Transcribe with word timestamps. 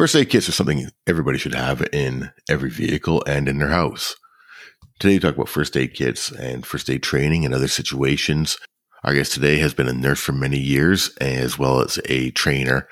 First 0.00 0.16
aid 0.16 0.30
kits 0.30 0.48
are 0.48 0.52
something 0.52 0.88
everybody 1.06 1.36
should 1.36 1.54
have 1.54 1.86
in 1.92 2.30
every 2.48 2.70
vehicle 2.70 3.22
and 3.26 3.46
in 3.46 3.58
their 3.58 3.68
house. 3.68 4.16
Today, 4.98 5.16
we 5.16 5.18
talk 5.18 5.34
about 5.34 5.50
first 5.50 5.76
aid 5.76 5.92
kits 5.92 6.32
and 6.32 6.64
first 6.64 6.88
aid 6.88 7.02
training 7.02 7.44
and 7.44 7.52
other 7.52 7.68
situations. 7.68 8.56
Our 9.04 9.12
guest 9.12 9.34
today 9.34 9.58
has 9.58 9.74
been 9.74 9.88
a 9.88 9.92
nurse 9.92 10.18
for 10.18 10.32
many 10.32 10.58
years, 10.58 11.14
as 11.18 11.58
well 11.58 11.82
as 11.82 11.98
a 12.06 12.30
trainer, 12.30 12.88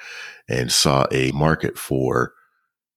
and 0.51 0.71
saw 0.71 1.07
a 1.11 1.33
market 1.33 1.79
for 1.79 2.35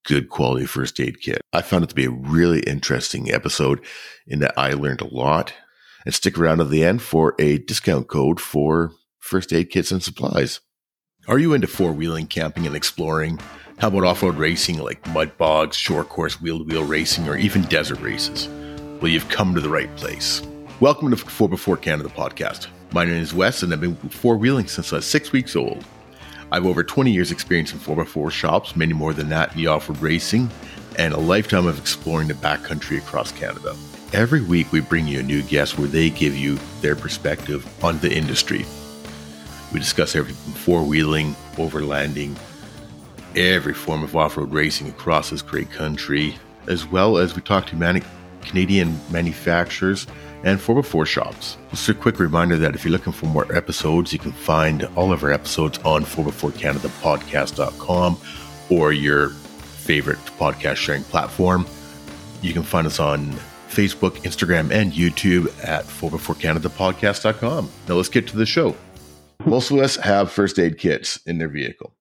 good 0.05 0.27
quality 0.27 0.65
first 0.65 0.99
aid 0.99 1.21
kit. 1.21 1.39
I 1.53 1.61
found 1.61 1.85
it 1.85 1.87
to 1.91 1.95
be 1.95 2.03
a 2.03 2.11
really 2.11 2.59
interesting 2.63 3.31
episode 3.31 3.79
in 4.27 4.39
that 4.39 4.55
I 4.57 4.73
learned 4.73 4.99
a 4.99 5.07
lot. 5.07 5.53
And 6.05 6.13
stick 6.13 6.37
around 6.37 6.57
to 6.57 6.65
the 6.65 6.83
end 6.83 7.01
for 7.01 7.33
a 7.39 7.59
discount 7.59 8.09
code 8.09 8.41
for 8.41 8.91
first 9.19 9.53
aid 9.53 9.69
kits 9.69 9.89
and 9.89 10.03
supplies. 10.03 10.59
Are 11.27 11.37
you 11.37 11.53
into 11.53 11.67
four 11.67 11.93
wheeling, 11.93 12.25
camping, 12.25 12.65
and 12.65 12.75
exploring? 12.75 13.39
How 13.77 13.89
about 13.89 14.05
off 14.05 14.23
road 14.23 14.37
racing 14.37 14.79
like 14.79 15.05
mud 15.09 15.37
bogs, 15.37 15.77
short 15.77 16.09
course 16.09 16.41
wheel 16.41 16.57
to 16.57 16.63
wheel 16.63 16.83
racing, 16.83 17.29
or 17.29 17.37
even 17.37 17.61
desert 17.65 17.99
races? 18.01 18.47
Well, 18.99 19.11
you've 19.11 19.29
come 19.29 19.53
to 19.53 19.61
the 19.61 19.69
right 19.69 19.95
place. 19.97 20.41
Welcome 20.79 21.11
to 21.11 21.15
4x4 21.15 21.79
Canada 21.79 22.09
podcast. 22.09 22.69
My 22.91 23.05
name 23.05 23.21
is 23.21 23.35
Wes, 23.35 23.61
and 23.61 23.71
I've 23.71 23.79
been 23.79 23.95
four 23.97 24.35
wheeling 24.35 24.65
since 24.65 24.91
I 24.91 24.95
was 24.95 25.05
six 25.05 25.31
weeks 25.31 25.55
old. 25.55 25.85
I 26.51 26.55
have 26.55 26.65
over 26.65 26.83
20 26.83 27.11
years' 27.11 27.31
experience 27.31 27.71
in 27.71 27.77
4x4 27.77 28.31
shops, 28.31 28.75
many 28.75 28.93
more 28.93 29.13
than 29.13 29.29
that 29.29 29.51
in 29.51 29.57
the 29.57 29.67
off 29.67 29.89
road 29.89 30.01
racing, 30.01 30.49
and 30.97 31.13
a 31.13 31.19
lifetime 31.19 31.67
of 31.67 31.77
exploring 31.77 32.29
the 32.29 32.33
backcountry 32.33 32.97
across 32.97 33.31
Canada. 33.31 33.75
Every 34.11 34.41
week, 34.41 34.71
we 34.71 34.81
bring 34.81 35.05
you 35.05 35.19
a 35.19 35.23
new 35.23 35.43
guest 35.43 35.77
where 35.77 35.87
they 35.87 36.09
give 36.09 36.35
you 36.35 36.57
their 36.81 36.95
perspective 36.95 37.63
on 37.83 37.99
the 37.99 38.11
industry. 38.11 38.65
We 39.73 39.79
discuss 39.79 40.15
everything 40.15 40.41
from 40.43 40.53
four 40.53 40.83
wheeling, 40.83 41.35
overlanding, 41.55 42.37
every 43.35 43.73
form 43.73 44.03
of 44.03 44.15
off 44.15 44.37
road 44.37 44.51
racing 44.51 44.89
across 44.89 45.29
this 45.29 45.41
great 45.41 45.71
country, 45.71 46.35
as 46.67 46.85
well 46.85 47.17
as 47.17 47.35
we 47.35 47.41
talk 47.41 47.65
to 47.67 47.75
many 47.75 48.01
Canadian 48.41 48.99
manufacturers 49.11 50.07
and 50.43 50.59
4x4 50.59 51.05
shops. 51.05 51.57
Just 51.69 51.87
a 51.89 51.93
quick 51.93 52.19
reminder 52.19 52.57
that 52.57 52.73
if 52.75 52.83
you're 52.83 52.91
looking 52.91 53.13
for 53.13 53.27
more 53.27 53.45
episodes, 53.55 54.11
you 54.11 54.19
can 54.19 54.31
find 54.31 54.89
all 54.95 55.13
of 55.13 55.23
our 55.23 55.31
episodes 55.31 55.77
on 55.79 56.03
4x4canadapodcast.com 56.03 58.17
or 58.69 58.91
your 58.91 59.29
favorite 59.29 60.17
podcast 60.39 60.77
sharing 60.77 61.03
platform. 61.05 61.65
You 62.41 62.53
can 62.53 62.63
find 62.63 62.87
us 62.87 62.99
on 62.99 63.33
Facebook, 63.69 64.17
Instagram, 64.23 64.71
and 64.71 64.91
YouTube 64.91 65.47
at 65.63 65.85
4x4canadapodcast.com. 65.85 67.69
Now 67.87 67.95
let's 67.95 68.09
get 68.09 68.27
to 68.27 68.37
the 68.37 68.45
show. 68.45 68.75
Most 69.45 69.71
of 69.71 69.79
us 69.79 69.95
have 69.97 70.31
first 70.31 70.59
aid 70.59 70.77
kits 70.77 71.17
in 71.25 71.39
their 71.39 71.49
vehicle. 71.49 71.93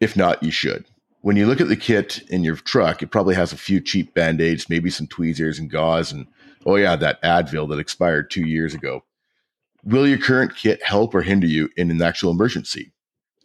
If 0.00 0.16
not, 0.16 0.42
you 0.42 0.50
should. 0.50 0.84
When 1.20 1.36
you 1.36 1.46
look 1.46 1.60
at 1.60 1.68
the 1.68 1.76
kit 1.76 2.20
in 2.28 2.42
your 2.42 2.56
truck, 2.56 3.02
it 3.02 3.12
probably 3.12 3.36
has 3.36 3.52
a 3.52 3.56
few 3.56 3.80
cheap 3.80 4.14
band 4.14 4.40
aids, 4.40 4.68
maybe 4.68 4.90
some 4.90 5.06
tweezers 5.06 5.60
and 5.60 5.70
gauze, 5.70 6.10
and 6.10 6.26
oh, 6.66 6.74
yeah, 6.76 6.96
that 6.96 7.22
Advil 7.22 7.68
that 7.68 7.78
expired 7.78 8.30
two 8.30 8.46
years 8.46 8.74
ago. 8.74 9.04
Will 9.84 10.08
your 10.08 10.18
current 10.18 10.56
kit 10.56 10.82
help 10.82 11.14
or 11.14 11.22
hinder 11.22 11.46
you 11.46 11.68
in 11.76 11.90
an 11.90 12.02
actual 12.02 12.32
emergency? 12.32 12.92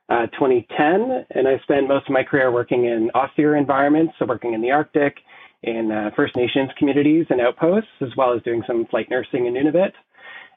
uh, 0.08 0.26
2010, 0.28 1.26
and 1.30 1.48
I 1.48 1.58
spent 1.58 1.88
most 1.88 2.06
of 2.06 2.12
my 2.12 2.22
career 2.22 2.50
working 2.50 2.86
in 2.86 3.10
austere 3.14 3.56
environments, 3.56 4.14
so 4.18 4.24
working 4.26 4.54
in 4.54 4.62
the 4.62 4.70
Arctic 4.70 5.18
in 5.62 5.92
uh, 5.92 6.10
First 6.16 6.36
Nations 6.36 6.70
communities 6.78 7.26
and 7.30 7.40
outposts, 7.40 7.90
as 8.00 8.08
well 8.16 8.34
as 8.34 8.42
doing 8.42 8.62
some 8.66 8.86
flight 8.86 9.08
nursing 9.10 9.46
in 9.46 9.54
Nunavut. 9.54 9.92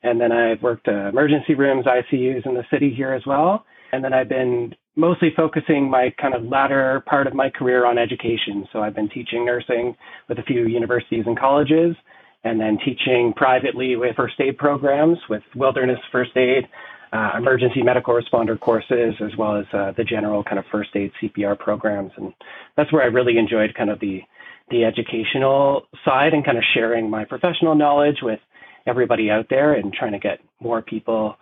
And 0.03 0.19
then 0.19 0.31
I've 0.31 0.61
worked 0.61 0.87
uh, 0.87 1.09
emergency 1.09 1.55
rooms, 1.55 1.85
ICUs 1.85 2.45
in 2.45 2.53
the 2.53 2.63
city 2.71 2.93
here 2.95 3.13
as 3.13 3.25
well. 3.25 3.65
And 3.91 4.03
then 4.03 4.13
I've 4.13 4.29
been 4.29 4.75
mostly 4.95 5.29
focusing 5.35 5.89
my 5.89 6.13
kind 6.21 6.33
of 6.33 6.43
latter 6.43 7.03
part 7.07 7.27
of 7.27 7.33
my 7.33 7.49
career 7.49 7.85
on 7.85 7.97
education. 7.97 8.67
So 8.71 8.81
I've 8.81 8.95
been 8.95 9.09
teaching 9.09 9.45
nursing 9.45 9.95
with 10.29 10.39
a 10.39 10.43
few 10.43 10.67
universities 10.67 11.23
and 11.25 11.37
colleges, 11.37 11.95
and 12.43 12.59
then 12.59 12.77
teaching 12.83 13.33
privately 13.35 13.95
with 13.95 14.15
first 14.15 14.39
aid 14.39 14.57
programs, 14.57 15.17
with 15.29 15.43
wilderness 15.55 15.99
first 16.11 16.35
aid, 16.37 16.67
uh, 17.11 17.31
emergency 17.37 17.81
medical 17.81 18.13
responder 18.13 18.59
courses, 18.59 19.15
as 19.21 19.35
well 19.37 19.57
as 19.57 19.65
uh, 19.73 19.91
the 19.97 20.03
general 20.03 20.43
kind 20.43 20.59
of 20.59 20.65
first 20.71 20.89
aid 20.95 21.11
CPR 21.21 21.57
programs. 21.57 22.11
And 22.17 22.33
that's 22.77 22.91
where 22.91 23.03
I 23.03 23.07
really 23.07 23.37
enjoyed 23.37 23.73
kind 23.75 23.89
of 23.89 23.99
the 23.99 24.21
the 24.69 24.83
educational 24.83 25.83
side 26.03 26.33
and 26.33 26.45
kind 26.45 26.57
of 26.57 26.63
sharing 26.73 27.09
my 27.09 27.25
professional 27.25 27.75
knowledge 27.75 28.17
with 28.21 28.39
everybody 28.87 29.29
out 29.29 29.47
there 29.49 29.73
and 29.73 29.93
trying 29.93 30.11
to 30.11 30.19
get 30.19 30.39
more 30.59 30.81
people 30.81 31.37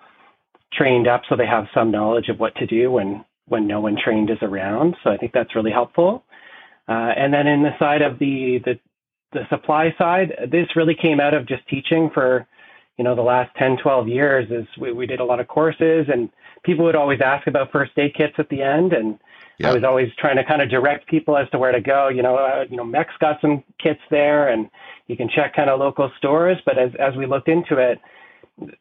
trained 0.73 1.07
up 1.07 1.21
so 1.29 1.35
they 1.35 1.45
have 1.45 1.65
some 1.73 1.91
knowledge 1.91 2.29
of 2.29 2.39
what 2.39 2.55
to 2.55 2.65
do 2.65 2.91
when 2.91 3.23
when 3.47 3.67
no 3.67 3.81
one 3.81 3.97
trained 4.01 4.29
is 4.29 4.37
around. 4.41 4.95
So 5.03 5.09
I 5.09 5.17
think 5.17 5.33
that's 5.33 5.53
really 5.53 5.71
helpful. 5.71 6.23
Uh, 6.87 7.11
and 7.15 7.33
then 7.33 7.45
in 7.45 7.61
the 7.61 7.77
side 7.77 8.01
of 8.01 8.19
the, 8.19 8.59
the 8.63 8.79
the 9.33 9.47
supply 9.49 9.93
side, 9.97 10.31
this 10.51 10.67
really 10.75 10.95
came 10.95 11.19
out 11.19 11.33
of 11.33 11.47
just 11.47 11.67
teaching 11.67 12.09
for 12.13 12.47
you 12.97 13.03
know 13.03 13.15
the 13.15 13.21
last 13.21 13.55
10 13.57 13.77
12 13.81 14.07
years 14.07 14.51
is 14.51 14.67
we, 14.79 14.91
we 14.91 15.05
did 15.07 15.19
a 15.19 15.25
lot 15.25 15.39
of 15.39 15.47
courses 15.47 16.05
and 16.11 16.29
people 16.63 16.85
would 16.85 16.95
always 16.95 17.19
ask 17.21 17.47
about 17.47 17.71
first 17.71 17.91
aid 17.97 18.13
kits 18.15 18.35
at 18.37 18.49
the 18.49 18.61
end 18.61 18.93
and 18.93 19.19
I 19.63 19.73
was 19.73 19.83
always 19.83 20.09
trying 20.17 20.37
to 20.37 20.43
kind 20.43 20.61
of 20.61 20.69
direct 20.69 21.07
people 21.07 21.37
as 21.37 21.49
to 21.51 21.59
where 21.59 21.71
to 21.71 21.81
go. 21.81 22.09
You 22.09 22.21
know, 22.21 22.35
uh, 22.35 22.65
you 22.69 22.77
know, 22.77 22.83
MEC's 22.83 23.17
got 23.19 23.39
some 23.41 23.63
kits 23.81 24.01
there, 24.09 24.49
and 24.49 24.69
you 25.07 25.15
can 25.15 25.29
check 25.29 25.55
kind 25.55 25.69
of 25.69 25.79
local 25.79 26.11
stores. 26.17 26.57
But 26.65 26.77
as 26.77 26.91
as 26.99 27.15
we 27.15 27.25
looked 27.25 27.47
into 27.47 27.77
it, 27.77 27.99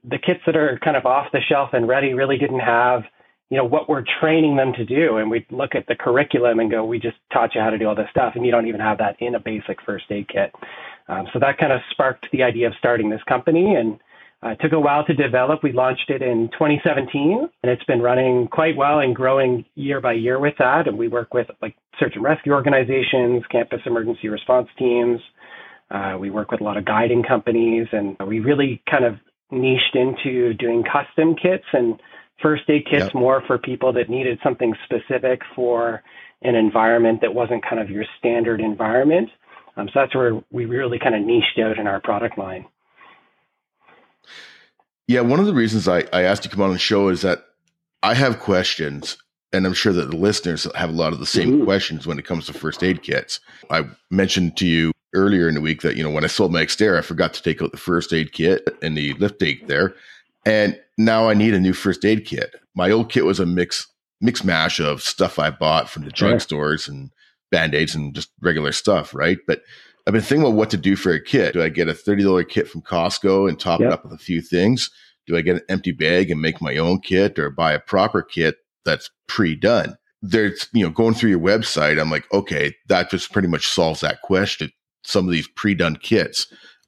the 0.05 0.19
kits 0.19 0.41
that 0.47 0.57
are 0.57 0.79
kind 0.83 0.97
of 0.97 1.07
off 1.07 1.33
the 1.33 1.41
shelf 1.41 1.71
and 1.73 1.89
ready 1.89 2.15
really 2.15 2.37
didn't 2.37 2.61
have, 2.61 3.05
you 3.51 3.57
know, 3.57 3.65
what 3.65 3.89
we're 3.89 4.05
training 4.21 4.57
them 4.57 4.73
to 4.75 4.85
do. 4.85 5.19
And 5.19 5.31
we'd 5.31 5.47
look 5.51 5.75
at 5.75 5.87
the 5.87 5.95
curriculum 5.95 6.61
and 6.61 6.71
go, 6.71 6.85
we 6.85 6.99
just 6.99 7.17
taught 7.33 7.55
you 7.55 7.61
how 7.61 7.71
to 7.71 7.79
do 7.79 7.87
all 7.87 7.95
this 7.95 8.09
stuff, 8.11 8.33
and 8.35 8.45
you 8.45 8.53
don't 8.53 8.67
even 8.67 8.81
have 8.81 8.99
that 8.99 9.17
in 9.21 9.35
a 9.35 9.41
basic 9.41 9.81
first 9.83 10.05
aid 10.11 10.29
kit. 10.29 10.53
Um, 11.09 11.27
so 11.33 11.39
that 11.39 11.59
kind 11.59 11.73
of 11.73 11.81
sparked 11.91 12.27
the 12.33 12.43
idea 12.43 12.67
of 12.67 12.75
starting 12.79 13.11
this 13.11 13.23
company 13.25 13.75
and 13.75 13.99
it 14.51 14.59
took 14.61 14.73
a 14.73 14.81
while 14.81 15.05
to 15.05 15.15
develop. 15.15 15.63
We 15.63 15.73
launched 15.73 16.11
it 16.11 16.21
in 16.21 16.49
2017, 16.53 17.49
and 17.63 17.73
it's 17.73 17.85
been 17.85 18.03
running 18.03 18.49
quite 18.49 18.77
well 18.77 18.99
and 18.99 19.15
growing 19.15 19.65
year 19.77 20.01
by 20.01 20.15
year 20.15 20.39
with 20.41 20.55
that. 20.59 20.89
And 20.89 20.99
we 20.99 21.09
work 21.09 21.33
with 21.33 21.47
like 21.61 21.77
search 22.01 22.15
and 22.17 22.25
rescue 22.25 22.53
organizations, 22.53 23.45
campus 23.51 23.81
emergency 23.87 24.29
response 24.29 24.69
teams. 24.79 25.21
Uh, 25.91 26.17
we 26.19 26.31
work 26.31 26.51
with 26.51 26.61
a 26.61 26.65
lot 26.65 26.77
of 26.77 26.85
guiding 26.85 27.23
companies, 27.23 27.87
and 27.93 28.17
we 28.27 28.41
really 28.41 28.83
kind 28.91 29.05
of 29.05 29.15
niched 29.53 29.95
into 29.95 30.55
doing 30.55 30.83
custom 30.83 31.37
kits 31.37 31.67
and 31.73 32.01
first 32.43 32.63
aid 32.69 32.85
kits 32.91 33.05
yep. 33.05 33.15
more 33.15 33.43
for 33.47 33.59
people 33.59 33.93
that 33.93 34.09
needed 34.09 34.39
something 34.43 34.75
specific 34.85 35.43
for 35.55 36.03
an 36.43 36.57
environment 36.57 37.21
that 37.21 37.33
wasn't 37.33 37.63
kind 37.65 37.81
of 37.81 37.91
your 37.91 38.05
standard 38.19 38.61
environment. 38.61 39.29
Um, 39.77 39.87
so 39.89 40.01
that's 40.01 40.15
where 40.15 40.43
we 40.51 40.65
really 40.65 40.99
kind 40.99 41.15
of 41.15 41.23
niched 41.23 41.61
out 41.63 41.79
in 41.79 41.87
our 41.87 42.01
product 42.01 42.37
line. 42.39 42.67
Yeah, 45.09 45.21
one 45.21 45.41
of 45.41 45.47
the 45.47 45.55
reasons 45.55 45.89
I, 45.89 46.05
I 46.13 46.23
asked 46.23 46.45
you 46.45 46.51
to 46.51 46.57
come 46.57 46.65
on 46.65 46.73
the 46.73 46.79
show 46.79 47.09
is 47.09 47.23
that 47.23 47.45
I 48.03 48.15
have 48.15 48.41
questions, 48.41 49.17
and 49.53 49.67
I'm 49.67 49.75
sure 49.75 49.93
that 49.93 50.11
the 50.11 50.17
listeners 50.17 50.67
have 50.75 50.91
a 50.91 50.95
lot 50.95 51.13
of 51.13 51.19
the 51.19 51.27
same 51.27 51.53
mm-hmm. 51.53 51.65
questions 51.65 52.07
when 52.07 52.19
it 52.19 52.25
comes 52.25 52.47
to 52.47 52.53
first 52.53 52.83
aid 52.83 53.03
kits. 53.03 53.41
I 53.71 53.85
mentioned 54.11 54.57
to 54.59 54.67
you 54.67 54.93
earlier 55.15 55.49
in 55.49 55.55
the 55.55 55.61
week 55.61 55.83
that, 55.83 55.97
you 55.97 56.03
know, 56.03 56.11
when 56.11 56.25
I 56.25 56.29
sold 56.29 56.53
my 56.53 56.65
Xterra, 56.65 56.99
I 56.99 57.03
forgot 57.03 57.35
to 57.35 57.43
take 57.43 57.61
out 57.61 57.73
the 57.73 57.79
first 57.79 58.13
aid 58.13 58.33
kit 58.33 58.67
and 58.83 58.97
the 58.97 59.13
lift 59.15 59.43
aid 59.43 59.65
there. 59.67 59.95
And 60.47 60.81
now 60.99 61.29
I 61.29 61.35
need 61.35 61.55
a 61.55 61.61
new 61.61 61.73
first 61.73 62.05
aid 62.05 62.25
kit. 62.25 62.55
My 62.75 62.91
old 62.91 63.11
kit 63.11 63.25
was 63.25 63.39
a 63.41 63.47
mix 63.47 63.87
mix 64.21 64.45
mash 64.45 64.81
of 64.81 65.03
stuff 65.03 65.39
I 65.39 65.51
bought 65.51 65.91
from 65.91 66.05
the 66.05 66.11
drugstores 66.11 66.89
and 66.89 67.11
band-aids 67.51 67.95
and 67.95 68.15
just 68.15 68.31
regular 68.41 68.73
stuff, 68.73 69.15
right? 69.15 69.39
But 69.47 69.63
I've 70.07 70.13
been 70.13 70.23
thinking 70.23 70.47
about 70.47 70.57
what 70.57 70.71
to 70.71 70.77
do 70.77 70.97
for 70.97 71.13
a 71.13 71.23
kit. 71.23 71.55
Do 71.55 71.63
I 71.63 71.69
get 71.69 71.89
a 71.89 71.93
$30 71.93 72.49
kit 72.49 72.69
from 72.69 72.83
Costco 72.83 73.49
and 73.49 73.59
top 73.59 73.81
yep. 73.81 73.89
it 73.89 73.93
up 73.93 74.05
with 74.05 74.13
a 74.13 74.19
few 74.19 74.41
things? 74.41 74.91
Do 75.27 75.37
I 75.37 75.43
get 75.43 75.57
an 75.57 75.63
empty 75.69 75.93
bag 75.93 76.31
and 76.31 76.41
make 76.41 76.61
my 76.61 76.77
own 76.77 77.01
kit 77.01 77.39
or 77.39 77.51
buy 77.51 77.73
a 77.73 77.79
proper 77.79 78.23
kit 78.23 78.57
that's 78.85 79.11
pre-done? 79.29 79.97
There's, 80.21 80.69
you 80.73 80.85
know, 80.85 80.91
going 80.91 81.15
through 81.15 81.31
your 81.31 81.39
website, 81.41 82.01
I'm 82.01 82.11
like, 82.11 82.33
okay, 82.33 82.75
that 82.89 83.11
just 83.11 83.33
pretty 83.33 83.49
much 83.49 83.69
solves 83.69 84.01
that 84.01 84.23
question. 84.23 84.71
Some 85.05 85.27
of 85.27 85.33
these 85.33 85.49
pre-done 85.49 85.97
kits 85.97 86.47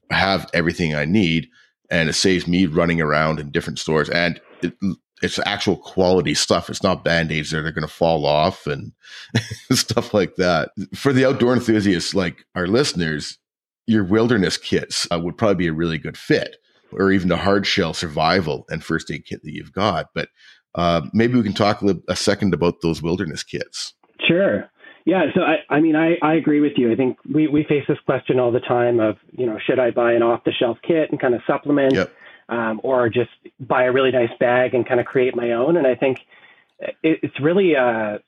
have 0.09 0.49
everything 0.53 0.93
I 0.93 1.05
need. 1.05 1.47
and 1.89 2.09
it 2.09 2.13
saves 2.13 2.47
me 2.47 2.65
running 2.65 2.99
around 2.99 3.39
in 3.39 3.51
different 3.51 3.79
stores 3.79 4.09
and 4.09 4.41
it, 4.61 4.73
it's 5.25 5.39
actual 5.45 5.77
quality 5.77 6.33
stuff. 6.33 6.69
It's 6.69 6.83
not 6.83 7.03
band-aids 7.03 7.51
that 7.51 7.65
are 7.65 7.71
going 7.71 7.87
to 7.87 7.93
fall 7.93 8.25
off 8.25 8.67
and 8.67 8.93
stuff 9.71 10.13
like 10.13 10.35
that. 10.35 10.69
For 10.93 11.11
the 11.11 11.25
outdoor 11.25 11.53
enthusiasts 11.53 12.13
like 12.13 12.45
our 12.55 12.67
listeners, 12.67 13.37
your 13.87 14.03
wilderness 14.03 14.57
kits 14.57 15.07
uh, 15.11 15.19
would 15.19 15.37
probably 15.37 15.55
be 15.55 15.67
a 15.67 15.73
really 15.73 15.97
good 15.97 16.17
fit 16.17 16.57
or 16.91 17.11
even 17.11 17.27
the 17.27 17.37
hard 17.37 17.65
shell 17.65 17.93
survival 17.93 18.65
and 18.69 18.83
first 18.83 19.11
aid 19.11 19.25
kit 19.25 19.41
that 19.43 19.53
you've 19.53 19.73
got. 19.73 20.09
But 20.13 20.29
uh, 20.75 21.01
maybe 21.13 21.35
we 21.35 21.43
can 21.43 21.53
talk 21.53 21.81
a, 21.81 21.85
little, 21.85 22.01
a 22.07 22.15
second 22.15 22.53
about 22.53 22.81
those 22.81 23.01
wilderness 23.01 23.43
kits. 23.43 23.93
Sure. 24.25 24.69
Yeah, 25.05 25.25
so 25.35 25.41
I, 25.41 25.57
I 25.69 25.81
mean, 25.81 25.95
I, 25.95 26.15
I 26.23 26.33
agree 26.33 26.61
with 26.61 26.73
you. 26.77 26.91
I 26.91 26.95
think 26.95 27.17
we, 27.31 27.47
we 27.47 27.63
face 27.63 27.83
this 27.87 27.99
question 28.05 28.39
all 28.39 28.51
the 28.51 28.59
time 28.59 28.99
of, 28.99 29.17
you 29.31 29.45
know, 29.45 29.59
should 29.63 29.79
I 29.79 29.91
buy 29.91 30.13
an 30.13 30.23
off 30.23 30.43
the 30.45 30.51
shelf 30.51 30.77
kit 30.81 31.11
and 31.11 31.19
kind 31.19 31.35
of 31.35 31.41
supplement, 31.45 31.93
yep. 31.93 32.11
Um, 32.49 32.79
or 32.83 33.09
just 33.09 33.31
buy 33.59 33.83
a 33.83 33.91
really 33.91 34.11
nice 34.11 34.29
bag 34.39 34.73
and 34.73 34.87
kind 34.87 34.99
of 34.99 35.05
create 35.05 35.35
my 35.35 35.51
own? 35.51 35.77
And 35.77 35.87
I 35.87 35.95
think 35.95 36.19
it, 36.79 37.19
it's 37.23 37.39
really 37.39 37.75
uh, 37.75 38.19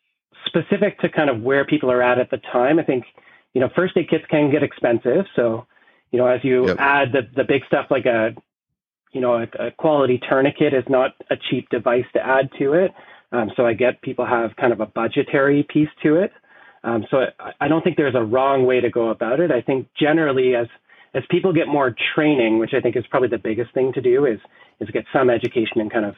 specific 0.45 0.99
to 0.99 1.09
kind 1.09 1.29
of 1.29 1.41
where 1.41 1.65
people 1.65 1.91
are 1.91 2.01
at 2.01 2.19
at 2.19 2.31
the 2.31 2.37
time. 2.37 2.79
I 2.79 2.83
think, 2.83 3.05
you 3.53 3.61
know, 3.61 3.69
first 3.75 3.95
aid 3.97 4.09
kits 4.09 4.25
can 4.29 4.51
get 4.51 4.63
expensive. 4.63 5.25
So, 5.35 5.67
you 6.11 6.19
know, 6.19 6.27
as 6.27 6.43
you 6.43 6.67
yep. 6.67 6.77
add 6.79 7.11
the, 7.11 7.21
the 7.35 7.43
big 7.43 7.65
stuff 7.67 7.87
like 7.89 8.05
a, 8.05 8.35
you 9.11 9.21
know, 9.21 9.35
a, 9.35 9.67
a 9.67 9.71
quality 9.71 10.19
tourniquet 10.29 10.73
is 10.73 10.83
not 10.87 11.15
a 11.29 11.35
cheap 11.49 11.69
device 11.69 12.05
to 12.13 12.25
add 12.25 12.49
to 12.59 12.73
it. 12.73 12.91
Um, 13.31 13.51
so 13.55 13.65
I 13.65 13.73
get 13.73 14.01
people 14.01 14.25
have 14.25 14.55
kind 14.55 14.71
of 14.71 14.79
a 14.79 14.85
budgetary 14.85 15.63
piece 15.63 15.89
to 16.03 16.15
it. 16.15 16.31
Um, 16.83 17.05
so 17.09 17.25
I, 17.39 17.51
I 17.61 17.67
don't 17.67 17.83
think 17.83 17.97
there's 17.97 18.15
a 18.15 18.23
wrong 18.23 18.65
way 18.65 18.79
to 18.79 18.89
go 18.89 19.09
about 19.09 19.39
it. 19.39 19.51
I 19.51 19.61
think 19.61 19.87
generally, 19.99 20.55
as 20.55 20.67
as 21.17 21.23
people 21.29 21.51
get 21.51 21.67
more 21.67 21.95
training, 22.13 22.59
which 22.59 22.73
I 22.73 22.79
think 22.79 22.95
is 22.95 23.05
probably 23.09 23.29
the 23.29 23.39
biggest 23.39 23.73
thing 23.73 23.91
to 23.93 24.01
do, 24.01 24.25
is 24.25 24.39
is 24.79 24.89
get 24.91 25.05
some 25.11 25.29
education 25.29 25.81
and 25.81 25.91
kind 25.91 26.05
of 26.05 26.15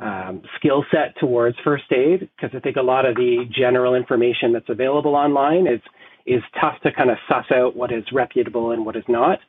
um, 0.00 0.42
skill 0.56 0.84
set 0.90 1.16
towards 1.18 1.58
first 1.62 1.92
aid. 1.92 2.30
Because 2.34 2.56
I 2.56 2.60
think 2.60 2.76
a 2.76 2.82
lot 2.82 3.04
of 3.04 3.14
the 3.16 3.44
general 3.50 3.94
information 3.94 4.52
that's 4.52 4.68
available 4.68 5.14
online 5.14 5.66
is 5.66 5.80
is 6.24 6.42
tough 6.60 6.80
to 6.82 6.92
kind 6.92 7.10
of 7.10 7.18
suss 7.28 7.46
out 7.52 7.76
what 7.76 7.92
is 7.92 8.04
reputable 8.12 8.72
and 8.72 8.86
what 8.86 8.96
is 8.96 9.04
not. 9.08 9.40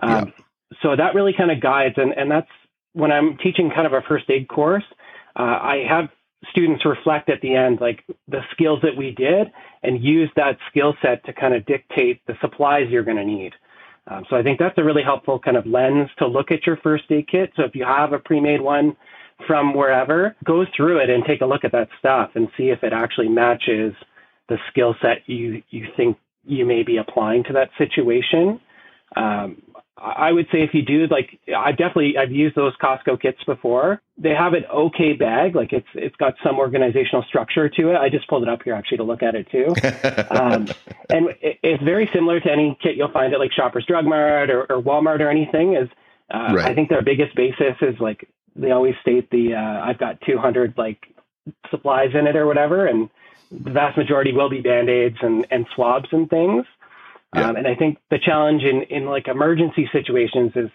Um, 0.00 0.10
yeah. 0.10 0.44
So 0.82 0.96
that 0.96 1.14
really 1.14 1.34
kind 1.36 1.50
of 1.50 1.60
guides, 1.60 1.94
and 1.98 2.12
and 2.12 2.30
that's 2.30 2.50
when 2.94 3.12
I'm 3.12 3.36
teaching 3.36 3.70
kind 3.70 3.86
of 3.86 3.92
a 3.92 4.00
first 4.02 4.30
aid 4.30 4.48
course. 4.48 4.84
Uh, 5.36 5.58
I 5.62 5.84
have 5.88 6.08
students 6.50 6.84
reflect 6.86 7.28
at 7.28 7.40
the 7.42 7.54
end 7.54 7.80
like 7.80 8.02
the 8.26 8.40
skills 8.52 8.80
that 8.82 8.96
we 8.96 9.10
did 9.10 9.52
and 9.82 10.02
use 10.02 10.30
that 10.36 10.56
skill 10.70 10.94
set 11.02 11.24
to 11.26 11.32
kind 11.34 11.54
of 11.54 11.66
dictate 11.66 12.22
the 12.26 12.34
supplies 12.40 12.88
you're 12.88 13.04
going 13.04 13.18
to 13.18 13.24
need. 13.24 13.52
Um, 14.10 14.24
so 14.28 14.36
I 14.36 14.42
think 14.42 14.58
that's 14.58 14.76
a 14.76 14.84
really 14.84 15.02
helpful 15.02 15.38
kind 15.38 15.56
of 15.56 15.66
lens 15.66 16.10
to 16.18 16.26
look 16.26 16.50
at 16.50 16.66
your 16.66 16.76
first 16.78 17.04
aid 17.10 17.28
kit. 17.30 17.52
So 17.56 17.62
if 17.62 17.74
you 17.74 17.84
have 17.84 18.12
a 18.12 18.18
pre-made 18.18 18.60
one 18.60 18.96
from 19.46 19.72
wherever, 19.74 20.36
go 20.44 20.64
through 20.76 20.98
it 20.98 21.08
and 21.08 21.24
take 21.24 21.40
a 21.40 21.46
look 21.46 21.64
at 21.64 21.72
that 21.72 21.88
stuff 21.98 22.30
and 22.34 22.48
see 22.56 22.70
if 22.70 22.82
it 22.82 22.92
actually 22.92 23.28
matches 23.28 23.94
the 24.48 24.58
skill 24.70 24.96
set 25.00 25.18
you 25.26 25.62
you 25.70 25.86
think 25.96 26.18
you 26.44 26.66
may 26.66 26.82
be 26.82 26.96
applying 26.96 27.44
to 27.44 27.52
that 27.52 27.70
situation. 27.78 28.60
Um, 29.16 29.62
I 30.00 30.32
would 30.32 30.46
say 30.50 30.62
if 30.62 30.72
you 30.72 30.82
do 30.82 31.06
like 31.08 31.38
I 31.54 31.72
definitely 31.72 32.16
I've 32.16 32.32
used 32.32 32.56
those 32.56 32.72
Costco 32.82 33.20
kits 33.20 33.42
before. 33.44 34.00
They 34.16 34.30
have 34.30 34.54
an 34.54 34.64
okay 34.64 35.12
bag, 35.12 35.54
like 35.54 35.72
it's 35.72 35.86
it's 35.94 36.16
got 36.16 36.34
some 36.42 36.58
organizational 36.58 37.22
structure 37.24 37.68
to 37.68 37.90
it. 37.90 37.96
I 37.96 38.08
just 38.08 38.26
pulled 38.26 38.42
it 38.42 38.48
up 38.48 38.62
here 38.62 38.74
actually 38.74 38.98
to 38.98 39.02
look 39.04 39.22
at 39.22 39.34
it 39.34 39.50
too, 39.50 39.66
um, 40.30 40.68
and 41.10 41.28
it, 41.42 41.58
it's 41.62 41.82
very 41.82 42.08
similar 42.14 42.40
to 42.40 42.50
any 42.50 42.78
kit 42.82 42.96
you'll 42.96 43.12
find 43.12 43.34
at 43.34 43.40
like 43.40 43.52
Shoppers 43.52 43.84
Drug 43.86 44.06
Mart 44.06 44.50
or, 44.50 44.62
or 44.72 44.82
Walmart 44.82 45.20
or 45.20 45.28
anything. 45.28 45.74
Is 45.74 45.88
uh, 46.32 46.54
right. 46.54 46.70
I 46.70 46.74
think 46.74 46.88
their 46.88 47.02
biggest 47.02 47.34
basis 47.36 47.76
is 47.82 47.98
like 48.00 48.26
they 48.56 48.70
always 48.70 48.94
state 49.02 49.30
the 49.30 49.54
uh, 49.54 49.84
I've 49.84 49.98
got 49.98 50.20
200 50.22 50.74
like 50.78 50.98
supplies 51.70 52.10
in 52.14 52.26
it 52.26 52.36
or 52.36 52.46
whatever, 52.46 52.86
and 52.86 53.10
the 53.50 53.70
vast 53.70 53.98
majority 53.98 54.32
will 54.32 54.48
be 54.48 54.62
band 54.62 54.88
aids 54.88 55.18
and 55.20 55.46
and 55.50 55.66
swabs 55.74 56.08
and 56.10 56.30
things. 56.30 56.64
Yeah. 57.34 57.48
Um, 57.48 57.56
and 57.56 57.66
I 57.66 57.74
think 57.74 57.98
the 58.10 58.18
challenge 58.18 58.62
in, 58.62 58.82
in 58.94 59.06
like 59.06 59.28
emergency 59.28 59.88
situations 59.92 60.52
is 60.56 60.70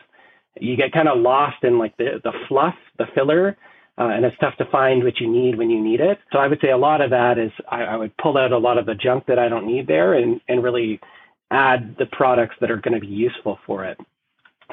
you 0.60 0.78
get 0.78 0.94
kind 0.94 1.10
of 1.10 1.20
lost 1.20 1.64
in 1.64 1.78
like 1.78 1.98
the, 1.98 2.22
the 2.24 2.32
fluff, 2.48 2.76
the 2.98 3.06
filler, 3.14 3.58
uh, 3.98 4.08
and 4.08 4.26
it's 4.26 4.38
tough 4.40 4.56
to 4.58 4.66
find 4.72 5.04
what 5.04 5.20
you 5.20 5.30
need 5.30 5.58
when 5.58 5.70
you 5.70 5.84
need 5.84 6.00
it. 6.00 6.20
So 6.32 6.40
I 6.40 6.48
would 6.48 6.60
say 6.62 6.72
a 6.72 6.78
lot 6.78 7.02
of 7.02 7.10
that 7.12 7.38
is 7.38 7.52
I, 7.70 7.84
I 7.84 7.96
would 7.98 8.16
pull 8.18 8.38
out 8.38 8.52
a 8.52 8.58
lot 8.58 8.78
of 8.78 8.86
the 8.86 8.96
junk 8.96 9.26
that 9.28 9.40
I 9.40 9.50
don't 9.50 9.68
need 9.68 9.88
there 9.88 10.14
and, 10.14 10.40
and 10.48 10.64
really 10.64 11.00
add 11.52 11.96
the 12.00 12.06
products 12.06 12.56
that 12.62 12.72
are 12.72 12.78
going 12.78 12.94
to 12.94 13.00
be 13.00 13.08
useful 13.08 13.60
for 13.66 13.86
it. 13.86 13.98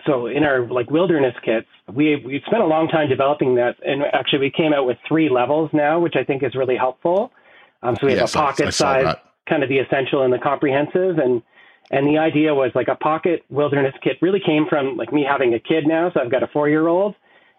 So 0.06 0.26
in 0.26 0.43
our 0.43 0.67
like 0.69 0.90
wilderness 0.90 1.34
kits, 1.44 1.67
we 1.93 2.17
we 2.25 2.43
spent 2.46 2.62
a 2.62 2.67
long 2.67 2.88
time 2.88 3.11
developing 3.11 3.56
that, 3.56 3.76
and 3.84 4.02
actually 4.14 4.38
we 4.38 4.50
came 4.50 4.73
out 4.73 4.87
with 4.87 4.96
three 5.06 5.29
levels 5.29 5.69
now, 5.75 6.00
which 6.00 6.14
I 6.17 6.25
think 6.25 6.43
is 6.43 6.55
really 6.55 6.76
helpful. 6.76 7.31
Um, 7.82 7.96
so 8.00 8.06
we 8.06 8.12
have 8.12 8.23
yes, 8.23 8.34
a 8.34 8.38
pocket 8.38 8.73
size, 8.73 9.17
kind 9.46 9.62
of 9.62 9.69
the 9.69 9.79
essential 9.79 10.23
and 10.23 10.32
the 10.32 10.38
comprehensive, 10.38 11.19
and 11.19 11.43
and 11.93 12.06
the 12.06 12.19
idea 12.19 12.55
was 12.55 12.73
like 12.75 12.89
a 12.89 12.94
pocket 12.94 13.44
wilderness 13.50 13.94
kit 14.03 14.17
really 14.23 14.41
came 14.44 14.67
from 14.67 14.97
like 14.97 15.12
me 15.12 15.25
having 15.29 15.53
a 15.53 15.61
kid 15.61 15.87
now. 15.87 16.11
So 16.12 16.21
I've 16.21 16.31
got 16.31 16.43
a 16.43 16.47
four 16.47 16.69
year 16.69 16.89
old 16.89 17.15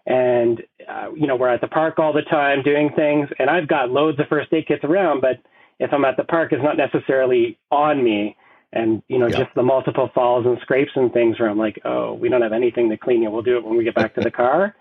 and, 0.06 0.60
uh, 0.88 1.12
you 1.14 1.28
know, 1.28 1.36
we're 1.36 1.48
at 1.48 1.60
the 1.60 1.68
park 1.68 2.00
all 2.00 2.12
the 2.12 2.22
time 2.22 2.62
doing 2.64 2.90
things 2.96 3.28
and 3.38 3.48
I've 3.48 3.68
got 3.68 3.90
loads 3.90 4.18
of 4.18 4.26
first 4.26 4.52
aid 4.52 4.66
kits 4.66 4.82
around, 4.82 5.20
but 5.20 5.40
if 5.78 5.92
I'm 5.92 6.04
at 6.04 6.16
the 6.16 6.24
park, 6.24 6.52
it's 6.52 6.62
not 6.62 6.76
necessarily 6.76 7.58
on 7.70 8.02
me. 8.02 8.36
And, 8.72 9.04
you 9.06 9.18
know, 9.18 9.28
yeah. 9.28 9.38
just 9.38 9.54
the 9.54 9.62
multiple 9.62 10.10
falls 10.12 10.46
and 10.46 10.58
scrapes 10.62 10.90
and 10.96 11.12
things 11.12 11.38
where 11.38 11.48
I'm 11.48 11.58
like, 11.58 11.80
oh, 11.84 12.14
we 12.14 12.28
don't 12.28 12.42
have 12.42 12.52
anything 12.52 12.90
to 12.90 12.96
clean 12.96 13.22
you. 13.22 13.30
We'll 13.30 13.42
do 13.42 13.56
it 13.56 13.64
when 13.64 13.76
we 13.76 13.84
get 13.84 13.94
back 13.94 14.16
to 14.16 14.20
the 14.20 14.30
car. 14.32 14.74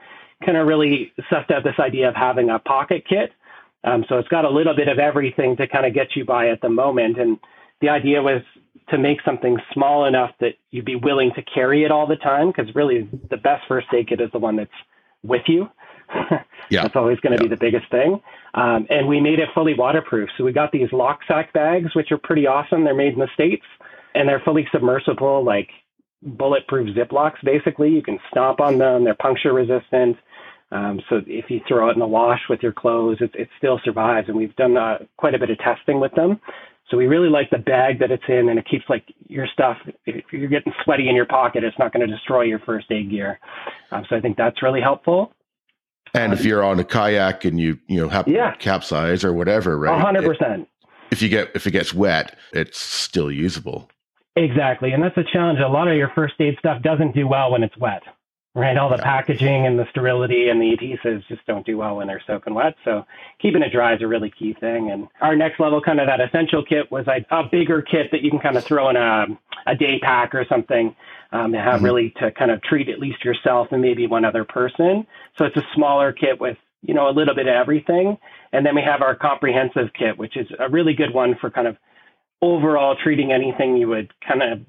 Kind 0.44 0.58
of 0.58 0.66
really 0.66 1.14
sussed 1.32 1.52
out 1.52 1.64
this 1.64 1.78
idea 1.80 2.10
of 2.10 2.16
having 2.16 2.50
a 2.50 2.58
pocket 2.58 3.04
kit. 3.08 3.32
Um, 3.84 4.04
so 4.10 4.18
it's 4.18 4.30
got 4.30 4.46
a 4.46 4.50
little 4.50 4.76
bit 4.76 4.88
of 4.88 4.98
everything 4.98 5.58
to 5.58 5.68
kind 5.68 5.86
of 5.86 5.94
get 5.94 6.16
you 6.16 6.26
by 6.26 6.50
at 6.50 6.62
the 6.62 6.70
moment. 6.70 7.20
And 7.20 7.38
the 7.82 7.90
idea 7.90 8.24
was 8.24 8.42
to 8.90 8.98
make 8.98 9.20
something 9.24 9.58
small 9.74 10.06
enough 10.06 10.32
that 10.40 10.56
you'd 10.72 10.86
be 10.86 10.96
willing 10.96 11.32
to 11.36 11.42
carry 11.42 11.84
it 11.84 11.92
all 11.92 12.08
the 12.08 12.16
time 12.16 12.52
because 12.52 12.74
really 12.76 13.10
the 13.30 13.38
best 13.38 13.64
first 13.68 13.88
aid 13.94 14.10
kit 14.10 14.22
is 14.22 14.30
the 14.32 14.40
one 14.40 14.56
that's 14.56 14.72
with 15.24 15.44
you. 15.48 15.70
yeah. 16.70 16.84
That's 16.84 16.96
always 16.96 17.20
going 17.20 17.38
to 17.38 17.44
yeah. 17.44 17.50
be 17.50 17.56
the 17.56 17.60
biggest 17.60 17.90
thing. 17.90 18.22
Um, 18.54 18.86
and 18.90 19.08
we 19.08 19.20
made 19.20 19.40
it 19.40 19.50
fully 19.54 19.74
waterproof. 19.74 20.30
So 20.38 20.44
we 20.44 20.52
got 20.52 20.72
these 20.72 20.90
Loksak 20.90 21.54
bags, 21.54 21.96
which 21.96 22.12
are 22.12 22.18
pretty 22.18 22.46
awesome. 22.46 22.84
They're 22.84 22.94
made 22.94 23.14
in 23.14 23.20
the 23.20 23.30
States 23.34 23.66
and 24.16 24.28
they're 24.30 24.42
fully 24.44 24.68
submersible, 24.72 25.44
like 25.44 25.70
bulletproof 26.22 26.96
Ziplocs, 26.96 27.44
basically. 27.44 27.90
You 27.90 28.04
can 28.04 28.20
stomp 28.30 28.60
on 28.60 28.78
them. 28.78 29.04
They're 29.06 29.16
puncture 29.16 29.54
resistant. 29.54 30.18
Um, 30.72 31.02
so 31.10 31.22
if 31.28 31.50
you 31.50 31.62
throw 31.68 31.90
it 31.90 31.94
in 31.94 32.00
the 32.00 32.08
wash 32.08 32.42
with 32.50 32.62
your 32.64 32.72
clothes, 32.72 33.18
it, 33.22 33.32
it 33.36 33.50
still 33.58 33.80
survives. 33.84 34.28
And 34.28 34.38
we've 34.38 34.56
done 34.56 34.76
uh, 34.78 35.00
quite 35.18 35.36
a 35.36 35.40
bit 35.40 35.50
of 35.50 35.60
testing 35.60 36.00
with 36.00 36.14
them. 36.14 36.40
So 36.90 36.98
we 36.98 37.08
really 37.08 37.30
like 37.30 37.50
the 37.50 37.58
bag 37.58 38.00
that 38.00 38.12
it's 38.12 38.24
in, 38.28 38.50
and 38.50 38.60
it 38.60 38.68
keeps 38.70 38.86
like 38.90 39.04
your 39.28 39.48
stuff. 39.48 39.78
If 40.06 40.26
you're 40.32 40.50
getting 40.50 40.74
sweaty 40.84 41.10
in 41.10 41.16
your 41.16 41.26
pocket, 41.26 41.64
it's 41.64 41.78
not 41.80 41.94
going 41.94 42.08
to 42.08 42.14
destroy 42.14 42.44
your 42.44 42.60
first 42.60 42.92
aid 42.92 43.10
gear. 43.10 43.40
Um, 43.92 44.06
so 44.10 44.16
I 44.16 44.22
think 44.22 44.38
that's 44.38 44.62
really 44.62 44.82
helpful. 44.82 45.34
And 46.14 46.34
um, 46.34 46.38
if 46.38 46.46
you're 46.46 46.64
on 46.64 46.80
a 46.80 46.84
kayak 46.84 47.46
and 47.46 47.60
you 47.60 47.80
you 47.88 48.00
know 48.00 48.10
have 48.10 48.28
yeah. 48.28 48.56
capsize 48.56 49.24
or 49.24 49.34
whatever, 49.34 49.78
right? 49.78 50.00
hundred 50.00 50.26
percent. 50.26 50.68
If 51.10 51.22
you 51.22 51.30
get 51.30 51.52
if 51.56 51.66
it 51.66 51.72
gets 51.72 51.94
wet, 51.94 52.38
it's 52.52 52.80
still 52.80 53.32
usable. 53.32 53.90
Exactly, 54.36 54.92
and 54.92 55.02
that's 55.02 55.18
a 55.18 55.24
challenge. 55.32 55.60
A 55.60 55.68
lot 55.68 55.88
of 55.88 55.96
your 55.96 56.12
first 56.14 56.34
aid 56.40 56.56
stuff 56.60 56.82
doesn't 56.82 57.16
do 57.16 57.28
well 57.28 57.52
when 57.52 57.64
it's 57.64 57.78
wet 57.78 58.02
right? 58.56 58.78
All 58.78 58.90
the 58.90 58.98
yeah. 58.98 59.04
packaging 59.04 59.66
and 59.66 59.80
the 59.80 59.86
sterility 59.90 60.50
and 60.50 60.62
the 60.62 60.78
adhesives 60.78 61.28
just 61.28 61.46
don't 61.48 61.66
do 61.66 61.78
well 61.78 61.98
when 61.98 62.08
they're 62.08 62.22
soaking 62.26 62.54
wet. 62.54 62.76
So 62.86 63.06
keeping 63.42 63.64
it 63.64 63.72
dry 63.72 63.96
is 63.96 64.02
a 64.02 64.08
really 64.08 64.32
key 64.32 64.56
thing. 64.60 64.92
And 64.92 65.08
our 65.22 65.36
next 65.36 65.60
level, 65.60 65.82
kind 65.82 66.00
of 66.00 66.08
that 66.08 66.22
essential 66.22 66.64
kit, 66.64 66.92
was 66.92 67.06
a, 67.08 67.26
a 67.36 67.44
bigger 67.52 67.82
kit 67.82 68.12
that 68.12 68.22
you 68.22 68.30
can 68.30 68.40
kind 68.40 68.58
of 68.58 68.64
throw 68.64 68.90
in 68.90 68.96
a, 68.96 69.26
a 69.66 69.76
day 69.76 70.00
pack 70.00 70.36
or 70.36 70.46
something 70.48 70.96
um, 71.32 71.54
and 71.54 71.56
have 71.56 71.76
mm-hmm. 71.76 71.86
really 71.86 72.14
to 72.18 72.32
kind 72.32 72.52
of 72.52 72.62
treat 72.62 72.90
at 72.90 73.00
least 73.00 73.26
yourself 73.26 73.70
and 73.72 73.82
maybe 73.82 74.06
one 74.06 74.24
other 74.24 74.46
person. 74.46 75.08
So 75.38 75.46
it's 75.46 75.58
a 75.58 75.66
smaller 75.74 76.14
kit 76.14 76.40
with 76.40 76.58
you 76.84 76.94
know 76.94 77.10
a 77.10 77.12
little 77.12 77.34
bit 77.34 77.48
of 77.48 77.56
everything. 77.56 78.18
And 78.52 78.64
then 78.64 78.76
we 78.76 78.82
have 78.84 79.02
our 79.02 79.16
comprehensive 79.16 79.90
kit, 79.98 80.18
which 80.18 80.38
is 80.38 80.48
a 80.60 80.70
really 80.70 80.94
good 80.94 81.12
one 81.12 81.36
for 81.42 81.50
kind 81.50 81.66
of 81.66 81.76
overall 82.42 82.96
treating 83.02 83.32
anything 83.32 83.78
you 83.78 83.88
would 83.88 84.14
kind 84.26 84.44
of 84.44 84.60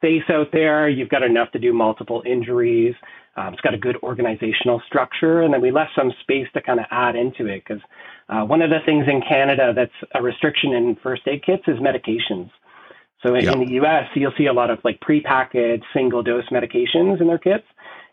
face 0.00 0.22
out 0.30 0.48
there. 0.52 0.88
You've 0.88 1.08
got 1.08 1.22
enough 1.22 1.50
to 1.52 1.58
do 1.58 1.72
multiple 1.72 2.22
injuries. 2.26 2.94
Um, 3.36 3.52
it's 3.52 3.60
got 3.60 3.74
a 3.74 3.78
good 3.78 3.96
organizational 4.02 4.82
structure, 4.86 5.42
and 5.42 5.54
then 5.54 5.60
we 5.60 5.70
left 5.70 5.92
some 5.96 6.12
space 6.22 6.48
to 6.54 6.60
kind 6.60 6.80
of 6.80 6.86
add 6.90 7.16
into 7.16 7.46
it 7.46 7.62
because 7.66 7.82
uh, 8.28 8.44
one 8.44 8.60
of 8.60 8.70
the 8.70 8.80
things 8.84 9.06
in 9.08 9.22
Canada 9.22 9.72
that's 9.74 9.92
a 10.14 10.22
restriction 10.22 10.72
in 10.72 10.96
first 11.02 11.22
aid 11.26 11.44
kits 11.44 11.62
is 11.66 11.76
medications. 11.78 12.50
So 13.22 13.34
in, 13.34 13.48
in 13.48 13.60
the 13.60 13.72
U.S., 13.74 14.06
you'll 14.14 14.32
see 14.36 14.46
a 14.46 14.52
lot 14.52 14.70
of 14.70 14.78
like 14.82 15.00
prepackaged 15.00 15.82
single 15.94 16.22
dose 16.22 16.48
medications 16.50 17.20
in 17.20 17.26
their 17.28 17.38
kits, 17.38 17.66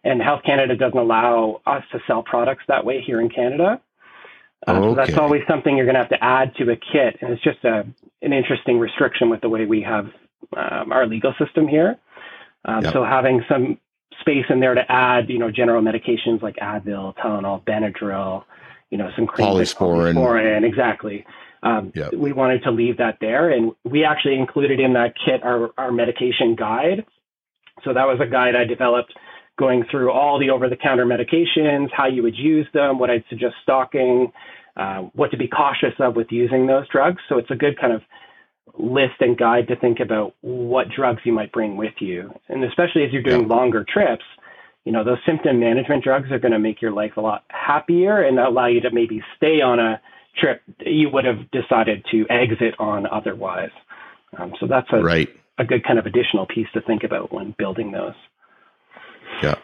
and 0.04 0.22
Health 0.22 0.42
Canada 0.46 0.76
doesn't 0.76 0.98
allow 0.98 1.62
us 1.66 1.84
to 1.92 2.00
sell 2.06 2.24
products 2.24 2.64
that 2.68 2.86
way 2.86 3.02
here 3.02 3.20
in 3.20 3.30
Canada. 3.30 3.82
Uh, 4.68 4.72
okay. 4.72 4.88
So 4.90 4.96
that's 4.96 5.18
always 5.18 5.42
something 5.48 5.78
you're 5.78 5.86
going 5.86 5.96
to 5.96 6.02
have 6.02 6.10
to 6.10 6.24
add 6.24 6.56
to 6.56 6.72
a 6.72 6.76
kit, 6.76 7.18
and 7.22 7.32
it's 7.32 7.44
just 7.44 7.64
a 7.64 7.86
an 8.22 8.34
interesting 8.34 8.80
restriction 8.80 9.30
with 9.30 9.42
the 9.42 9.50
way 9.50 9.66
we 9.66 9.82
have 9.82 10.08
um, 10.56 10.92
our 10.92 11.06
legal 11.08 11.34
system 11.44 11.68
here. 11.68 11.98
Um, 12.66 12.84
yep. 12.84 12.94
So 12.94 13.04
having 13.04 13.44
some 13.50 13.78
space 14.20 14.46
in 14.50 14.60
there 14.60 14.74
to 14.74 14.92
add, 14.92 15.30
you 15.30 15.40
know, 15.40 15.52
general 15.52 15.82
medications 15.82 16.42
like 16.42 16.56
Advil, 16.58 17.16
Tylenol, 17.18 17.64
Benadryl, 17.64 18.44
you 18.90 18.98
know, 18.98 19.10
some 19.16 19.28
creams 19.28 19.52
polysporin. 19.52 20.16
polysporin, 20.16 20.64
exactly. 20.64 21.26
Um, 21.64 21.92
Yep. 21.96 22.14
We 22.14 22.34
wanted 22.34 22.64
to 22.64 22.72
leave 22.72 22.98
that 22.98 23.18
there, 23.20 23.50
and 23.50 23.74
we 23.84 24.04
actually 24.04 24.36
included 24.36 24.80
in 24.80 24.94
that 24.94 25.14
kit 25.24 25.44
our, 25.44 25.72
our 25.78 25.92
medication 25.92 26.56
guide. 26.56 27.06
So 27.84 27.94
that 27.94 28.06
was 28.06 28.20
a 28.22 28.26
guide 28.26 28.56
I 28.56 28.64
developed 28.64 29.14
going 29.58 29.84
through 29.90 30.12
all 30.12 30.40
the 30.40 30.52
over-the-counter 30.52 31.06
medications, 31.06 31.90
how 31.92 32.08
you 32.08 32.22
would 32.22 32.38
use 32.38 32.68
them, 32.74 33.00
what 33.00 33.10
I'd 33.10 33.24
suggest 33.28 33.56
stocking, 33.64 34.32
uh, 34.76 35.02
what 35.14 35.32
to 35.32 35.38
be 35.38 35.48
cautious 35.48 35.94
of 36.00 36.16
with 36.16 36.28
using 36.32 36.68
those 36.68 36.88
drugs. 36.90 37.22
So 37.28 37.40
it's 37.40 37.50
a 37.50 37.56
good 37.56 37.80
kind 37.80 37.92
of 37.92 38.02
list 38.78 39.16
and 39.22 39.38
guide 39.38 39.68
to 39.68 39.76
think 39.76 40.00
about 40.00 40.34
what 40.42 40.90
drugs 40.90 41.22
you 41.24 41.34
might 41.34 41.52
bring 41.52 41.78
with 41.78 41.94
you, 42.00 42.34
and 42.50 42.64
especially 42.64 43.04
as 43.04 43.12
you're 43.12 43.22
doing 43.24 43.42
Yeah. 43.42 43.56
longer 43.56 43.84
trips. 43.84 44.26
You 44.86 44.92
know, 44.94 45.04
those 45.04 45.18
symptom 45.26 45.60
management 45.60 46.04
drugs 46.04 46.32
are 46.32 46.40
going 46.40 46.54
to 46.54 46.60
make 46.60 46.82
your 46.82 46.92
life 46.92 47.18
a 47.18 47.22
lot 47.22 47.44
happier 47.50 48.22
and 48.22 48.40
allow 48.40 48.68
you 48.68 48.80
to 48.82 48.92
maybe 48.92 49.22
stay 49.36 49.60
on 49.62 49.80
a 49.80 50.00
trip 50.38 50.62
you 50.86 51.10
would 51.10 51.26
have 51.26 51.50
decided 51.52 52.06
to 52.12 52.26
exit 52.30 52.76
on 52.80 53.08
otherwise. 53.08 53.72
Um, 54.38 54.54
so 54.60 54.68
that's 54.68 54.88
a, 54.94 55.02
Right. 55.02 55.30
a 55.58 55.66
good 55.66 55.84
kind 55.84 56.00
of 56.00 56.06
additional 56.06 56.46
piece 56.46 56.68
to 56.74 56.82
think 56.82 57.04
about 57.04 57.34
when 57.34 57.52
building 57.58 57.92
those. 57.92 58.14
Yeah. 59.42 59.56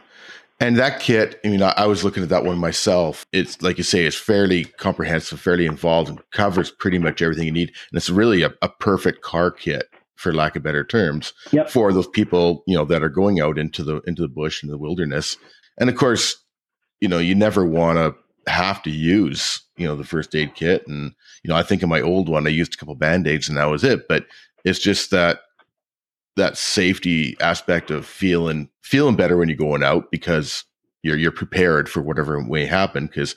And 0.64 0.78
that 0.78 1.02
kit, 1.02 1.42
I 1.44 1.50
mean, 1.50 1.62
I, 1.62 1.74
I 1.76 1.88
was 1.88 2.06
looking 2.06 2.24
at 2.24 2.30
that 2.30 2.46
one 2.46 2.58
myself. 2.58 3.26
It's 3.34 3.62
like 3.62 3.78
you 3.78 3.84
say, 3.84 4.06
it's 4.06 4.16
fairly 4.16 4.64
comprehensive, 4.64 5.42
fairly 5.42 5.66
involved, 5.66 6.10
and 6.10 6.22
covers 6.32 6.72
pretty 6.72 7.00
much 7.00 7.22
everything 7.22 7.46
you 7.46 7.52
need. 7.52 7.70
And 7.92 7.98
it's 7.98 8.10
really 8.10 8.44
a, 8.44 8.54
a 8.62 8.70
perfect 8.70 9.22
car 9.22 9.52
kit, 9.52 9.90
for 10.16 10.34
lack 10.34 10.56
of 10.56 10.64
better 10.64 10.86
terms, 10.86 11.34
Yep. 11.52 11.70
for 11.70 11.92
those 11.92 12.08
people, 12.08 12.64
you 12.66 12.78
know, 12.78 12.86
that 12.86 13.04
are 13.04 13.10
going 13.10 13.42
out 13.42 13.58
into 13.58 13.84
the 13.84 14.00
into 14.08 14.22
the 14.22 14.30
bush 14.30 14.64
and 14.64 14.72
the 14.72 14.78
wilderness. 14.78 15.36
And 15.78 15.90
of 15.90 15.98
course, 15.98 16.38
you 17.02 17.10
know, 17.10 17.18
you 17.18 17.36
never 17.36 17.66
want 17.66 17.98
to 17.98 18.16
have 18.50 18.82
to 18.84 18.90
use, 18.90 19.62
you 19.76 19.86
know, 19.86 19.98
the 19.98 20.06
first 20.06 20.34
aid 20.34 20.56
kit. 20.56 20.88
And, 20.88 21.14
you 21.44 21.50
know, 21.50 21.56
I 21.58 21.64
think 21.64 21.84
in 21.84 21.90
my 21.90 22.00
old 22.00 22.30
one, 22.30 22.48
I 22.48 22.52
used 22.52 22.74
a 22.74 22.78
couple 22.78 22.96
band-aids 22.96 23.50
and 23.50 23.58
that 23.58 23.66
was 23.66 23.84
it. 23.84 24.08
But 24.08 24.28
it's 24.64 24.80
just 24.80 25.12
that 25.12 25.42
that 26.36 26.58
safety 26.58 27.36
aspect 27.40 27.92
of 27.92 28.06
feeling 28.06 28.70
feeling 28.82 29.16
better 29.16 29.38
when 29.38 29.50
you're 29.50 29.58
going 29.58 29.84
out 29.84 30.10
because 30.12 30.64
you're 31.04 31.18
you're 31.18 31.32
prepared 31.32 31.90
for 31.90 32.02
whatever 32.02 32.42
may 32.42 32.66
happen. 32.66 33.08
Because 33.08 33.36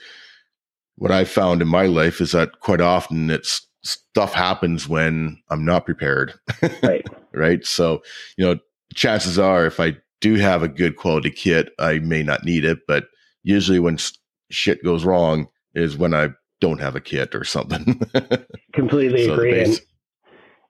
what 0.96 1.10
I 1.10 1.24
found 1.24 1.60
in 1.62 1.68
my 1.68 1.86
life 1.86 2.20
is 2.20 2.32
that 2.32 2.60
quite 2.60 2.80
often 2.80 3.30
it's 3.30 3.66
stuff 3.84 4.32
happens 4.32 4.88
when 4.88 5.38
I'm 5.50 5.64
not 5.64 5.84
prepared, 5.84 6.34
Right. 6.82 7.06
right? 7.34 7.64
So 7.66 8.02
you 8.36 8.44
know, 8.46 8.58
chances 8.94 9.38
are 9.38 9.66
if 9.66 9.78
I 9.78 9.96
do 10.20 10.34
have 10.36 10.62
a 10.62 10.68
good 10.68 10.96
quality 10.96 11.30
kit, 11.30 11.70
I 11.78 11.98
may 11.98 12.22
not 12.22 12.44
need 12.44 12.64
it. 12.64 12.78
But 12.88 13.04
usually 13.42 13.78
when 13.78 13.98
shit 14.50 14.82
goes 14.82 15.04
wrong 15.04 15.48
is 15.74 15.96
when 15.98 16.14
I 16.14 16.30
don't 16.60 16.80
have 16.80 16.96
a 16.96 17.00
kit 17.00 17.34
or 17.34 17.44
something. 17.44 18.00
Completely 18.72 19.26
So 19.26 19.34
agree. 19.34 19.50
base- 19.50 19.80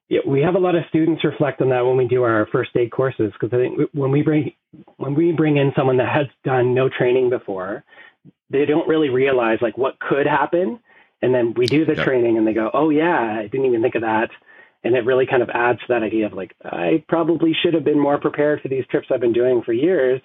yeah, 0.09 0.21
we 0.27 0.41
have 0.43 0.55
a 0.55 0.59
lot 0.59 0.77
of 0.77 0.85
students 0.89 1.25
reflect 1.25 1.61
on 1.61 1.71
that 1.71 1.85
when 1.85 1.97
we 1.97 2.07
do 2.07 2.23
our 2.23 2.47
first 2.53 2.71
aid 2.77 2.93
courses 2.93 3.33
because 3.33 3.53
I 3.53 3.57
think 3.57 3.91
when 3.93 4.11
we 4.13 4.23
bring 4.23 4.53
when 4.99 5.15
we 5.15 5.33
bring 5.33 5.57
in 5.57 5.73
someone 5.77 5.97
that 5.97 6.13
has 6.13 6.27
done 6.45 6.75
no 6.75 6.89
training 6.89 7.31
before, 7.31 7.83
they 8.51 8.65
don't 8.67 8.87
really 8.89 9.09
realize 9.09 9.59
like 9.61 9.77
what 9.77 9.99
could 9.99 10.27
happen, 10.27 10.79
and 11.23 11.35
then 11.35 11.55
we 11.57 11.67
do 11.67 11.85
the 11.85 11.97
Yep. 11.97 12.05
training 12.05 12.39
and 12.39 12.47
they 12.47 12.53
go, 12.53 12.71
"Oh 12.73 12.91
yeah, 12.91 13.37
I 13.39 13.49
didn't 13.49 13.67
even 13.67 13.83
think 13.83 13.97
of 13.97 14.03
that," 14.03 14.31
and 14.85 14.95
it 14.95 15.05
really 15.05 15.27
kind 15.27 15.43
of 15.43 15.51
adds 15.51 15.81
to 15.81 15.87
that 15.89 16.05
idea 16.05 16.27
of 16.27 16.35
like 16.35 16.55
I 16.65 17.03
probably 17.09 17.53
should 17.53 17.75
have 17.75 17.85
been 17.85 17.99
more 17.99 18.19
prepared 18.19 18.61
for 18.61 18.69
these 18.69 18.87
trips 18.87 19.09
I've 19.11 19.21
been 19.21 19.33
doing 19.33 19.63
for 19.63 19.73
years. 19.73 20.21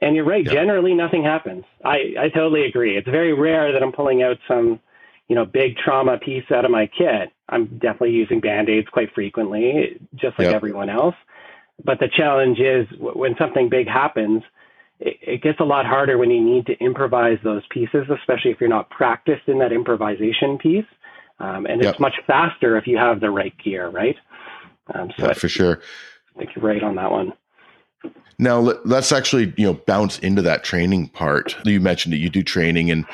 And 0.00 0.16
you're 0.16 0.24
right. 0.24 0.44
Yeah. 0.44 0.54
Generally, 0.54 0.94
nothing 0.94 1.22
happens. 1.22 1.64
I, 1.84 2.14
I 2.18 2.28
totally 2.28 2.64
agree. 2.64 2.96
It's 2.96 3.08
very 3.08 3.32
rare 3.32 3.70
that 3.72 3.84
I'm 3.84 3.92
pulling 3.92 4.20
out 4.20 4.36
some 4.48 4.80
you 5.28 5.36
know, 5.36 5.46
big 5.46 5.76
trauma 5.78 6.18
piece 6.18 6.44
out 6.50 6.66
of 6.66 6.70
my 6.70 6.86
kit. 6.86 7.32
I'm 7.52 7.66
definitely 7.78 8.10
using 8.12 8.40
band-aids 8.40 8.88
quite 8.92 9.12
frequently, 9.14 10.00
just 10.14 10.38
like 10.38 10.46
Yep. 10.46 10.56
everyone 10.56 10.88
else. 10.88 11.14
But 11.84 11.98
the 12.00 12.08
challenge 12.08 12.58
is 12.58 12.86
when 12.98 13.34
something 13.38 13.68
big 13.68 13.88
happens, 13.88 14.42
it, 15.00 15.16
it 15.20 15.42
gets 15.42 15.60
a 15.60 15.64
lot 15.64 15.86
harder 15.86 16.18
when 16.18 16.30
you 16.30 16.42
need 16.42 16.66
to 16.66 16.78
improvise 16.78 17.38
those 17.44 17.62
pieces, 17.70 18.06
especially 18.10 18.50
if 18.50 18.60
you're 18.60 18.70
not 18.70 18.90
practiced 18.90 19.48
in 19.48 19.58
that 19.58 19.72
improvisation 19.72 20.58
piece. 20.58 20.84
Um, 21.40 21.66
and 21.66 21.82
Yep. 21.82 21.92
it's 21.92 22.00
much 22.00 22.14
faster 22.26 22.76
if 22.76 22.86
you 22.86 22.96
have 22.98 23.20
the 23.20 23.30
right 23.30 23.54
gear, 23.62 23.88
right? 23.88 24.16
Um, 24.94 25.10
so 25.18 25.26
yeah, 25.26 25.30
I 25.30 25.34
for 25.34 25.48
sure. 25.48 25.80
think 26.38 26.50
you're 26.54 26.64
right 26.64 26.82
on 26.82 26.94
that 26.96 27.10
one. 27.10 27.32
Now 28.38 28.58
let's 28.60 29.12
actually 29.12 29.52
you 29.56 29.66
know 29.66 29.74
bounce 29.74 30.18
into 30.18 30.42
that 30.42 30.64
training 30.64 31.08
part. 31.08 31.56
You 31.64 31.80
mentioned 31.80 32.12
that 32.12 32.18
you 32.18 32.28
do 32.28 32.42
training, 32.42 32.90
and 32.90 33.06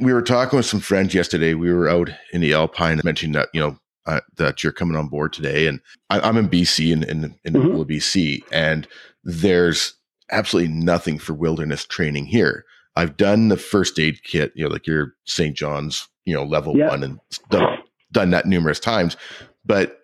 we 0.00 0.12
were 0.12 0.22
talking 0.22 0.56
with 0.56 0.66
some 0.66 0.80
friends 0.80 1.14
yesterday. 1.14 1.54
We 1.54 1.72
were 1.72 1.88
out 1.88 2.10
in 2.32 2.40
the 2.40 2.54
Alpine, 2.54 3.00
mentioning 3.04 3.32
that 3.32 3.48
you 3.52 3.60
know 3.60 3.78
uh, 4.06 4.20
that 4.36 4.62
you're 4.62 4.72
coming 4.72 4.96
on 4.96 5.08
board 5.08 5.32
today, 5.32 5.66
and 5.66 5.80
I, 6.10 6.20
I'm 6.20 6.36
in 6.36 6.48
BC 6.48 6.92
in 6.92 7.02
in, 7.04 7.34
in 7.44 7.52
the 7.52 7.58
Mhm. 7.58 7.64
middle 7.68 7.84
BC, 7.86 8.42
and 8.52 8.86
there's 9.24 9.94
absolutely 10.30 10.72
nothing 10.72 11.18
for 11.18 11.34
wilderness 11.34 11.84
training 11.84 12.26
here. 12.26 12.64
I've 12.96 13.16
done 13.16 13.48
the 13.48 13.56
first 13.56 13.98
aid 13.98 14.22
kit, 14.24 14.52
you 14.54 14.64
know, 14.64 14.70
like 14.70 14.86
your 14.86 15.14
St. 15.24 15.54
John's, 15.56 16.08
you 16.24 16.34
know, 16.34 16.44
level 16.44 16.76
Yeah. 16.76 16.88
one, 16.88 17.02
and 17.02 17.20
done, 17.50 17.78
done 18.10 18.30
that 18.30 18.46
numerous 18.46 18.80
times. 18.80 19.16
But 19.64 20.00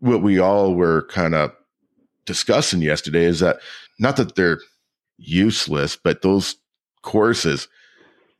what 0.00 0.22
we 0.22 0.38
all 0.40 0.74
were 0.74 1.06
kind 1.08 1.34
of 1.34 1.52
discussing 2.26 2.82
yesterday 2.82 3.24
is 3.24 3.40
that 3.40 3.60
not 3.98 4.16
that 4.16 4.34
they're 4.34 4.58
useless, 5.18 5.96
but 5.96 6.22
those 6.22 6.56
courses, 7.02 7.68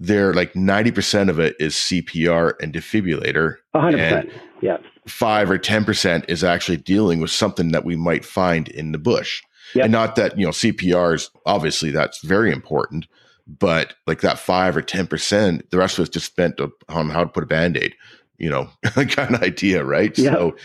they're 0.03 0.35
like 0.35 0.53
90% 0.55 1.29
of 1.29 1.39
it 1.39 1.55
is 1.61 1.75
CPR 1.75 2.55
and 2.61 2.73
defibrillator. 2.73 3.57
100%. 3.75 4.33
yeah. 4.61 4.79
Five 5.07 5.49
or 5.51 5.59
10% 5.59 6.25
is 6.29 6.43
actually 6.43 6.77
dealing 6.77 7.21
with 7.21 7.31
something 7.31 7.71
that 7.71 7.85
we 7.85 7.95
might 7.95 8.25
find 8.25 8.69
in 8.69 8.91
the 8.91 8.99
bush. 8.99 9.43
Yep. 9.75 9.85
And 9.85 9.93
not 9.93 10.17
that, 10.17 10.37
you 10.37 10.45
know, 10.45 10.51
CPR 10.51 11.15
is 11.15 11.31
obviously 11.47 11.93
that's 11.93 12.21
very 12.21 12.51
important, 12.51 13.07
but 13.47 13.95
like 14.09 14.21
that 14.23 14.41
five 14.41 14.77
or 14.77 14.83
10%, 14.83 15.71
the 15.71 15.79
rest 15.79 15.99
of 15.99 16.03
it's 16.03 16.13
just 16.13 16.27
spent 16.27 16.61
on 16.89 17.11
how 17.11 17.23
to 17.23 17.31
put 17.31 17.45
a 17.45 17.47
band 17.47 17.77
aid, 17.77 17.95
you 18.39 18.49
know, 18.51 18.69
kind 19.11 19.35
of 19.35 19.43
idea, 19.43 19.85
right? 19.85 20.17
Yeah. 20.19 20.33
So, 20.33 20.57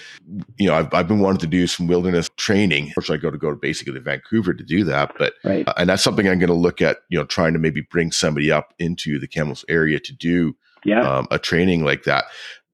you 0.58 0.68
know, 0.68 0.74
I've, 0.76 0.94
I've 0.94 1.08
been 1.08 1.20
wanting 1.20 1.40
to 1.42 1.48
do 1.48 1.68
some 1.68 1.88
wilderness 1.88 2.30
training. 2.38 2.86
Unfortunately, 2.88 3.18
I 3.18 3.22
go 3.22 3.32
to 3.32 3.38
go 3.38 3.50
to 3.52 3.56
basically 3.56 3.94
to 3.94 4.00
Vancouver 4.00 4.54
to 4.54 4.64
do 4.64 4.84
that, 4.86 5.14
but 5.18 5.34
Right. 5.44 5.68
uh, 5.68 5.74
and 5.78 5.90
that's 5.90 6.04
something 6.04 6.28
I'm 6.28 6.40
going 6.40 6.48
to 6.48 6.54
look 6.56 6.82
at. 6.82 6.98
You 7.10 7.20
know, 7.20 7.26
trying 7.26 7.54
to 7.54 7.60
maybe 7.60 7.82
bring 7.82 8.12
somebody 8.12 8.52
up 8.52 8.74
into 8.80 9.20
the 9.20 9.28
Kamloops 9.28 9.66
area 9.70 10.00
to 10.00 10.14
do 10.14 10.56
Yeah. 10.86 11.02
um, 11.08 11.28
a 11.30 11.38
training 11.40 11.84
like 11.84 12.04
that. 12.04 12.26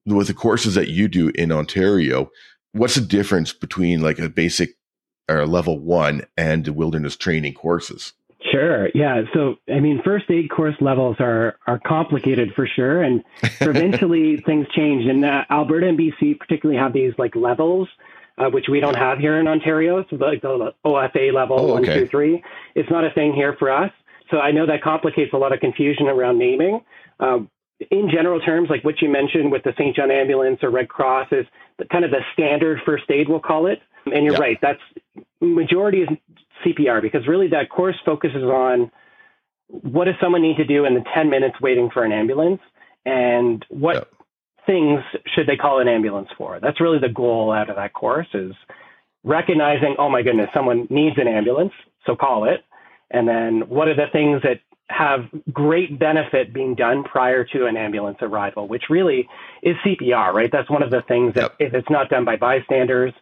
With 0.06 0.26
the 0.28 0.34
courses 0.34 0.74
that 0.74 0.88
you 0.88 1.08
do 1.08 1.28
in 1.34 1.50
Ontario, 1.52 2.30
what's 2.72 2.94
the 2.94 3.00
difference 3.00 3.52
between 3.52 4.00
like 4.00 4.18
a 4.18 4.28
basic 4.28 4.70
or 5.28 5.46
level 5.46 5.78
one 5.78 6.22
and 6.36 6.64
the 6.64 6.72
wilderness 6.72 7.16
training 7.16 7.54
courses? 7.54 8.12
Sure. 8.54 8.88
Yeah. 8.94 9.22
So, 9.34 9.56
I 9.68 9.80
mean, 9.80 10.00
first 10.04 10.26
aid 10.30 10.48
course 10.50 10.76
levels 10.80 11.16
are 11.20 11.56
are 11.66 11.78
complicated 11.80 12.52
for 12.54 12.66
sure, 12.66 13.02
and 13.02 13.24
provincially 13.60 14.36
things 14.38 14.66
change. 14.74 15.06
And 15.06 15.24
uh, 15.24 15.44
Alberta 15.50 15.88
and 15.88 15.98
BC 15.98 16.38
particularly 16.38 16.78
have 16.80 16.92
these 16.92 17.12
like 17.18 17.34
levels, 17.34 17.88
uh, 18.38 18.50
which 18.50 18.66
we 18.70 18.80
don't 18.80 18.96
have 18.96 19.18
here 19.18 19.38
in 19.40 19.48
Ontario. 19.48 20.04
So, 20.08 20.16
like 20.16 20.42
the 20.42 20.72
OFA 20.84 21.32
level 21.32 21.58
Oh, 21.60 21.72
one, 21.74 21.82
okay. 21.82 22.00
two, 22.00 22.06
three, 22.06 22.42
it's 22.74 22.90
not 22.90 23.04
a 23.04 23.10
thing 23.10 23.32
here 23.34 23.56
for 23.58 23.70
us. 23.70 23.90
So, 24.30 24.38
I 24.38 24.52
know 24.52 24.66
that 24.66 24.82
complicates 24.82 25.32
a 25.32 25.36
lot 25.36 25.52
of 25.52 25.60
confusion 25.60 26.06
around 26.08 26.38
naming. 26.38 26.80
Um, 27.20 27.50
in 27.90 28.08
general 28.08 28.40
terms, 28.40 28.70
like 28.70 28.84
what 28.84 29.02
you 29.02 29.08
mentioned 29.08 29.50
with 29.50 29.64
the 29.64 29.72
St. 29.76 29.96
John 29.96 30.10
Ambulance 30.10 30.60
or 30.62 30.70
Red 30.70 30.88
Cross 30.88 31.28
is 31.32 31.44
the, 31.78 31.84
kind 31.86 32.04
of 32.04 32.12
the 32.12 32.20
standard 32.32 32.80
first 32.86 33.04
aid, 33.10 33.28
we'll 33.28 33.40
call 33.40 33.66
it. 33.66 33.80
And 34.06 34.24
you're 34.24 34.34
Yeah. 34.34 34.40
right, 34.40 34.58
that's 34.62 34.80
majority 35.40 36.02
is 36.02 36.08
CPR 36.64 37.02
because 37.02 37.26
really 37.26 37.48
that 37.48 37.68
course 37.70 37.96
focuses 38.04 38.42
on 38.42 38.90
what 39.68 40.04
does 40.04 40.14
someone 40.20 40.42
need 40.42 40.56
to 40.56 40.64
do 40.64 40.84
in 40.84 40.94
the 40.94 41.04
10 41.14 41.30
minutes 41.30 41.60
waiting 41.60 41.90
for 41.90 42.04
an 42.04 42.12
ambulance 42.12 42.60
and 43.04 43.64
what 43.68 43.94
Yep. 43.96 44.08
things 44.66 45.00
should 45.34 45.46
they 45.46 45.56
call 45.56 45.80
an 45.80 45.88
ambulance 45.88 46.28
for. 46.36 46.58
That's 46.60 46.80
really 46.80 46.98
the 46.98 47.08
goal 47.08 47.52
out 47.52 47.70
of 47.70 47.76
that 47.76 47.92
course 47.92 48.28
is 48.34 48.54
recognizing, 49.24 49.96
oh 49.98 50.08
my 50.08 50.22
goodness, 50.22 50.50
someone 50.54 50.86
needs 50.90 51.16
an 51.18 51.28
ambulance, 51.28 51.72
so 52.06 52.14
call 52.16 52.44
it. 52.44 52.64
And 53.10 53.28
then 53.28 53.68
what 53.68 53.88
are 53.88 53.94
the 53.94 54.06
things 54.12 54.42
that 54.42 54.60
have 54.90 55.26
great 55.52 55.98
benefit 55.98 56.52
being 56.52 56.74
done 56.74 57.04
prior 57.04 57.44
to 57.44 57.66
an 57.66 57.76
ambulance 57.76 58.18
arrival, 58.20 58.68
which 58.68 58.84
really 58.90 59.26
is 59.62 59.76
CPR, 59.84 60.32
right? 60.32 60.50
That's 60.52 60.68
one 60.68 60.82
of 60.82 60.90
the 60.90 61.02
things 61.02 61.34
that 61.34 61.40
Yep. 61.42 61.54
if 61.58 61.74
it's 61.74 61.90
not 61.90 62.10
done 62.10 62.24
by 62.24 62.36
bystanders, 62.36 63.14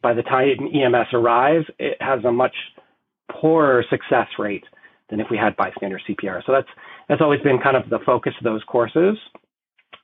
by 0.00 0.14
the 0.14 0.22
time 0.22 0.68
EMS 0.72 1.08
arrives, 1.12 1.66
it 1.78 2.00
has 2.00 2.24
a 2.24 2.30
much 2.30 2.54
poorer 3.30 3.84
success 3.90 4.28
rate 4.38 4.64
than 5.10 5.20
if 5.20 5.28
we 5.30 5.36
had 5.36 5.56
bystander 5.56 6.00
CPR. 6.08 6.44
So 6.44 6.52
that's 6.52 6.68
that's 7.08 7.20
always 7.20 7.40
been 7.40 7.58
kind 7.58 7.76
of 7.76 7.88
the 7.88 7.98
focus 8.04 8.34
of 8.38 8.44
those 8.44 8.62
courses. 8.64 9.16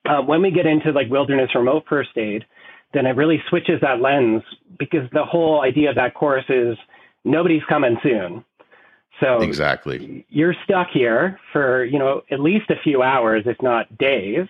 Uh, 0.06 0.20
when 0.22 0.42
we 0.42 0.50
get 0.50 0.66
into 0.66 0.92
like 0.92 1.08
wilderness 1.10 1.50
remote 1.54 1.84
first 1.88 2.16
aid, 2.16 2.44
then 2.92 3.06
it 3.06 3.16
really 3.16 3.42
switches 3.48 3.80
that 3.80 4.00
lens 4.00 4.42
because 4.78 5.08
the 5.12 5.24
whole 5.24 5.62
idea 5.62 5.90
of 5.90 5.96
that 5.96 6.14
course 6.14 6.44
is 6.48 6.76
nobody's 7.24 7.62
coming 7.68 7.96
soon. 8.02 8.44
So 9.20 9.40
exactly, 9.40 10.26
you're 10.28 10.54
stuck 10.64 10.88
here 10.92 11.38
for 11.52 11.84
you 11.84 11.98
know 11.98 12.22
at 12.30 12.40
least 12.40 12.70
a 12.70 12.76
few 12.82 13.02
hours, 13.02 13.44
if 13.46 13.60
not 13.62 13.96
days. 13.98 14.46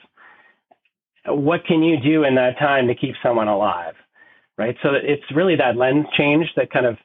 What 1.26 1.64
can 1.64 1.82
you 1.82 1.98
do 1.98 2.24
in 2.24 2.34
that 2.34 2.58
time 2.58 2.86
to 2.88 2.94
keep 2.94 3.14
someone 3.22 3.48
alive, 3.48 3.94
right? 4.58 4.76
So 4.82 4.90
it's 4.92 5.24
really 5.34 5.56
that 5.56 5.76
lens 5.76 6.06
change 6.16 6.46
that 6.56 6.70
kind 6.70 6.86
of 6.86 6.98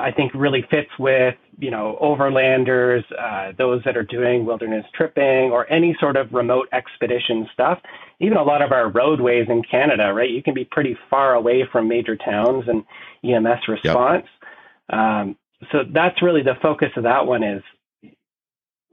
I 0.00 0.12
think 0.12 0.32
really 0.34 0.64
fits 0.70 0.90
with 0.98 1.34
you 1.58 1.70
know 1.70 1.98
overlanders, 2.00 3.02
uh, 3.18 3.52
those 3.58 3.82
that 3.84 3.96
are 3.96 4.02
doing 4.02 4.44
wilderness 4.44 4.84
tripping 4.94 5.50
or 5.50 5.70
any 5.70 5.96
sort 6.00 6.16
of 6.16 6.32
remote 6.32 6.68
expedition 6.72 7.48
stuff. 7.52 7.78
Even 8.20 8.38
a 8.38 8.42
lot 8.42 8.62
of 8.62 8.72
our 8.72 8.88
roadways 8.90 9.46
in 9.48 9.62
Canada, 9.62 10.12
right? 10.12 10.30
You 10.30 10.42
can 10.42 10.54
be 10.54 10.64
pretty 10.64 10.96
far 11.10 11.34
away 11.34 11.68
from 11.70 11.88
major 11.88 12.16
towns 12.16 12.64
and 12.68 12.84
EMS 13.24 13.68
response. 13.68 14.26
Yep. 14.90 14.98
Um, 14.98 15.36
so 15.72 15.78
that's 15.92 16.22
really 16.22 16.42
the 16.42 16.54
focus 16.62 16.90
of 16.96 17.04
that 17.04 17.26
one 17.26 17.42
is, 17.42 17.62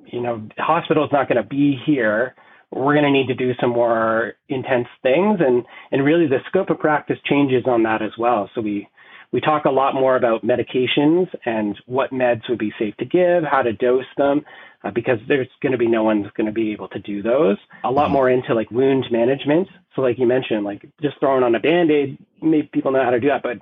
you 0.06 0.22
know, 0.22 0.48
hospital 0.58 1.06
is 1.06 1.12
not 1.12 1.28
going 1.28 1.42
to 1.42 1.48
be 1.48 1.80
here. 1.86 2.36
We're 2.72 2.94
going 2.94 3.06
to 3.06 3.12
need 3.12 3.28
to 3.28 3.36
do 3.36 3.54
some 3.60 3.72
more 3.72 4.34
intense 4.48 4.88
things, 5.04 5.40
and 5.46 5.64
and 5.92 6.06
really 6.06 6.28
the 6.28 6.40
scope 6.48 6.70
of 6.70 6.80
practice 6.80 7.18
changes 7.26 7.64
on 7.66 7.84
that 7.84 8.02
as 8.02 8.12
well. 8.18 8.50
So 8.56 8.62
we 8.62 8.88
we 9.32 9.42
talk 9.42 9.66
a 9.66 9.72
lot 9.72 9.96
more 9.96 10.16
about 10.16 10.44
medications 10.44 11.28
and 11.46 11.80
what 11.86 12.12
meds 12.12 12.50
would 12.50 12.60
be 12.60 12.74
safe 12.78 12.96
to 12.98 13.06
give, 13.06 13.44
how 13.44 13.62
to 13.62 13.74
dose 13.74 14.06
them, 14.18 14.44
uh, 14.84 14.92
because 14.92 15.20
there's 15.28 15.48
going 15.62 15.72
to 15.72 15.78
be 15.78 15.88
no 15.88 16.04
one's 16.04 16.28
going 16.36 16.48
to 16.48 16.52
be 16.52 16.72
able 16.72 16.88
to 16.90 17.00
do 17.00 17.22
those. 17.22 17.58
A 17.84 17.92
lot 17.92 18.06
mm-hmm. 18.06 18.14
more 18.14 18.30
into 18.30 18.54
like 18.54 18.72
wound 18.72 19.06
management. 19.12 19.68
So, 19.96 20.02
like 20.02 20.20
you 20.20 20.26
mentioned, 20.26 20.64
like 20.64 20.86
just 21.02 21.20
throwing 21.20 21.44
on 21.44 21.56
a 21.56 21.60
band 21.60 21.92
aid, 21.92 22.18
maybe 22.42 22.70
people 22.74 22.92
know 22.92 23.04
how 23.04 23.12
to 23.12 23.20
do 23.20 23.28
that, 23.28 23.44
but 23.44 23.60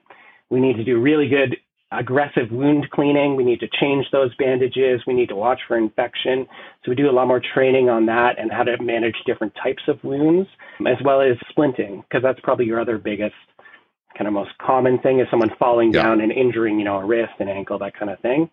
we 0.49 0.59
need 0.59 0.77
to 0.77 0.83
do 0.83 0.99
really 0.99 1.27
good 1.27 1.57
aggressive 1.91 2.51
wound 2.51 2.89
cleaning. 2.91 3.35
We 3.35 3.43
need 3.43 3.59
to 3.61 3.67
change 3.79 4.05
those 4.11 4.33
bandages. 4.35 5.01
We 5.07 5.13
need 5.13 5.29
to 5.29 5.35
watch 5.35 5.59
for 5.67 5.75
infection. 5.75 6.47
So 6.83 6.91
we 6.91 6.95
do 6.95 7.09
a 7.09 7.11
lot 7.11 7.27
more 7.27 7.41
training 7.41 7.89
on 7.89 8.05
that 8.05 8.37
and 8.37 8.51
how 8.51 8.63
to 8.63 8.81
manage 8.81 9.15
different 9.25 9.53
types 9.61 9.83
of 9.87 10.03
wounds, 10.03 10.47
as 10.87 10.97
well 11.03 11.21
as 11.21 11.37
splinting, 11.51 12.03
because 12.03 12.21
that's 12.21 12.39
probably 12.41 12.65
your 12.65 12.79
other 12.79 12.99
biggest 12.99 13.33
kind 14.19 14.27
of 14.27 14.33
most 14.33 14.51
common 14.57 14.99
thing 14.99 15.21
is 15.21 15.27
someone 15.31 15.49
falling 15.57 15.93
yeah. 15.93 16.03
down 16.03 16.19
and 16.19 16.29
injuring, 16.29 16.77
you 16.77 16.83
know, 16.83 16.97
a 16.97 17.05
wrist, 17.05 17.31
an 17.39 17.47
ankle, 17.47 17.79
that 17.79 17.97
kind 17.97 18.11
of 18.11 18.19
thing. 18.19 18.49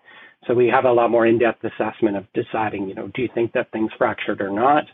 So 0.47 0.55
we 0.55 0.69
have 0.69 0.85
a 0.85 0.93
lot 0.93 1.11
more 1.11 1.27
in-depth 1.27 1.65
assessment 1.65 2.17
of 2.17 2.25
deciding, 2.35 2.89
you 2.89 2.95
know, 2.95 3.09
do 3.09 3.21
you 3.21 3.29
think 3.35 3.53
that 3.53 3.73
thing's 3.73 3.91
fractured 3.99 4.41
or 4.41 4.51
not? 4.51 4.85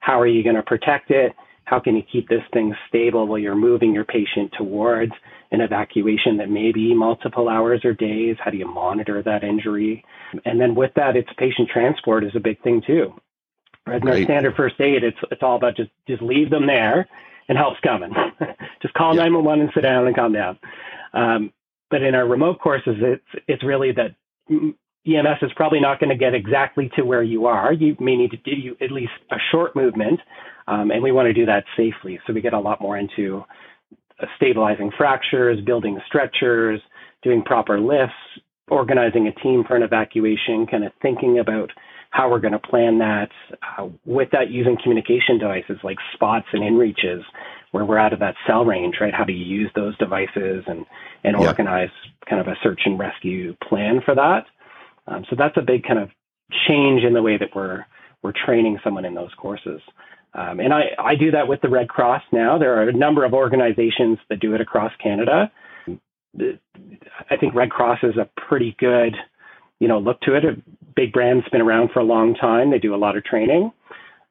How 0.00 0.20
are 0.20 0.26
you 0.26 0.42
going 0.42 0.56
to 0.56 0.62
protect 0.62 1.12
it? 1.12 1.34
How 1.62 1.78
can 1.78 1.94
you 1.94 2.02
keep 2.02 2.28
this 2.28 2.42
thing 2.52 2.74
stable 2.88 3.28
while 3.28 3.38
you're 3.38 3.54
moving 3.54 3.94
your 3.94 4.04
patient 4.04 4.52
towards 4.58 5.12
an 5.52 5.60
evacuation 5.60 6.38
that 6.38 6.50
may 6.50 6.72
be 6.72 6.94
multiple 6.94 7.48
hours 7.48 7.84
or 7.84 7.94
days? 7.94 8.36
How 8.42 8.50
do 8.50 8.56
you 8.56 8.66
monitor 8.66 9.22
that 9.22 9.44
injury? 9.44 10.04
And 10.44 10.60
then 10.60 10.74
with 10.74 10.94
that, 10.96 11.14
it's 11.14 11.30
patient 11.38 11.68
transport 11.72 12.24
is 12.24 12.32
a 12.34 12.40
big 12.40 12.60
thing 12.62 12.82
too. 12.84 13.14
Right. 13.86 14.02
In 14.02 14.08
our 14.08 14.22
standard 14.22 14.56
first 14.56 14.80
aid, 14.80 15.04
it's 15.04 15.16
it's 15.30 15.42
all 15.42 15.56
about 15.56 15.76
just 15.76 15.90
just 16.06 16.20
leave 16.20 16.50
them 16.50 16.66
there 16.66 17.08
and 17.48 17.58
help's 17.58 17.80
coming. 17.80 18.10
Just 18.82 18.94
call 18.94 19.14
yeah. 19.14 19.22
911 19.22 19.60
and 19.60 19.70
sit 19.74 19.82
down 19.82 20.06
and 20.06 20.16
calm 20.16 20.32
down. 20.32 20.58
Um, 21.12 21.52
but 21.90 22.02
in 22.02 22.14
our 22.14 22.26
remote 22.26 22.60
courses, 22.60 22.96
it's 22.98 23.44
it's 23.46 23.64
really 23.64 23.92
that 23.92 24.14
EMS 25.06 25.38
is 25.42 25.50
probably 25.56 25.80
not 25.80 26.00
going 26.00 26.10
to 26.10 26.16
get 26.16 26.34
exactly 26.34 26.90
to 26.96 27.02
where 27.02 27.22
you 27.22 27.46
are. 27.46 27.72
You 27.72 27.96
may 27.98 28.16
need 28.16 28.30
to 28.32 28.36
do 28.36 28.76
at 28.80 28.92
least 28.92 29.12
a 29.30 29.36
short 29.50 29.74
movement, 29.74 30.20
um, 30.66 30.90
and 30.90 31.02
we 31.02 31.12
want 31.12 31.26
to 31.26 31.32
do 31.32 31.46
that 31.46 31.64
safely. 31.76 32.20
So 32.26 32.32
we 32.32 32.40
get 32.40 32.52
a 32.52 32.60
lot 32.60 32.80
more 32.80 32.98
into 32.98 33.42
uh, 34.20 34.26
stabilizing 34.36 34.90
fractures, 34.96 35.60
building 35.64 35.98
stretchers, 36.06 36.80
doing 37.22 37.42
proper 37.42 37.80
lifts, 37.80 38.14
organizing 38.68 39.28
a 39.28 39.32
team 39.40 39.64
for 39.66 39.76
an 39.76 39.82
evacuation, 39.82 40.66
kind 40.70 40.84
of 40.84 40.92
thinking 41.00 41.38
about 41.38 41.70
how 42.10 42.30
we're 42.30 42.40
going 42.40 42.52
to 42.52 42.58
plan 42.58 42.98
that 42.98 43.28
uh, 43.78 43.88
with 44.04 44.30
that 44.32 44.50
using 44.50 44.76
communication 44.82 45.38
devices 45.38 45.78
like 45.82 45.98
spots 46.14 46.46
and 46.52 46.62
inReaches 46.62 47.22
where 47.70 47.84
we're 47.84 47.98
out 47.98 48.12
of 48.12 48.20
that 48.20 48.34
cell 48.46 48.64
range, 48.64 48.96
right? 49.00 49.12
How 49.12 49.24
do 49.24 49.32
you 49.32 49.44
use 49.44 49.70
those 49.74 49.96
devices 49.98 50.64
and, 50.66 50.86
and 51.22 51.36
yeah. 51.38 51.46
organize 51.46 51.90
kind 52.28 52.40
of 52.40 52.48
a 52.48 52.56
search 52.62 52.80
and 52.86 52.98
rescue 52.98 53.54
plan 53.68 54.00
for 54.04 54.14
that? 54.14 54.46
Um, 55.06 55.24
so 55.28 55.36
that's 55.36 55.56
a 55.56 55.62
big 55.62 55.84
kind 55.84 55.98
of 55.98 56.10
change 56.66 57.02
in 57.04 57.12
the 57.12 57.22
way 57.22 57.36
that 57.36 57.54
we're, 57.54 57.84
we're 58.22 58.32
training 58.32 58.78
someone 58.82 59.04
in 59.04 59.14
those 59.14 59.32
courses. 59.36 59.80
Um, 60.34 60.60
and 60.60 60.72
I, 60.72 60.90
I 60.98 61.14
do 61.14 61.30
that 61.32 61.48
with 61.48 61.60
the 61.60 61.68
Red 61.68 61.88
Cross 61.88 62.22
now. 62.32 62.58
There 62.58 62.78
are 62.78 62.88
a 62.88 62.92
number 62.92 63.24
of 63.24 63.32
organizations 63.34 64.18
that 64.28 64.40
do 64.40 64.54
it 64.54 64.60
across 64.60 64.92
Canada. 65.02 65.50
I 66.38 67.36
think 67.40 67.54
Red 67.54 67.70
Cross 67.70 68.00
is 68.02 68.16
a 68.16 68.28
pretty 68.48 68.76
good, 68.78 69.14
you 69.80 69.88
know, 69.88 69.98
look 69.98 70.20
to 70.22 70.34
it 70.34 70.44
A 70.44 70.56
big 70.96 71.12
brand's 71.12 71.48
been 71.50 71.60
around 71.60 71.90
for 71.92 72.00
a 72.00 72.04
long 72.04 72.34
time. 72.34 72.70
They 72.70 72.78
do 72.78 72.94
a 72.94 72.96
lot 72.96 73.16
of 73.16 73.24
training, 73.24 73.72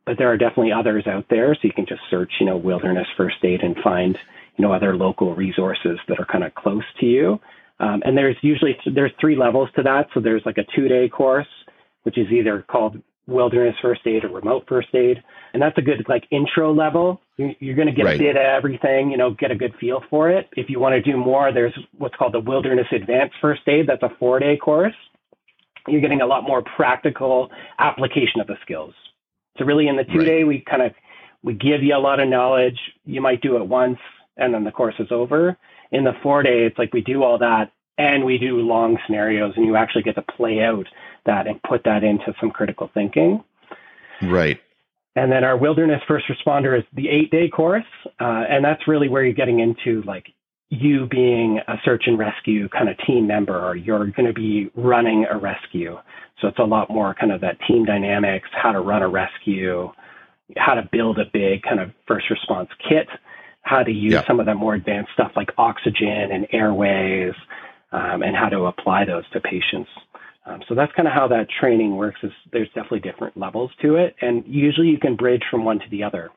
but 0.05 0.17
there 0.17 0.31
are 0.31 0.37
definitely 0.37 0.71
others 0.71 1.07
out 1.07 1.25
there. 1.29 1.55
So 1.55 1.61
you 1.63 1.73
can 1.73 1.85
just 1.85 2.01
search, 2.09 2.31
you 2.39 2.45
know, 2.45 2.57
wilderness 2.57 3.07
first 3.15 3.37
aid 3.43 3.61
and 3.61 3.75
find, 3.83 4.17
you 4.57 4.65
know, 4.65 4.73
other 4.73 4.95
local 4.95 5.35
resources 5.35 5.99
that 6.07 6.19
are 6.19 6.25
kind 6.25 6.43
of 6.43 6.53
close 6.55 6.83
to 6.99 7.05
you. 7.05 7.39
Um, 7.79 8.01
and 8.05 8.17
there's 8.17 8.35
usually 8.41 8.75
there's 8.93 9.11
three 9.21 9.37
levels 9.37 9.69
to 9.75 9.83
that. 9.83 10.07
So 10.13 10.19
there's 10.19 10.41
like 10.45 10.57
a 10.57 10.65
two 10.75 10.87
day 10.87 11.07
course, 11.07 11.47
which 12.03 12.17
is 12.17 12.27
either 12.31 12.65
called 12.69 13.01
wilderness 13.27 13.75
first 13.81 14.01
aid 14.05 14.23
or 14.23 14.29
remote 14.29 14.63
first 14.67 14.87
aid, 14.95 15.21
and 15.53 15.61
that's 15.61 15.77
a 15.77 15.81
good 15.81 16.03
like 16.09 16.23
intro 16.31 16.73
level. 16.73 17.21
You're 17.37 17.75
going 17.75 17.87
to 17.87 17.93
get 17.93 18.05
right. 18.05 18.15
a 18.15 18.23
bit 18.23 18.35
of 18.35 18.41
everything, 18.41 19.11
you 19.11 19.17
know, 19.17 19.31
get 19.31 19.51
a 19.51 19.55
good 19.55 19.75
feel 19.79 20.01
for 20.09 20.31
it. 20.31 20.47
If 20.53 20.71
you 20.71 20.79
want 20.79 20.93
to 20.93 21.01
do 21.01 21.17
more, 21.17 21.53
there's 21.53 21.77
what's 21.97 22.15
called 22.15 22.33
the 22.33 22.39
wilderness 22.39 22.87
advanced 22.91 23.35
first 23.39 23.61
aid. 23.67 23.85
That's 23.87 24.01
a 24.01 24.09
four 24.17 24.39
day 24.39 24.57
course 24.57 24.95
you're 25.87 26.01
getting 26.01 26.21
a 26.21 26.25
lot 26.25 26.43
more 26.43 26.61
practical 26.61 27.49
application 27.79 28.41
of 28.41 28.47
the 28.47 28.57
skills. 28.61 28.93
So 29.57 29.65
really 29.65 29.87
in 29.87 29.95
the 29.95 30.03
two 30.03 30.19
right. 30.19 30.25
day, 30.25 30.43
we 30.43 30.59
kind 30.59 30.81
of, 30.81 30.93
we 31.43 31.53
give 31.53 31.83
you 31.83 31.95
a 31.95 31.99
lot 31.99 32.19
of 32.19 32.27
knowledge. 32.27 32.79
You 33.05 33.21
might 33.21 33.41
do 33.41 33.57
it 33.57 33.65
once 33.65 33.99
and 34.37 34.53
then 34.53 34.63
the 34.63 34.71
course 34.71 34.95
is 34.99 35.07
over. 35.11 35.57
In 35.91 36.03
the 36.03 36.13
four 36.21 36.43
day, 36.43 36.65
it's 36.65 36.77
like 36.77 36.93
we 36.93 37.01
do 37.01 37.23
all 37.23 37.37
that 37.39 37.71
and 37.97 38.23
we 38.23 38.37
do 38.37 38.57
long 38.57 38.97
scenarios 39.05 39.53
and 39.55 39.65
you 39.65 39.75
actually 39.75 40.03
get 40.03 40.15
to 40.15 40.21
play 40.21 40.61
out 40.61 40.85
that 41.25 41.47
and 41.47 41.61
put 41.63 41.83
that 41.85 42.03
into 42.03 42.33
some 42.39 42.51
critical 42.51 42.89
thinking. 42.93 43.43
Right. 44.21 44.59
And 45.15 45.31
then 45.31 45.43
our 45.43 45.57
wilderness 45.57 46.01
first 46.07 46.25
responder 46.27 46.77
is 46.77 46.85
the 46.93 47.09
eight 47.09 47.31
day 47.31 47.49
course. 47.49 47.83
Uh, 48.19 48.43
and 48.49 48.63
that's 48.63 48.87
really 48.87 49.09
where 49.09 49.23
you're 49.23 49.33
getting 49.33 49.59
into 49.59 50.03
like 50.03 50.27
you 50.69 51.07
being 51.07 51.59
a 51.67 51.75
search 51.85 52.03
and 52.07 52.19
rescue 52.19 52.67
kind 52.69 52.89
of 52.89 52.97
team 53.05 53.25
member 53.25 53.57
or 53.57 53.75
you're 53.75 54.07
going 54.07 54.25
to 54.25 54.33
be 54.33 54.69
running 54.75 55.25
a 55.29 55.37
rescue. 55.37 55.97
So 56.41 56.47
it's 56.47 56.59
a 56.59 56.63
lot 56.63 56.89
more 56.89 57.13
kind 57.13 57.31
of 57.31 57.41
that 57.41 57.57
team 57.67 57.85
dynamics, 57.85 58.49
how 58.51 58.73
to 58.73 58.81
run 58.81 59.01
a 59.01 59.07
rescue, 59.07 59.91
how 60.57 60.73
to 60.73 60.87
build 60.91 61.19
a 61.19 61.25
big 61.31 61.63
kind 61.63 61.79
of 61.79 61.91
first 62.07 62.29
response 62.29 62.69
kit, 62.87 63.07
how 63.61 63.83
to 63.83 63.91
use 63.91 64.13
yeah. 64.13 64.27
some 64.27 64.39
of 64.39 64.45
the 64.45 64.53
more 64.53 64.75
advanced 64.75 65.11
stuff 65.13 65.31
like 65.35 65.49
oxygen 65.57 66.31
and 66.31 66.47
airways, 66.51 67.33
um, 67.91 68.21
and 68.21 68.35
how 68.35 68.49
to 68.49 68.65
apply 68.65 69.05
those 69.05 69.27
to 69.31 69.39
patients. 69.39 69.89
Um, 70.45 70.61
so 70.67 70.75
that's 70.75 70.91
kind 70.93 71.07
of 71.07 71.13
how 71.13 71.27
that 71.29 71.47
training 71.49 71.95
works. 71.95 72.19
Is 72.23 72.31
there's 72.51 72.67
definitely 72.69 73.01
different 73.01 73.35
levels 73.37 73.71
to 73.81 73.95
it, 73.95 74.15
and 74.21 74.43
usually 74.45 74.87
you 74.87 74.99
can 74.99 75.15
bridge 75.15 75.43
from 75.51 75.65
one 75.65 75.79
to 75.79 75.89
the 75.89 76.03
other. 76.03 76.29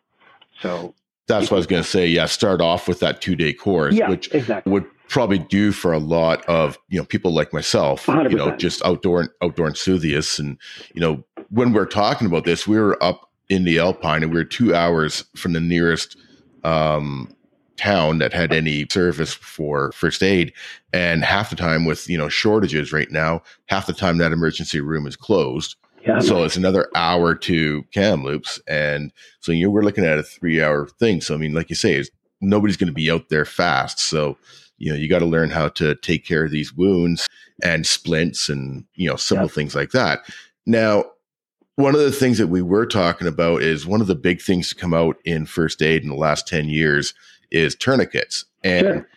So 0.60 0.94
that's 1.26 1.50
what 1.50 1.56
I 1.56 1.58
was 1.58 1.66
going 1.66 1.82
to 1.82 1.88
say. 1.88 2.06
Yeah, 2.06 2.26
start 2.26 2.60
off 2.60 2.88
with 2.88 3.00
that 3.00 3.20
two 3.20 3.36
day 3.36 3.52
course, 3.52 3.94
yeah, 3.94 4.08
which 4.08 4.32
exactly. 4.34 4.72
would 4.72 4.86
probably 5.08 5.38
do 5.38 5.72
for 5.72 5.92
a 5.92 5.98
lot 5.98 6.44
of 6.46 6.78
you 6.88 6.98
know 6.98 7.04
people 7.04 7.32
like 7.32 7.52
myself. 7.52 8.06
100%. 8.06 8.30
You 8.30 8.36
know, 8.36 8.56
just 8.56 8.84
outdoor 8.84 9.34
outdoor 9.42 9.68
enthusiasts, 9.68 10.38
and 10.38 10.58
you 10.94 11.00
know 11.00 11.24
when 11.50 11.72
we're 11.72 11.86
talking 11.86 12.26
about 12.26 12.44
this, 12.44 12.66
we 12.66 12.78
were 12.78 13.02
up 13.02 13.30
in 13.48 13.64
the 13.64 13.78
Alpine, 13.78 14.22
and 14.22 14.32
we 14.32 14.38
were 14.38 14.44
two 14.44 14.74
hours 14.74 15.24
from 15.36 15.52
the 15.52 15.60
nearest 15.60 16.16
um, 16.64 17.34
town 17.76 18.18
that 18.18 18.32
had 18.32 18.52
any 18.52 18.86
service 18.90 19.32
for 19.32 19.90
first 19.92 20.22
aid, 20.22 20.52
and 20.92 21.24
half 21.24 21.50
the 21.50 21.56
time 21.56 21.84
with 21.84 22.08
you 22.08 22.18
know 22.18 22.28
shortages 22.28 22.92
right 22.92 23.10
now, 23.10 23.42
half 23.66 23.86
the 23.86 23.92
time 23.92 24.18
that 24.18 24.32
emergency 24.32 24.80
room 24.80 25.06
is 25.06 25.16
closed. 25.16 25.76
Yeah. 26.06 26.18
So 26.20 26.44
it's 26.44 26.56
another 26.56 26.88
hour 26.94 27.34
to 27.34 27.82
Kamloops. 27.92 28.60
And 28.66 29.12
so 29.40 29.52
you 29.52 29.66
know, 29.66 29.70
we're 29.70 29.82
looking 29.82 30.04
at 30.04 30.18
a 30.18 30.22
three 30.22 30.62
hour 30.62 30.86
thing. 30.86 31.20
So, 31.20 31.34
I 31.34 31.38
mean, 31.38 31.52
like 31.52 31.70
you 31.70 31.76
say, 31.76 32.02
nobody's 32.40 32.76
going 32.76 32.88
to 32.88 32.94
be 32.94 33.10
out 33.10 33.28
there 33.28 33.44
fast. 33.44 33.98
So, 34.00 34.38
you 34.78 34.90
know, 34.90 34.96
you 34.96 35.08
got 35.08 35.18
to 35.18 35.26
learn 35.26 35.50
how 35.50 35.68
to 35.68 35.94
take 35.96 36.24
care 36.24 36.44
of 36.44 36.50
these 36.50 36.72
wounds 36.72 37.28
and 37.62 37.86
splints 37.86 38.48
and, 38.48 38.84
you 38.94 39.08
know, 39.08 39.16
simple 39.16 39.46
yeah. 39.46 39.52
things 39.52 39.74
like 39.74 39.90
that. 39.90 40.20
Now, 40.66 41.04
one 41.76 41.94
of 41.94 42.00
the 42.00 42.12
things 42.12 42.38
that 42.38 42.48
we 42.48 42.62
were 42.62 42.86
talking 42.86 43.26
about 43.26 43.62
is 43.62 43.86
one 43.86 44.00
of 44.00 44.06
the 44.06 44.14
big 44.14 44.40
things 44.40 44.68
to 44.68 44.74
come 44.74 44.94
out 44.94 45.16
in 45.24 45.46
first 45.46 45.82
aid 45.82 46.02
in 46.02 46.08
the 46.08 46.14
last 46.14 46.46
10 46.46 46.68
years 46.68 47.14
is 47.50 47.74
tourniquets. 47.74 48.44
And 48.62 48.86
sure. 48.86 49.08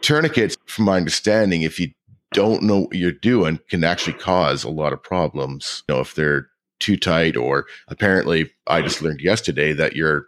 tourniquets, 0.00 0.56
from 0.66 0.86
my 0.86 0.96
understanding, 0.96 1.62
if 1.62 1.78
you 1.78 1.90
don't 2.34 2.62
know 2.62 2.80
what 2.80 2.96
you're 2.96 3.12
doing 3.12 3.58
can 3.70 3.82
actually 3.82 4.12
cause 4.12 4.62
a 4.62 4.68
lot 4.68 4.92
of 4.92 5.02
problems. 5.02 5.82
You 5.88 5.94
know, 5.94 6.00
if 6.02 6.14
they're 6.14 6.48
too 6.80 6.98
tight, 6.98 7.36
or 7.36 7.64
apparently, 7.88 8.50
I 8.66 8.82
just 8.82 9.00
learned 9.00 9.20
yesterday 9.20 9.72
that 9.72 9.96
you're, 9.96 10.26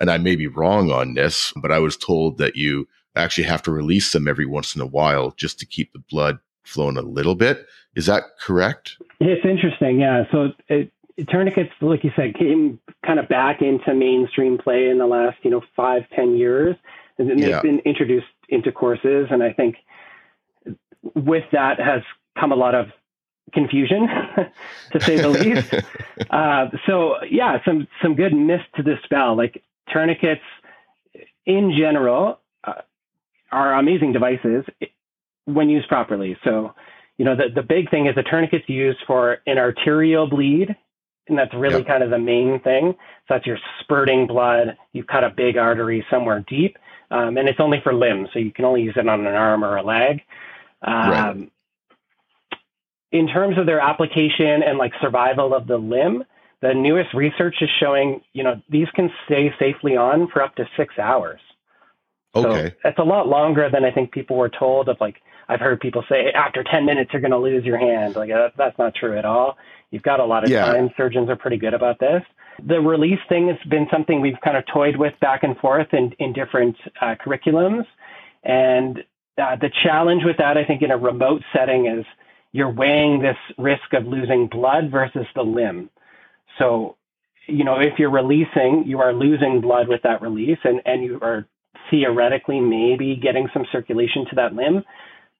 and 0.00 0.10
I 0.10 0.16
may 0.16 0.36
be 0.36 0.46
wrong 0.46 0.90
on 0.90 1.14
this, 1.14 1.52
but 1.60 1.70
I 1.70 1.80
was 1.80 1.96
told 1.96 2.38
that 2.38 2.56
you 2.56 2.88
actually 3.14 3.44
have 3.44 3.62
to 3.62 3.70
release 3.70 4.12
them 4.12 4.28
every 4.28 4.46
once 4.46 4.74
in 4.74 4.80
a 4.80 4.86
while 4.86 5.32
just 5.36 5.58
to 5.58 5.66
keep 5.66 5.92
the 5.92 6.02
blood 6.10 6.38
flowing 6.64 6.96
a 6.96 7.02
little 7.02 7.34
bit. 7.34 7.66
Is 7.94 8.06
that 8.06 8.24
correct? 8.40 8.96
It's 9.20 9.44
interesting. 9.44 10.00
Yeah. 10.00 10.24
So 10.30 10.52
it, 10.68 10.92
tourniquets, 11.28 11.72
like 11.80 12.04
you 12.04 12.10
said, 12.14 12.34
came 12.34 12.78
kind 13.04 13.18
of 13.18 13.28
back 13.28 13.62
into 13.62 13.94
mainstream 13.94 14.58
play 14.58 14.88
in 14.88 14.98
the 14.98 15.06
last, 15.06 15.38
you 15.42 15.50
know, 15.50 15.62
five, 15.74 16.02
ten 16.14 16.36
years. 16.36 16.76
And 17.18 17.28
then 17.28 17.38
they've 17.38 17.48
yeah. 17.48 17.62
been 17.62 17.80
introduced 17.80 18.26
into 18.50 18.70
courses. 18.70 19.28
And 19.30 19.42
I 19.42 19.52
think 19.52 19.76
with 21.14 21.44
that 21.52 21.78
has 21.80 22.02
come 22.38 22.52
a 22.52 22.56
lot 22.56 22.74
of 22.74 22.88
confusion, 23.52 24.08
to 24.92 25.00
say 25.00 25.16
the 25.16 25.28
least. 25.28 25.74
Uh, 26.30 26.68
so 26.86 27.16
yeah, 27.30 27.58
some 27.64 27.86
some 28.02 28.14
good 28.14 28.32
myths 28.32 28.64
to 28.74 28.82
dispel. 28.82 29.36
Like 29.36 29.62
tourniquets, 29.92 30.40
in 31.44 31.74
general, 31.78 32.40
uh, 32.64 32.80
are 33.52 33.74
amazing 33.74 34.12
devices 34.12 34.64
when 35.44 35.68
used 35.68 35.88
properly. 35.88 36.36
So, 36.42 36.74
you 37.18 37.26
know, 37.26 37.36
the 37.36 37.50
the 37.54 37.62
big 37.62 37.90
thing 37.90 38.06
is 38.06 38.14
the 38.14 38.22
tourniquet's 38.22 38.66
used 38.66 38.98
for 39.06 39.38
an 39.46 39.58
arterial 39.58 40.26
bleed, 40.26 40.74
and 41.28 41.38
that's 41.38 41.52
really 41.54 41.78
yep. 41.78 41.86
kind 41.86 42.02
of 42.02 42.08
the 42.08 42.18
main 42.18 42.60
thing. 42.60 42.94
So 43.28 43.34
that's 43.34 43.46
your 43.46 43.58
spurting 43.80 44.26
blood. 44.26 44.76
You've 44.94 45.06
cut 45.06 45.22
a 45.22 45.30
big 45.30 45.58
artery 45.58 46.04
somewhere 46.10 46.44
deep, 46.48 46.78
um, 47.10 47.36
and 47.36 47.48
it's 47.48 47.60
only 47.60 47.80
for 47.82 47.92
limbs, 47.92 48.30
so 48.32 48.38
you 48.38 48.52
can 48.52 48.64
only 48.64 48.82
use 48.82 48.94
it 48.96 49.06
on 49.06 49.26
an 49.26 49.34
arm 49.34 49.64
or 49.64 49.76
a 49.76 49.82
leg. 49.82 50.22
Um, 50.86 51.10
right 51.10 51.50
in 53.12 53.28
terms 53.28 53.58
of 53.58 53.66
their 53.66 53.80
application 53.80 54.62
and 54.62 54.78
like 54.78 54.92
survival 55.00 55.54
of 55.54 55.66
the 55.66 55.76
limb, 55.76 56.24
the 56.60 56.74
newest 56.74 57.14
research 57.14 57.56
is 57.60 57.68
showing, 57.80 58.20
you 58.32 58.42
know, 58.42 58.60
these 58.68 58.88
can 58.94 59.10
stay 59.24 59.52
safely 59.58 59.96
on 59.96 60.28
for 60.28 60.42
up 60.42 60.54
to 60.56 60.68
six 60.76 60.98
hours. 60.98 61.40
Okay. 62.34 62.74
So 62.82 62.88
it's 62.88 62.98
a 62.98 63.04
lot 63.04 63.28
longer 63.28 63.70
than 63.72 63.84
I 63.84 63.90
think 63.90 64.12
people 64.12 64.36
were 64.36 64.50
told 64.50 64.88
of 64.88 64.96
like, 65.00 65.16
I've 65.48 65.60
heard 65.60 65.80
people 65.80 66.04
say 66.08 66.32
after 66.34 66.64
10 66.64 66.84
minutes, 66.84 67.10
you're 67.12 67.22
going 67.22 67.30
to 67.30 67.38
lose 67.38 67.64
your 67.64 67.78
hand. 67.78 68.16
Like 68.16 68.30
that, 68.30 68.52
that's 68.58 68.78
not 68.78 68.94
true 68.94 69.16
at 69.16 69.24
all. 69.24 69.56
You've 69.90 70.02
got 70.02 70.20
a 70.20 70.24
lot 70.24 70.44
of 70.44 70.50
yeah. 70.50 70.66
time. 70.66 70.90
Surgeons 70.96 71.30
are 71.30 71.36
pretty 71.36 71.56
good 71.56 71.72
about 71.72 72.00
this. 72.00 72.22
The 72.66 72.80
release 72.80 73.20
thing 73.28 73.48
has 73.48 73.58
been 73.70 73.86
something 73.90 74.20
we've 74.20 74.40
kind 74.42 74.56
of 74.56 74.64
toyed 74.72 74.96
with 74.96 75.12
back 75.20 75.44
and 75.44 75.56
forth 75.58 75.88
in, 75.92 76.12
in 76.18 76.32
different 76.32 76.76
uh, 77.00 77.14
curriculums. 77.24 77.84
And 78.42 79.04
uh, 79.38 79.56
the 79.56 79.70
challenge 79.82 80.22
with 80.24 80.38
that, 80.38 80.56
I 80.56 80.64
think, 80.64 80.82
in 80.82 80.90
a 80.90 80.96
remote 80.96 81.42
setting 81.54 81.86
is 81.86 82.04
you're 82.52 82.72
weighing 82.72 83.20
this 83.20 83.36
risk 83.58 83.92
of 83.92 84.06
losing 84.06 84.48
blood 84.48 84.90
versus 84.90 85.26
the 85.34 85.42
limb. 85.42 85.90
So, 86.58 86.96
you 87.46 87.64
know, 87.64 87.78
if 87.78 87.98
you're 87.98 88.10
releasing, 88.10 88.84
you 88.86 89.00
are 89.00 89.12
losing 89.12 89.60
blood 89.60 89.88
with 89.88 90.02
that 90.02 90.22
release, 90.22 90.58
and, 90.64 90.80
and 90.86 91.04
you 91.04 91.18
are 91.20 91.46
theoretically 91.90 92.60
maybe 92.60 93.16
getting 93.16 93.48
some 93.52 93.66
circulation 93.70 94.24
to 94.30 94.36
that 94.36 94.54
limb. 94.54 94.82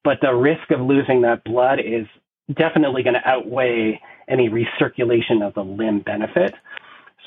But 0.05 0.19
the 0.21 0.33
risk 0.35 0.71
of 0.71 0.81
losing 0.81 1.23
that 1.23 1.43
blood 1.45 1.81
is 1.81 2.07
definitely 2.55 3.03
going 3.03 3.15
to 3.15 3.29
outweigh 3.29 4.01
any 4.29 4.49
recirculation 4.49 5.47
of 5.47 5.55
the 5.55 5.65
limb 5.65 6.01
benefit. 6.01 6.55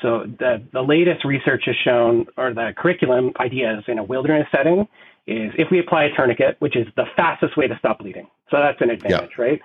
So 0.02 0.24
the, 0.38 0.62
the 0.72 0.80
latest 0.80 1.24
research 1.24 1.64
has 1.66 1.76
shown, 1.84 2.26
or 2.36 2.54
the 2.54 2.72
curriculum 2.76 3.32
ideas 3.38 3.84
in 3.86 3.98
a 3.98 4.04
wilderness 4.04 4.46
setting, 4.54 4.88
is 5.26 5.52
if 5.58 5.68
we 5.70 5.78
apply 5.78 6.04
a 6.04 6.14
tourniquet, 6.14 6.56
which 6.58 6.76
is 6.76 6.86
the 6.96 7.04
fastest 7.16 7.56
way 7.56 7.68
to 7.68 7.78
stop 7.78 7.98
bleeding. 7.98 8.26
So 8.50 8.58
that's 8.58 8.80
an 8.80 8.90
advantage, 8.90 9.30
yeah. 9.38 9.44
right? 9.44 9.60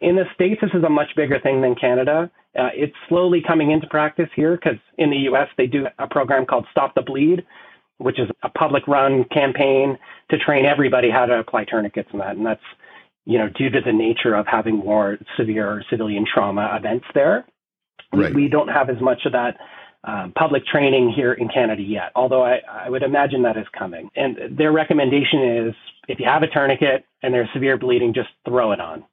In 0.00 0.16
the 0.16 0.24
States, 0.34 0.60
this 0.60 0.70
is 0.74 0.82
a 0.82 0.88
much 0.88 1.14
bigger 1.16 1.38
thing 1.38 1.60
than 1.60 1.74
Canada. 1.74 2.30
Uh, 2.58 2.70
it's 2.74 2.94
slowly 3.08 3.42
coming 3.46 3.70
into 3.70 3.86
practice 3.86 4.28
here 4.34 4.56
because 4.56 4.78
in 4.98 5.10
the 5.10 5.18
US, 5.30 5.48
they 5.56 5.66
do 5.66 5.86
a 5.98 6.06
program 6.08 6.46
called 6.46 6.66
Stop 6.70 6.94
the 6.94 7.02
Bleed, 7.02 7.44
which 7.98 8.18
is 8.18 8.28
a 8.42 8.48
public 8.48 8.88
run 8.88 9.24
campaign 9.32 9.98
to 10.30 10.38
train 10.38 10.64
everybody 10.64 11.10
how 11.10 11.26
to 11.26 11.38
apply 11.38 11.64
tourniquets 11.64 12.08
and 12.12 12.20
that. 12.20 12.36
And 12.36 12.44
that's, 12.44 12.62
you 13.24 13.38
know, 13.38 13.48
due 13.48 13.70
to 13.70 13.80
the 13.80 13.92
nature 13.92 14.34
of 14.34 14.46
having 14.46 14.76
more 14.76 15.18
severe 15.36 15.84
civilian 15.90 16.24
trauma 16.32 16.74
events 16.76 17.06
there. 17.14 17.44
Right. 18.12 18.34
We 18.34 18.48
don't 18.48 18.68
have 18.68 18.90
as 18.90 19.00
much 19.00 19.26
of 19.26 19.32
that 19.32 19.56
um, 20.06 20.32
public 20.36 20.66
training 20.66 21.12
here 21.14 21.32
in 21.32 21.48
Canada 21.48 21.82
yet, 21.82 22.12
although 22.14 22.44
I, 22.44 22.60
I 22.70 22.90
would 22.90 23.02
imagine 23.02 23.42
that 23.42 23.56
is 23.56 23.66
coming. 23.76 24.10
And 24.14 24.56
their 24.56 24.70
recommendation 24.70 25.68
is 25.68 25.74
if 26.08 26.20
you 26.20 26.26
have 26.26 26.42
a 26.42 26.46
tourniquet 26.46 27.06
and 27.22 27.32
there's 27.32 27.48
severe 27.54 27.78
bleeding, 27.78 28.12
just 28.12 28.28
throw 28.46 28.72
it 28.72 28.80
on. 28.80 29.04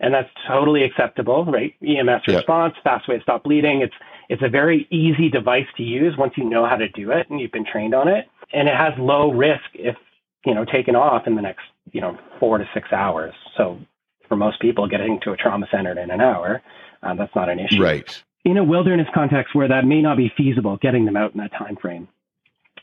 And 0.00 0.14
that's 0.14 0.30
totally 0.46 0.84
acceptable, 0.84 1.44
right? 1.44 1.74
EMS 1.82 2.22
response, 2.28 2.74
fast 2.84 3.08
way 3.08 3.16
to 3.16 3.22
stop 3.22 3.42
bleeding. 3.42 3.80
It's 3.82 3.94
it's 4.28 4.42
a 4.42 4.48
very 4.48 4.86
easy 4.90 5.28
device 5.28 5.66
to 5.76 5.82
use 5.82 6.16
once 6.16 6.34
you 6.36 6.44
know 6.44 6.66
how 6.66 6.76
to 6.76 6.88
do 6.90 7.10
it 7.10 7.28
and 7.30 7.40
you've 7.40 7.50
been 7.50 7.64
trained 7.64 7.94
on 7.94 8.06
it. 8.06 8.26
And 8.52 8.68
it 8.68 8.76
has 8.76 8.92
low 8.98 9.32
risk 9.32 9.64
if, 9.74 9.96
you 10.44 10.54
know, 10.54 10.64
taken 10.64 10.94
off 10.94 11.26
in 11.26 11.34
the 11.34 11.42
next, 11.42 11.64
you 11.92 12.00
know, 12.00 12.16
four 12.38 12.58
to 12.58 12.68
six 12.74 12.92
hours. 12.92 13.34
So 13.56 13.80
for 14.28 14.36
most 14.36 14.60
people, 14.60 14.86
getting 14.86 15.18
to 15.22 15.32
a 15.32 15.36
trauma 15.36 15.66
center 15.72 15.98
in 15.98 16.10
an 16.10 16.20
hour, 16.20 16.62
uh, 17.02 17.14
that's 17.14 17.34
not 17.34 17.48
an 17.48 17.58
issue. 17.58 17.82
Right 17.82 18.22
in 18.50 18.56
a 18.56 18.64
wilderness 18.64 19.08
context 19.14 19.54
where 19.54 19.68
that 19.68 19.84
may 19.84 20.00
not 20.00 20.16
be 20.16 20.32
feasible, 20.36 20.76
getting 20.80 21.04
them 21.04 21.16
out 21.16 21.32
in 21.32 21.38
that 21.38 21.52
time 21.52 21.76
frame. 21.76 22.08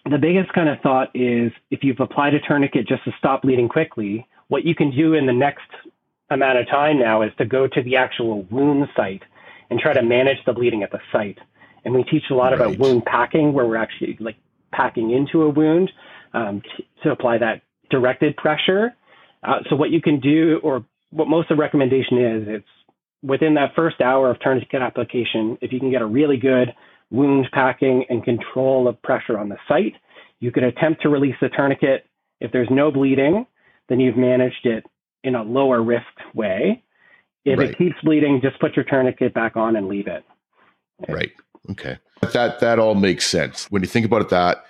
The 0.10 0.18
biggest 0.18 0.54
kind 0.54 0.70
of 0.70 0.80
thought 0.82 1.10
is 1.16 1.52
if 1.72 1.84
you've 1.84 2.00
applied 2.00 2.34
a 2.36 2.40
tourniquet 2.40 2.88
just 2.88 3.04
to 3.06 3.12
stop 3.18 3.42
bleeding 3.42 3.68
quickly, 3.68 4.28
what 4.50 4.64
you 4.64 4.76
can 4.76 4.92
do 4.92 5.16
in 5.16 5.26
the 5.26 5.34
next 5.34 5.70
amount 6.30 6.60
of 6.60 6.68
time 6.68 7.00
now 7.00 7.22
is 7.24 7.32
to 7.38 7.46
go 7.46 7.68
to 7.68 7.82
the 7.82 7.96
actual 7.96 8.44
wound 8.52 8.88
site 8.96 9.24
and 9.70 9.80
try 9.80 9.94
to 9.94 10.04
manage 10.04 10.38
the 10.46 10.54
bleeding 10.54 10.84
at 10.84 10.92
the 10.92 11.00
site. 11.12 11.40
And 11.84 11.94
we 11.94 12.04
teach 12.04 12.24
a 12.30 12.36
lot 12.36 12.52
right. 12.52 12.62
about 12.62 12.78
wound 12.78 13.06
packing, 13.06 13.54
where 13.54 13.66
we're 13.66 13.78
actually 13.78 14.18
like 14.20 14.38
packing 14.72 15.12
into 15.12 15.44
a 15.44 15.50
wound 15.50 15.92
um, 16.34 16.62
t- 16.62 16.88
to 17.04 17.12
apply 17.12 17.40
that 17.40 17.62
directed 17.90 18.38
pressure. 18.38 18.96
Uh, 19.44 19.60
so 19.70 19.76
what 19.76 19.90
you 19.90 20.02
can 20.02 20.20
do, 20.20 20.60
or 20.64 20.86
what 21.12 21.28
most 21.28 21.50
of 21.50 21.58
the 21.58 21.62
recommendation 21.62 22.18
is, 22.18 22.44
it's 22.48 22.68
within 23.24 23.56
that 23.56 23.74
first 23.76 24.02
hour 24.02 24.30
of 24.30 24.40
tourniquet 24.40 24.82
application, 24.82 25.58
if 25.62 25.72
you 25.72 25.80
can 25.80 25.92
get 25.92 26.02
a 26.02 26.06
really 26.06 26.38
good 26.38 26.74
wound 27.12 27.48
packing 27.52 28.06
and 28.10 28.24
control 28.24 28.88
of 28.88 29.02
pressure 29.02 29.38
on 29.38 29.50
the 29.50 29.58
site, 29.68 29.94
you 30.40 30.52
can 30.52 30.64
attempt 30.64 31.02
to 31.02 31.10
release 31.10 31.36
the 31.42 31.50
tourniquet. 31.50 32.06
If 32.42 32.52
there's 32.52 32.70
no 32.70 32.92
bleeding, 32.92 33.46
then 33.90 34.00
you've 34.00 34.18
managed 34.18 34.66
it 34.66 34.84
in 35.24 35.36
a 35.36 35.44
lower 35.44 35.82
risk 35.82 36.06
way. 36.34 36.84
If 37.46 37.60
right. 37.60 37.70
it 37.70 37.78
keeps 37.78 37.96
bleeding, 38.04 38.42
just 38.42 38.60
put 38.60 38.76
your 38.76 38.86
tourniquet 38.86 39.34
back 39.34 39.56
on 39.56 39.76
and 39.76 39.88
leave 39.88 40.08
it. 40.08 40.24
Right. 41.08 41.32
Okay. 41.72 41.98
That 42.22 42.60
that 42.60 42.80
all 42.80 42.96
makes 42.96 43.26
sense. 43.26 43.70
When 43.70 43.82
you 43.82 43.88
think 43.88 44.06
about 44.06 44.22
it 44.22 44.30
that 44.30 44.66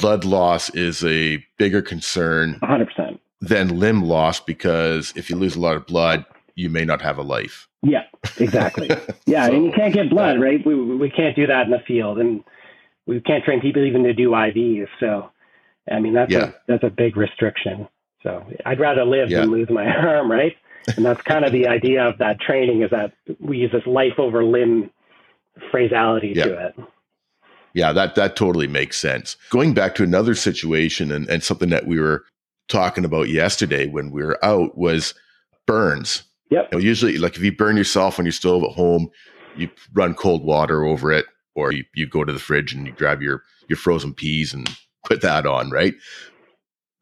blood 0.00 0.24
loss 0.24 0.68
is 0.70 1.04
a 1.04 1.44
bigger 1.58 1.80
concern 1.80 2.58
100% 2.62 3.18
than 3.40 3.78
limb 3.78 4.02
loss 4.02 4.40
because 4.40 5.12
if 5.16 5.30
you 5.30 5.36
lose 5.36 5.56
a 5.56 5.60
lot 5.60 5.76
of 5.76 5.86
blood, 5.86 6.24
you 6.56 6.70
may 6.70 6.84
not 6.84 7.02
have 7.02 7.18
a 7.18 7.22
life. 7.22 7.68
Yeah, 7.82 8.04
exactly. 8.38 8.90
Yeah, 9.26 9.46
so, 9.46 9.54
and 9.54 9.64
you 9.64 9.72
can't 9.72 9.92
get 9.92 10.08
blood, 10.08 10.40
right? 10.40 10.64
We 10.64 10.74
we 10.96 11.10
can't 11.10 11.34
do 11.34 11.48
that 11.48 11.66
in 11.66 11.70
the 11.70 11.80
field, 11.80 12.18
and 12.18 12.44
we 13.06 13.20
can't 13.20 13.44
train 13.44 13.60
people 13.60 13.84
even 13.84 14.04
to 14.04 14.12
do 14.12 14.30
IVs. 14.30 14.86
So, 15.00 15.30
I 15.90 15.98
mean, 15.98 16.14
that's 16.14 16.32
yeah. 16.32 16.44
a 16.44 16.52
that's 16.68 16.84
a 16.84 16.90
big 16.90 17.16
restriction. 17.16 17.88
So, 18.22 18.44
I'd 18.64 18.78
rather 18.78 19.04
live 19.04 19.30
yeah. 19.30 19.40
than 19.40 19.50
lose 19.50 19.68
my 19.68 19.84
arm, 19.96 20.30
right? 20.30 20.56
And 20.96 21.04
that's 21.04 21.20
kind 21.22 21.44
of 21.44 21.52
the 21.52 21.66
idea 21.78 22.06
of 22.06 22.18
that 22.18 22.40
training 22.40 22.82
is 22.82 22.90
that 22.90 23.12
we 23.40 23.58
use 23.58 23.72
this 23.72 23.86
life 23.86 24.18
over 24.18 24.44
limb 24.44 24.90
phraseality 25.72 26.34
yeah. 26.34 26.44
to 26.44 26.66
it. 26.66 26.74
Yeah, 27.74 27.92
that 27.92 28.14
that 28.14 28.36
totally 28.36 28.68
makes 28.68 28.96
sense. 28.96 29.36
Going 29.50 29.74
back 29.74 29.96
to 29.96 30.04
another 30.04 30.36
situation 30.36 31.10
and, 31.10 31.28
and 31.28 31.42
something 31.42 31.70
that 31.70 31.86
we 31.86 32.00
were 32.00 32.24
talking 32.68 33.04
about 33.04 33.28
yesterday 33.28 33.86
when 33.86 34.12
we 34.12 34.22
were 34.22 34.42
out 34.44 34.78
was 34.78 35.14
burns. 35.66 36.22
Yep. 36.50 36.68
You 36.72 36.78
know, 36.78 36.84
usually, 36.84 37.18
like 37.18 37.36
if 37.36 37.42
you 37.42 37.52
burn 37.54 37.76
yourself 37.76 38.18
on 38.18 38.24
your 38.24 38.32
stove 38.32 38.62
at 38.62 38.70
home, 38.70 39.10
you 39.56 39.68
run 39.94 40.14
cold 40.14 40.44
water 40.44 40.84
over 40.84 41.12
it, 41.12 41.26
or 41.54 41.72
you, 41.72 41.84
you 41.94 42.06
go 42.06 42.24
to 42.24 42.32
the 42.32 42.38
fridge 42.38 42.72
and 42.72 42.86
you 42.86 42.92
grab 42.92 43.22
your 43.22 43.42
your 43.68 43.76
frozen 43.76 44.14
peas 44.14 44.54
and 44.54 44.68
put 45.04 45.22
that 45.22 45.46
on, 45.46 45.70
right? 45.70 45.94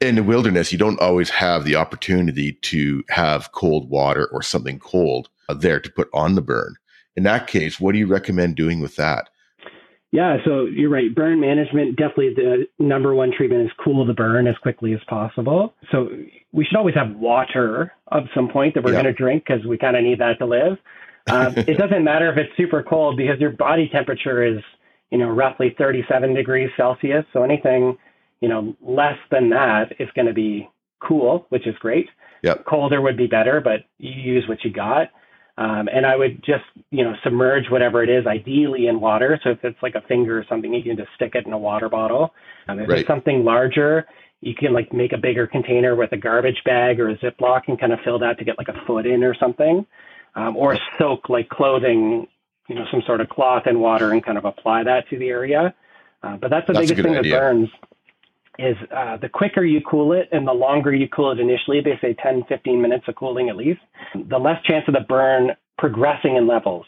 In 0.01 0.17
the 0.17 0.23
wilderness, 0.23 0.73
you 0.73 0.79
don't 0.79 1.01
always 1.01 1.31
have 1.31 1.65
the 1.65 1.77
opportunity 1.77 2.53
to 2.63 3.05
have 3.09 3.53
cold 3.53 3.89
water 3.89 4.29
or 4.33 4.43
something 4.43 4.79
cold 4.79 5.29
uh, 5.49 5.55
there 5.55 5.81
to 5.81 5.91
put 5.91 6.09
on 6.13 6.35
the 6.35 6.43
burn. 6.43 6.75
In 7.17 7.23
that 7.23 7.47
case, 7.47 7.79
what 7.79 7.93
do 7.93 7.99
you 7.99 8.07
recommend 8.07 8.57
doing 8.57 8.81
with 8.81 8.97
that? 8.97 9.31
Yeah, 10.15 10.37
so 10.45 10.67
you're 10.67 10.91
right. 10.91 11.13
Burn 11.13 11.41
management, 11.41 11.97
definitely 11.97 12.35
the 12.37 12.69
number 12.79 13.17
one 13.17 13.33
treatment 13.37 13.67
is 13.67 13.73
cool 13.83 14.07
the 14.07 14.13
burn 14.13 14.47
as 14.47 14.55
quickly 14.59 14.95
as 14.95 15.01
possible. 15.09 15.75
So 15.91 16.09
we 16.53 16.65
should 16.65 16.77
always 16.77 16.95
have 16.95 17.17
water 17.17 17.93
of 18.13 18.23
some 18.33 18.49
point 18.49 18.75
that 18.75 18.85
we're 18.85 18.93
going 18.93 19.07
to 19.07 19.13
drink 19.13 19.43
because 19.45 19.67
we 19.67 19.77
kind 19.77 19.97
of 19.97 20.05
need 20.05 20.21
that 20.21 20.39
to 20.39 20.47
live. 20.47 20.79
Um, 21.29 21.55
it 21.57 21.79
doesn't 21.79 22.05
matter 22.05 22.31
if 22.31 22.39
it's 22.39 22.57
super 22.57 22.81
cold 22.85 23.17
because 23.17 23.41
your 23.41 23.51
body 23.51 23.89
temperature 23.93 24.45
is, 24.45 24.63
you 25.11 25.19
know, 25.19 25.29
roughly 25.31 25.75
37 25.77 26.33
degrees 26.33 26.71
Celsius. 26.77 27.25
So 27.33 27.43
anything, 27.43 27.99
you 28.41 28.49
know, 28.49 28.77
less 28.81 29.19
than 29.33 29.51
that 29.51 29.95
is 29.99 30.09
going 30.15 30.29
to 30.29 30.33
be 30.33 30.71
cool, 31.03 31.47
which 31.49 31.67
is 31.67 31.75
great. 31.81 32.07
Yep. 32.45 32.67
Colder 32.67 33.01
would 33.01 33.17
be 33.17 33.27
better, 33.27 33.61
but 33.61 33.81
you 33.99 34.13
use 34.13 34.45
what 34.47 34.59
you 34.63 34.73
got. 34.73 35.09
Um, 35.57 35.89
and 35.89 36.05
I 36.05 36.17
would 36.17 36.43
just, 36.45 36.65
you 36.91 37.05
know, 37.05 37.15
submerge 37.23 37.71
whatever 37.71 38.03
it 38.03 38.11
is, 38.11 38.27
ideally 38.27 38.89
in 38.89 39.01
water. 39.01 39.39
So 39.45 39.51
if 39.51 39.65
it's 39.65 39.81
like 39.83 39.95
a 39.95 40.01
finger 40.03 40.39
or 40.39 40.45
something, 40.49 40.75
you 40.75 40.83
can 40.83 40.97
just 40.97 41.11
stick 41.15 41.33
it 41.35 41.47
in 41.47 41.53
a 41.53 41.59
water 41.59 41.89
bottle. 41.89 42.35
Um, 42.69 42.81
if 42.81 42.89
right. 42.89 42.99
it's 43.01 43.07
something 43.07 43.45
larger, 43.45 44.07
you 44.41 44.55
can 44.55 44.73
like 44.73 44.93
make 44.93 45.13
a 45.13 45.19
bigger 45.19 45.47
container 45.47 45.95
with 45.95 46.11
a 46.13 46.17
garbage 46.17 46.61
bag 46.65 46.99
or 46.99 47.09
a 47.09 47.17
Ziploc 47.19 47.63
and 47.69 47.79
kind 47.79 47.93
of 47.93 48.01
fill 48.01 48.19
that 48.19 48.39
to 48.39 48.45
get 48.45 48.59
like 48.59 48.69
a 48.69 48.85
foot 48.85 49.07
in 49.07 49.23
or 49.23 49.35
something, 49.35 49.87
um, 50.35 50.57
or 50.57 50.77
soak 50.99 51.29
like 51.29 51.49
clothing, 51.49 52.27
you 52.69 52.75
know, 52.75 52.85
some 52.91 53.03
sort 53.07 53.21
of 53.21 53.29
cloth 53.29 53.67
in 53.67 53.79
water 53.79 54.11
and 54.11 54.25
kind 54.25 54.39
of 54.39 54.45
apply 54.45 54.83
that 54.83 55.09
to 55.11 55.19
the 55.19 55.29
area. 55.29 55.73
Uh, 56.25 56.37
but 56.37 56.51
that's 56.51 56.67
the 56.67 56.73
that's 56.73 56.89
biggest 56.89 57.05
thing 57.07 57.17
idea. 57.17 57.33
that 57.33 57.39
burns 57.39 57.69
is 58.59 58.77
uh, 58.95 59.17
the 59.17 59.29
quicker 59.29 59.65
you 59.65 59.81
cool 59.81 60.13
it 60.13 60.29
and 60.33 60.47
the 60.47 60.53
longer 60.53 60.95
you 60.95 61.09
cool 61.09 61.33
it 61.33 61.41
initially, 61.41 61.81
they 61.81 61.99
say 62.01 62.15
10, 62.15 62.45
15 62.45 62.81
minutes 62.81 63.05
of 63.09 63.17
cooling 63.17 63.49
at 63.49 63.57
least, 63.57 63.81
the 64.15 64.39
less 64.39 64.63
chance 64.65 64.85
of 64.89 64.95
the 64.95 65.01
burn 65.01 65.53
progressing 65.79 66.37
in 66.37 66.47
levels 66.47 66.87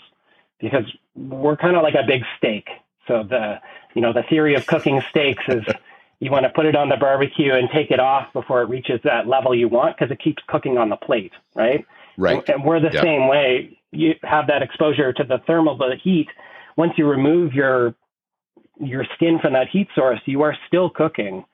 because 0.60 0.84
we're 1.14 1.56
kind 1.56 1.76
of 1.76 1.82
like 1.82 1.94
a 1.94 2.06
big 2.06 2.22
steak. 2.38 2.68
So 3.08 3.24
the, 3.24 3.60
you 3.94 4.02
know, 4.02 4.12
the 4.12 4.22
theory 4.28 4.54
of 4.54 4.66
cooking 4.66 5.02
steaks 5.10 5.42
is 5.48 5.64
you 6.20 6.30
want 6.30 6.44
to 6.44 6.50
put 6.50 6.66
it 6.66 6.76
on 6.76 6.88
the 6.88 6.96
barbecue 6.96 7.54
and 7.54 7.68
take 7.70 7.90
it 7.90 8.00
off 8.00 8.32
before 8.32 8.62
it 8.62 8.68
reaches 8.68 9.00
that 9.04 9.26
level 9.26 9.54
you 9.54 9.68
want 9.68 9.96
because 9.96 10.10
it 10.10 10.20
keeps 10.20 10.42
cooking 10.46 10.78
on 10.78 10.88
the 10.88 10.96
plate, 10.96 11.32
right? 11.54 11.84
Right. 12.16 12.38
And, 12.38 12.48
and 12.48 12.64
we're 12.64 12.80
the 12.80 12.90
yep. 12.92 13.02
same 13.02 13.28
way. 13.28 13.78
You 13.92 14.14
have 14.22 14.46
that 14.46 14.62
exposure 14.62 15.12
to 15.12 15.24
the 15.24 15.38
thermal 15.46 15.76
the 15.76 15.96
heat. 16.02 16.28
Once 16.76 16.92
you 16.96 17.06
remove 17.06 17.52
your 17.52 17.94
your 18.78 19.06
skin 19.14 19.38
from 19.40 19.54
that 19.54 19.68
heat 19.68 19.88
source, 19.94 20.20
you 20.26 20.42
are 20.42 20.56
still 20.66 20.90
cooking. 20.90 21.44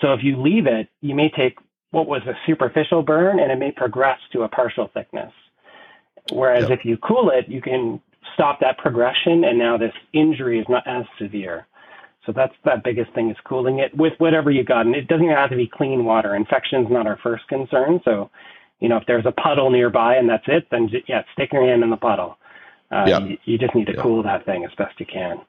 So 0.00 0.12
if 0.12 0.20
you 0.22 0.40
leave 0.40 0.66
it, 0.66 0.88
you 1.00 1.14
may 1.14 1.30
take 1.30 1.58
what 1.90 2.06
was 2.06 2.22
a 2.26 2.34
superficial 2.46 3.02
burn 3.02 3.40
and 3.40 3.50
it 3.50 3.58
may 3.58 3.72
progress 3.72 4.18
to 4.32 4.42
a 4.42 4.48
partial 4.48 4.90
thickness. 4.92 5.32
Whereas 6.32 6.68
yep. 6.68 6.78
if 6.78 6.84
you 6.84 6.98
cool 6.98 7.30
it, 7.30 7.48
you 7.48 7.62
can 7.62 8.00
stop 8.34 8.60
that 8.60 8.78
progression 8.78 9.44
and 9.44 9.58
now 9.58 9.78
this 9.78 9.94
injury 10.12 10.60
is 10.60 10.66
not 10.68 10.86
as 10.86 11.04
severe. 11.18 11.66
So 12.26 12.32
that's 12.32 12.52
that 12.66 12.84
biggest 12.84 13.12
thing 13.14 13.30
is 13.30 13.36
cooling 13.44 13.78
it 13.78 13.96
with 13.96 14.12
whatever 14.18 14.50
you 14.50 14.62
got. 14.62 14.84
And 14.84 14.94
it 14.94 15.08
doesn't 15.08 15.28
have 15.28 15.48
to 15.48 15.56
be 15.56 15.66
clean 15.66 16.04
water. 16.04 16.34
Infection 16.34 16.84
is 16.84 16.90
not 16.90 17.06
our 17.06 17.18
first 17.22 17.48
concern. 17.48 18.00
So, 18.04 18.30
you 18.80 18.88
know, 18.88 18.98
if 18.98 19.04
there's 19.06 19.24
a 19.24 19.32
puddle 19.32 19.70
nearby 19.70 20.16
and 20.16 20.28
that's 20.28 20.44
it, 20.46 20.66
then 20.70 20.90
yeah, 21.06 21.22
stick 21.32 21.52
your 21.52 21.66
hand 21.66 21.82
in 21.82 21.88
the 21.88 21.96
puddle. 21.96 22.36
Uh, 22.90 23.04
yeah. 23.06 23.18
you, 23.20 23.38
you, 23.44 23.58
just 23.58 23.74
need 23.74 23.86
to 23.86 23.94
yeah. 23.94 24.02
cool 24.02 24.22
that 24.22 24.44
thing 24.44 24.64
as 24.64 24.70
best 24.76 24.98
you 25.00 25.06
can. 25.06 25.40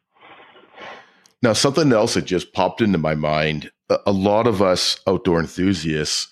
Now, 1.41 1.53
something 1.53 1.91
else 1.91 2.15
that 2.15 2.23
just 2.25 2.53
popped 2.53 2.81
into 2.81 2.97
my 2.97 3.15
mind 3.15 3.71
a 4.05 4.11
lot 4.11 4.47
of 4.47 4.61
us 4.61 4.99
outdoor 5.07 5.39
enthusiasts 5.39 6.27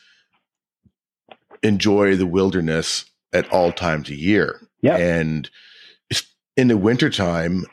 enjoy 1.63 2.15
the 2.15 2.27
wilderness 2.27 3.05
at 3.33 3.51
all 3.51 3.71
times 3.71 4.09
a 4.09 4.15
year. 4.15 4.59
Yeah. 4.81 4.97
And 4.97 5.49
in 6.55 6.67
the 6.67 6.77
wintertime, 6.77 7.65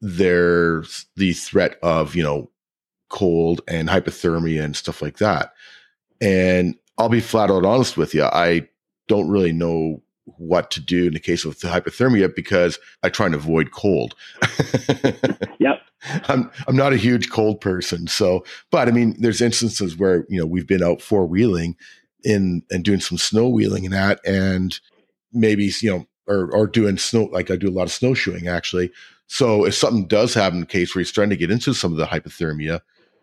there's 0.00 1.06
the 1.16 1.32
threat 1.32 1.78
of, 1.82 2.14
you 2.14 2.22
know, 2.22 2.50
cold 3.08 3.60
and 3.68 3.88
hypothermia 3.88 4.62
and 4.64 4.76
stuff 4.76 5.00
like 5.00 5.18
that. 5.18 5.52
And 6.20 6.76
I'll 6.98 7.08
be 7.08 7.20
flat 7.20 7.50
out 7.50 7.64
honest 7.64 7.96
with 7.96 8.14
you. 8.14 8.24
I 8.24 8.68
don't 9.08 9.28
really 9.28 9.52
know 9.52 10.02
what 10.24 10.70
to 10.72 10.80
do 10.80 11.06
in 11.06 11.14
the 11.14 11.20
case 11.20 11.44
of 11.44 11.58
the 11.60 11.68
hypothermia 11.68 12.34
because 12.34 12.78
I 13.02 13.08
try 13.08 13.26
and 13.26 13.34
avoid 13.34 13.72
cold. 13.72 14.14
yep. 15.58 15.80
I'm 16.04 16.50
I'm 16.66 16.76
not 16.76 16.92
a 16.92 16.96
huge 16.96 17.30
cold 17.30 17.60
person, 17.60 18.06
so 18.06 18.44
but 18.70 18.88
I 18.88 18.90
mean, 18.90 19.16
there's 19.20 19.40
instances 19.40 19.96
where 19.96 20.26
you 20.28 20.38
know 20.38 20.46
we've 20.46 20.66
been 20.66 20.82
out 20.82 21.00
four 21.00 21.26
wheeling 21.26 21.76
in 22.24 22.62
and 22.70 22.84
doing 22.84 23.00
some 23.00 23.18
snow 23.18 23.48
wheeling 23.48 23.84
and 23.84 23.94
that, 23.94 24.20
and 24.26 24.78
maybe 25.32 25.70
you 25.80 25.90
know, 25.90 26.06
or 26.26 26.50
or 26.52 26.66
doing 26.66 26.98
snow 26.98 27.24
like 27.24 27.50
I 27.50 27.56
do 27.56 27.68
a 27.68 27.72
lot 27.72 27.84
of 27.84 27.92
snowshoeing 27.92 28.48
actually. 28.48 28.90
So 29.26 29.64
if 29.64 29.74
something 29.74 30.06
does 30.06 30.34
happen 30.34 30.58
in 30.58 30.66
case 30.66 30.94
where 30.94 31.00
he's 31.00 31.12
trying 31.12 31.30
to 31.30 31.36
get 31.36 31.50
into 31.50 31.72
some 31.72 31.92
of 31.92 31.98
the 31.98 32.06
hypothermia, 32.06 32.80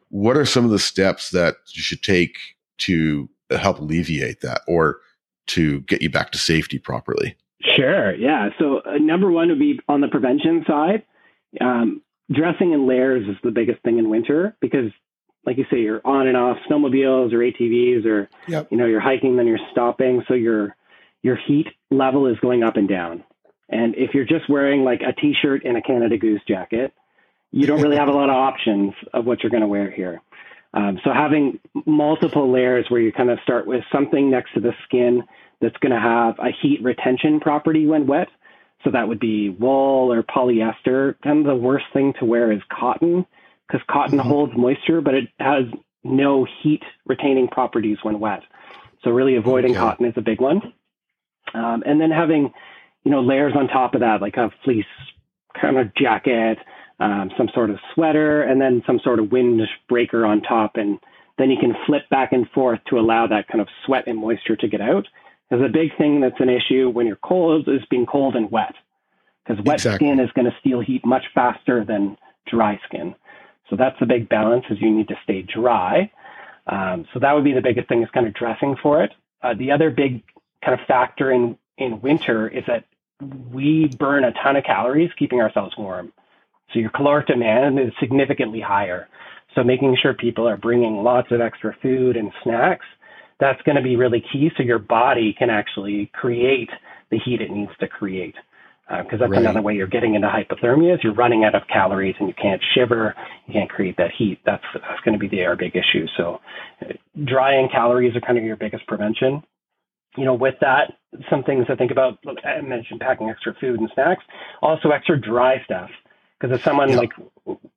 what 0.10 0.38
are 0.38 0.46
some 0.46 0.65
of 0.65 0.72
the 0.72 0.80
steps 0.80 1.30
that 1.32 1.56
you 1.74 1.84
should 1.84 2.02
take 2.02 2.38
to 2.80 3.30
help 3.52 3.80
alleviate 3.80 4.42
that 4.42 4.62
or 4.68 5.00
to 5.48 5.82
get 5.82 6.02
you 6.02 6.10
back 6.10 6.32
to 6.32 6.38
safety 6.38 6.80
properly? 6.80 7.36
Sure. 7.62 8.15
Yeah. 8.15 8.50
So 8.58 8.82
uh, 8.86 8.98
number 8.98 9.32
one 9.32 9.50
would 9.50 9.60
be 9.60 9.80
on 9.88 10.02
the 10.02 10.08
prevention 10.08 10.63
side. 10.68 11.04
Um, 11.62 12.02
dressing 12.32 12.74
in 12.74 12.88
layers 12.88 13.28
is 13.28 13.36
the 13.44 13.52
biggest 13.52 13.82
thing 13.84 13.98
in 13.98 14.10
winter 14.10 14.56
because 14.60 14.92
like 15.46 15.58
you 15.58 15.65
say, 15.72 15.80
you're 15.80 16.02
on 16.06 16.28
and 16.28 16.38
off 16.38 16.58
snowmobiles 16.70 17.34
or 17.34 17.39
ATVs 17.39 18.06
or 18.06 18.30
yep. 18.48 18.68
you 18.70 18.78
know, 18.78 18.86
you're 18.86 19.00
hiking, 19.00 19.38
then 19.38 19.48
you're 19.48 19.60
stopping. 19.72 20.24
So 20.28 20.34
your 20.34 20.76
your 21.22 21.38
heat 21.48 21.68
level 21.92 22.28
is 22.28 22.38
going 22.39 22.63
up 22.63 22.78
and 22.78 22.88
down. 22.88 23.24
And 23.68 23.96
if 23.96 24.13
you're 24.13 24.26
just 24.26 24.50
wearing 24.50 24.84
like 24.84 25.02
a 25.02 25.13
t-shirt 25.13 25.63
and 25.65 25.78
a 25.78 25.82
Canada 25.82 26.18
Goose 26.18 26.42
jacket, 26.48 26.94
you 27.52 27.68
don't 27.68 27.82
really 27.82 27.98
have 28.00 28.10
a 28.10 28.13
lot 28.13 28.30
of 28.30 28.36
options 28.36 28.94
of 29.13 29.26
what 29.26 29.44
you're 29.44 29.50
going 29.50 29.62
to 29.62 29.68
wear 29.68 29.92
here. 29.92 30.22
Um, 30.74 31.00
so 31.04 31.12
having 31.12 31.60
multiple 31.86 32.52
layers 32.52 32.86
where 32.89 33.02
you 33.02 33.12
kind 33.12 33.30
of 33.32 33.39
start 33.44 33.65
with 33.65 33.84
something 33.92 34.30
next 34.30 34.54
to 34.54 34.60
the 34.60 34.74
skin 34.86 35.24
that's 35.62 35.78
going 35.78 35.92
to 35.92 36.00
have 36.00 36.38
a 36.39 36.52
heat 36.62 36.80
retention 36.84 37.39
property 37.39 37.88
when 37.88 38.06
wet, 38.08 38.28
so 38.84 38.92
that 38.92 39.08
would 39.08 39.20
be 39.20 39.50
wool 39.50 40.12
or 40.12 40.24
polyester. 40.24 41.15
Kind 41.24 41.39
of 41.39 41.46
the 41.46 41.56
worst 41.56 41.86
thing 41.94 42.13
to 42.20 42.26
wear 42.26 42.52
is 42.52 42.62
cotton 42.72 43.26
because 43.68 43.86
cotton 43.89 44.20
mm-hmm. 44.20 44.30
holds 44.30 44.54
moisture, 44.56 45.02
but 45.02 45.13
it 45.13 45.30
has 45.39 45.65
no 46.04 46.48
heat 46.62 46.84
retaining 47.06 47.48
properties 47.48 47.98
when 48.04 48.20
wet. 48.20 48.42
So 49.04 49.12
really 49.12 49.36
avoiding 49.36 49.72
okay. 49.72 49.80
cotton 49.80 50.06
is 50.06 50.13
a 50.18 50.22
big 50.22 50.42
one. 50.42 50.74
Um, 51.54 51.84
and 51.86 52.00
then 52.00 52.12
having, 52.12 52.54
you 53.04 53.12
know, 53.12 53.22
layers 53.22 53.54
on 53.56 53.68
top 53.68 53.96
of 53.96 54.02
that, 54.02 54.22
like 54.22 54.38
a 54.38 54.52
fleece 54.63 54.86
kind 55.60 55.78
of 55.78 55.94
jacket, 55.96 56.58
um, 57.00 57.32
some 57.38 57.50
sort 57.54 57.70
of 57.70 57.78
sweater, 57.94 58.44
and 58.44 58.62
then 58.62 58.84
some 58.86 59.00
sort 59.04 59.20
of 59.20 59.32
wind 59.32 59.62
breaker 59.88 60.26
on 60.26 60.42
top. 60.42 60.76
And 60.76 61.00
then 61.38 61.50
you 61.50 61.58
can 61.60 61.76
flip 61.86 62.04
back 62.10 62.34
and 62.34 62.50
forth 62.52 62.80
to 62.89 63.00
allow 63.00 63.28
that 63.28 63.48
kind 63.48 63.62
of 63.62 63.68
sweat 63.86 64.08
and 64.08 64.20
moisture 64.20 64.56
to 64.58 64.68
get 64.68 64.82
out. 64.82 65.08
Because 65.49 65.65
a 65.65 65.69
big 65.69 65.97
thing 65.97 66.21
that's 66.21 66.39
an 66.39 66.49
issue 66.49 66.89
when 66.89 67.07
you're 67.07 67.15
cold 67.15 67.67
is 67.67 67.81
being 67.89 68.05
cold 68.05 68.35
and 68.35 68.51
wet. 68.51 68.75
Because 69.43 69.63
wet 69.65 69.75
exactly. 69.75 70.07
skin 70.07 70.19
is 70.19 70.31
going 70.33 70.45
to 70.45 70.55
steal 70.59 70.79
heat 70.79 71.05
much 71.05 71.23
faster 71.33 71.83
than 71.83 72.17
dry 72.47 72.79
skin. 72.88 73.15
So 73.69 73.75
that's 73.75 73.99
the 73.99 74.05
big 74.05 74.29
balance 74.29 74.65
is 74.69 74.79
you 74.79 74.91
need 74.91 75.07
to 75.07 75.15
stay 75.23 75.41
dry. 75.41 76.12
Um, 76.67 77.05
so 77.13 77.19
that 77.19 77.33
would 77.33 77.43
be 77.43 77.53
the 77.53 77.62
biggest 77.62 77.88
thing 77.88 78.03
is 78.03 78.09
kind 78.13 78.27
of 78.27 78.33
dressing 78.33 78.75
for 78.81 79.03
it. 79.03 79.12
Uh, 79.41 79.53
the 79.55 79.71
other 79.71 79.89
big 79.89 80.23
kind 80.63 80.79
of 80.79 80.85
factor 80.88 81.31
in, 81.31 81.57
in 81.77 82.01
winter 82.01 82.47
is 82.47 82.63
that 82.67 82.85
we 83.51 83.88
burn 83.88 84.23
a 84.23 84.31
ton 84.31 84.55
of 84.55 84.63
calories 84.63 85.12
keeping 85.17 85.41
ourselves 85.41 85.75
warm. 85.77 86.12
So 86.73 86.79
your 86.79 86.91
caloric 86.91 87.27
demand 87.27 87.79
is 87.79 87.91
significantly 87.99 88.62
higher. 88.62 89.07
So 89.55 89.63
making 89.63 89.97
sure 89.99 90.13
people 90.13 90.47
are 90.47 90.57
bringing 90.57 91.03
lots 91.03 91.31
of 91.31 91.41
extra 91.41 91.75
food 91.81 92.15
and 92.15 92.31
snacks 92.43 92.85
that's 93.39 93.62
going 93.63 93.75
to 93.75 93.82
be 93.82 93.95
really 93.95 94.23
key 94.34 94.52
so 94.58 94.63
your 94.63 94.80
body 94.80 95.34
can 95.38 95.49
actually 95.49 96.12
create 96.13 96.69
the 97.10 97.17
heat 97.17 97.41
it 97.41 97.52
needs 97.52 97.71
to 97.80 97.88
create. 97.88 98.36
Because 98.89 99.13
uh, 99.13 99.17
that's 99.17 99.32
right. 99.32 99.41
another 99.41 99.62
way 99.62 99.75
you're 99.75 99.88
getting 99.88 100.15
into 100.15 100.28
hypothermia 100.28 100.95
is 100.95 100.99
you're 101.04 101.13
running 101.13 101.43
out 101.43 101.54
of 101.54 101.62
calories 101.67 102.15
and 102.19 102.28
you 102.28 102.34
can't 102.34 102.62
shiver, 102.73 103.15
you 103.45 103.54
can't 103.54 103.69
create 103.69 103.97
that 103.97 104.12
heat. 104.17 104.39
That's, 104.45 104.63
that's 104.73 104.99
going 105.06 105.13
to 105.13 105.19
be 105.19 105.28
the, 105.28 105.45
our 105.45 105.56
big 105.56 105.75
issue. 105.75 106.08
So 106.17 106.41
uh, 106.82 106.93
drying 107.23 107.69
calories 107.69 108.15
are 108.15 108.21
kind 108.21 108.38
of 108.38 108.43
your 108.43 108.56
biggest 108.56 108.88
prevention. 108.88 109.43
You 110.17 110.25
know, 110.25 110.34
with 110.34 110.56
that, 110.62 110.93
some 111.30 111.43
things 111.43 111.67
I 111.69 111.75
think 111.75 111.91
about, 111.91 112.17
I 112.43 112.62
mentioned 112.62 112.99
packing 112.99 113.30
extra 113.30 113.54
food 113.62 113.80
and 113.80 113.89
snacks, 113.93 114.23
also 114.62 114.89
extra 114.89 115.19
dry 115.21 115.63
stuff. 115.63 115.91
Because 116.39 116.58
as 116.58 116.63
someone 116.63 116.89
yeah. 116.89 116.97
like 116.97 117.12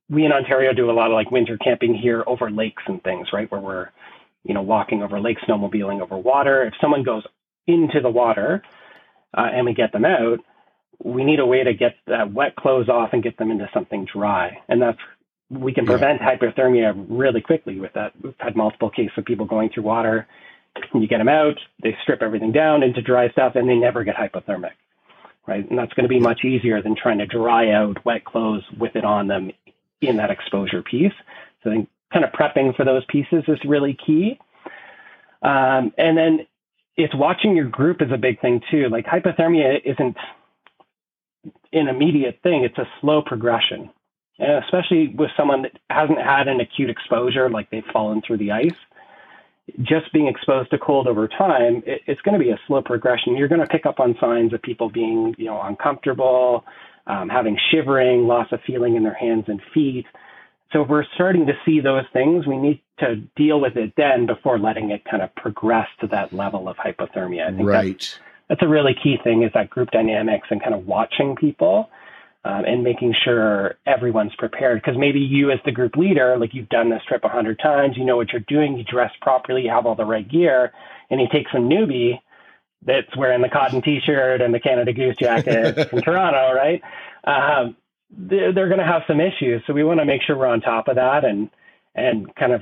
we 0.09 0.25
in 0.25 0.31
Ontario 0.31 0.73
do 0.73 0.89
a 0.89 0.93
lot 0.93 1.07
of 1.07 1.13
like 1.13 1.31
winter 1.31 1.57
camping 1.57 1.93
here 1.93 2.23
over 2.25 2.49
lakes 2.49 2.81
and 2.87 3.03
things, 3.03 3.27
right? 3.33 3.51
Where 3.51 3.61
we're 3.61 3.89
you 4.43 4.53
know, 4.53 4.61
walking 4.61 5.01
over 5.03 5.19
lakes, 5.19 5.41
snowmobiling 5.47 6.01
over 6.01 6.17
water. 6.17 6.63
If 6.63 6.73
someone 6.81 7.03
goes 7.03 7.23
into 7.67 8.01
the 8.01 8.09
water 8.09 8.61
uh, 9.35 9.49
and 9.53 9.65
we 9.65 9.73
get 9.73 9.91
them 9.91 10.05
out, 10.05 10.39
we 11.03 11.23
need 11.23 11.39
a 11.39 11.45
way 11.45 11.63
to 11.63 11.73
get 11.73 11.95
that 12.07 12.31
wet 12.31 12.55
clothes 12.55 12.89
off 12.89 13.09
and 13.13 13.23
get 13.23 13.37
them 13.37 13.51
into 13.51 13.69
something 13.73 14.05
dry. 14.05 14.59
And 14.67 14.81
that's 14.81 14.99
we 15.49 15.73
can 15.73 15.85
prevent 15.85 16.19
yeah. 16.21 16.35
hypothermia 16.35 17.05
really 17.09 17.41
quickly 17.41 17.79
with 17.79 17.93
that. 17.93 18.13
We've 18.21 18.33
had 18.39 18.55
multiple 18.55 18.89
cases 18.89 19.13
of 19.17 19.25
people 19.25 19.45
going 19.45 19.69
through 19.69 19.83
water. 19.83 20.27
You 20.93 21.07
get 21.07 21.19
them 21.19 21.29
out, 21.29 21.59
they 21.83 21.95
strip 22.01 22.21
everything 22.23 22.51
down 22.51 22.81
into 22.81 23.01
dry 23.01 23.29
stuff, 23.29 23.53
and 23.55 23.69
they 23.69 23.75
never 23.75 24.03
get 24.03 24.15
hypothermic, 24.15 24.71
right? 25.45 25.69
And 25.69 25.77
that's 25.77 25.93
going 25.93 26.05
to 26.05 26.09
be 26.09 26.19
much 26.19 26.43
easier 26.43 26.81
than 26.81 26.95
trying 26.95 27.19
to 27.19 27.27
dry 27.27 27.71
out 27.71 28.03
wet 28.03 28.25
clothes 28.25 28.63
with 28.79 28.95
it 28.95 29.05
on 29.05 29.27
them 29.27 29.51
in 30.01 30.17
that 30.17 30.31
exposure 30.31 30.81
piece. 30.81 31.13
So 31.63 31.69
I 31.69 31.73
think 31.75 31.89
kind 32.13 32.23
of 32.23 32.31
prepping 32.31 32.75
for 32.75 32.85
those 32.85 33.03
pieces 33.09 33.43
is 33.47 33.57
really 33.65 33.97
key. 34.05 34.39
Um, 35.41 35.91
and 35.97 36.17
then 36.17 36.47
it's 36.95 37.13
watching 37.15 37.55
your 37.55 37.67
group 37.67 38.01
is 38.01 38.11
a 38.13 38.17
big 38.17 38.39
thing 38.39 38.61
too. 38.71 38.87
Like 38.89 39.05
hypothermia 39.05 39.81
isn't 39.83 40.15
an 41.73 41.87
immediate 41.87 42.39
thing; 42.43 42.63
it's 42.63 42.77
a 42.77 42.87
slow 43.01 43.21
progression, 43.21 43.89
and 44.39 44.63
especially 44.63 45.07
with 45.17 45.31
someone 45.35 45.63
that 45.63 45.73
hasn't 45.89 46.19
had 46.19 46.47
an 46.47 46.61
acute 46.61 46.89
exposure, 46.89 47.49
like 47.49 47.69
they've 47.71 47.83
fallen 47.91 48.21
through 48.25 48.37
the 48.37 48.51
ice. 48.51 48.71
Just 49.81 50.11
being 50.11 50.27
exposed 50.27 50.69
to 50.71 50.77
cold 50.77 51.07
over 51.07 51.27
time, 51.27 51.83
it, 51.85 52.01
it's 52.05 52.21
going 52.21 52.37
to 52.37 52.43
be 52.43 52.51
a 52.51 52.59
slow 52.67 52.81
progression. 52.81 53.35
You're 53.35 53.47
going 53.47 53.61
to 53.61 53.67
pick 53.67 53.85
up 53.85 53.99
on 53.99 54.15
signs 54.19 54.53
of 54.53 54.61
people 54.61 54.89
being, 54.89 55.33
you 55.37 55.45
know, 55.45 55.61
uncomfortable, 55.61 56.65
um, 57.07 57.29
having 57.29 57.57
shivering, 57.71 58.27
loss 58.27 58.47
of 58.51 58.59
feeling 58.67 58.97
in 58.97 59.03
their 59.03 59.13
hands 59.13 59.45
and 59.47 59.61
feet 59.73 60.05
So 60.73 60.81
if 60.81 60.89
we're 60.89 61.05
starting 61.13 61.45
to 61.45 61.53
see 61.65 61.79
those 61.79 62.05
things, 62.11 62.47
we 62.47 62.57
need 62.57 62.81
to 62.99 63.17
deal 63.35 63.61
with 63.61 63.77
it 63.77 63.93
then 63.95 64.25
before 64.25 64.57
letting 64.57 64.89
it 64.89 65.05
kind 65.05 65.21
of 65.21 65.33
progress 65.35 65.87
to 66.01 66.07
that 66.07 66.33
level 66.33 66.67
of 66.67 66.75
hypothermia. 66.77 67.47
I 67.47 67.55
think 67.55 67.69
right. 67.69 67.99
that's, 67.99 68.19
that's 68.49 68.63
a 68.63 68.67
really 68.67 68.95
key 68.95 69.17
thing 69.23 69.43
is 69.43 69.51
that 69.53 69.69
group 69.69 69.91
dynamics 69.91 70.47
and 70.49 70.61
kind 70.61 70.73
of 70.73 70.87
watching 70.87 71.35
people 71.35 71.89
um, 72.43 72.65
and 72.65 72.83
making 72.83 73.13
sure 73.23 73.75
everyone's 73.85 74.35
prepared. 74.35 74.81
Because 74.81 74.97
maybe 74.97 75.19
you, 75.19 75.51
as 75.51 75.59
the 75.63 75.71
group 75.71 75.95
leader, 75.95 76.37
like 76.37 76.55
you've 76.55 76.69
done 76.69 76.89
this 76.89 77.03
trip 77.07 77.23
a 77.23 77.29
hundred 77.29 77.59
times, 77.59 77.95
you 77.95 78.03
know 78.03 78.17
what 78.17 78.31
you're 78.31 78.41
doing, 78.47 78.75
you 78.75 78.83
dress 78.83 79.11
properly, 79.21 79.63
you 79.63 79.69
have 79.69 79.85
all 79.85 79.95
the 79.95 80.05
right 80.05 80.27
gear, 80.27 80.73
and 81.11 81.21
you 81.21 81.27
take 81.31 81.47
some 81.53 81.69
newbie 81.69 82.19
that's 82.85 83.15
wearing 83.15 83.41
the 83.41 83.49
cotton 83.49 83.81
T-shirt 83.81 84.41
and 84.41 84.53
the 84.53 84.59
Canada 84.59 84.91
Goose 84.91 85.15
jacket 85.17 85.89
from 85.89 86.01
Toronto, 86.01 86.53
right? 86.53 86.81
Um, 87.23 87.77
they're, 88.17 88.53
they're 88.53 88.67
going 88.67 88.79
to 88.79 88.85
have 88.85 89.03
some 89.07 89.19
issues, 89.19 89.61
so 89.65 89.73
we 89.73 89.83
want 89.83 89.99
to 89.99 90.05
make 90.05 90.21
sure 90.21 90.37
we're 90.37 90.47
on 90.47 90.61
top 90.61 90.87
of 90.87 90.95
that 90.95 91.25
and 91.25 91.49
and 91.95 92.33
kind 92.35 92.53
of 92.53 92.61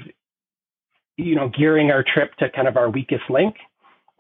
you 1.17 1.35
know 1.35 1.49
gearing 1.49 1.91
our 1.91 2.03
trip 2.03 2.35
to 2.37 2.49
kind 2.49 2.67
of 2.67 2.77
our 2.77 2.89
weakest 2.89 3.23
link 3.29 3.55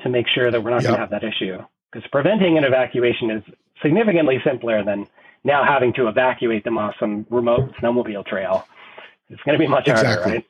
to 0.01 0.09
make 0.09 0.27
sure 0.27 0.51
that 0.51 0.63
we're 0.63 0.71
not 0.71 0.81
yep. 0.81 0.89
going 0.89 0.95
to 0.95 0.99
have 0.99 1.09
that 1.09 1.23
issue. 1.23 1.57
Because 1.91 2.07
preventing 2.11 2.57
an 2.57 2.63
evacuation 2.63 3.31
is 3.31 3.43
significantly 3.81 4.39
simpler 4.43 4.83
than 4.83 5.07
now 5.43 5.63
having 5.63 5.93
to 5.93 6.07
evacuate 6.07 6.63
them 6.63 6.77
off 6.77 6.95
some 6.99 7.25
remote 7.29 7.73
snowmobile 7.81 8.25
trail. 8.25 8.65
It's 9.29 9.41
going 9.43 9.57
to 9.57 9.59
be 9.59 9.67
much 9.67 9.87
exactly. 9.87 10.09
harder, 10.09 10.29
right? 10.29 10.45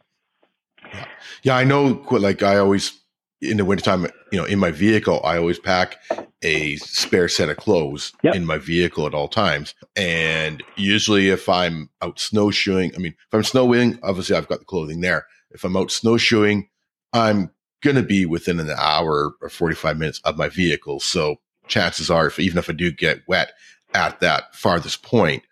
Yeah. 0.93 1.05
yeah, 1.43 1.55
I 1.57 1.63
know. 1.63 2.05
Like 2.11 2.43
I 2.43 2.57
always 2.57 3.00
in 3.41 3.57
the 3.57 3.65
wintertime, 3.65 4.05
you 4.31 4.37
know, 4.37 4.45
in 4.45 4.59
my 4.59 4.71
vehicle, 4.71 5.19
I 5.23 5.37
always 5.37 5.59
pack 5.59 5.97
a 6.43 6.75
spare 6.77 7.27
set 7.27 7.49
of 7.49 7.57
clothes 7.57 8.13
yep. 8.23 8.35
in 8.35 8.45
my 8.45 8.57
vehicle 8.57 9.07
at 9.07 9.13
all 9.13 9.27
times. 9.27 9.73
And 9.95 10.63
usually, 10.75 11.29
if 11.29 11.49
I'm 11.49 11.89
out 12.01 12.19
snowshoeing, 12.19 12.93
I 12.95 12.99
mean, 12.99 13.13
if 13.13 13.33
I'm 13.33 13.43
snowing, 13.43 13.99
obviously 14.03 14.35
I've 14.35 14.47
got 14.47 14.59
the 14.59 14.65
clothing 14.65 15.01
there. 15.01 15.25
If 15.51 15.63
I'm 15.63 15.75
out 15.75 15.91
snowshoeing, 15.91 16.69
I'm 17.13 17.51
going 17.81 17.95
to 17.95 18.03
be 18.03 18.25
within 18.25 18.59
an 18.59 18.69
hour 18.77 19.33
or 19.41 19.49
45 19.49 19.97
minutes 19.97 20.21
of 20.23 20.37
my 20.37 20.49
vehicle. 20.49 20.99
So 20.99 21.37
chances 21.67 22.11
are, 22.11 22.27
if 22.27 22.39
even 22.39 22.59
if 22.59 22.69
I 22.69 22.73
do 22.73 22.91
get 22.91 23.27
wet 23.27 23.53
at 23.93 24.19
that 24.19 24.55
farthest 24.55 25.03
point, 25.03 25.43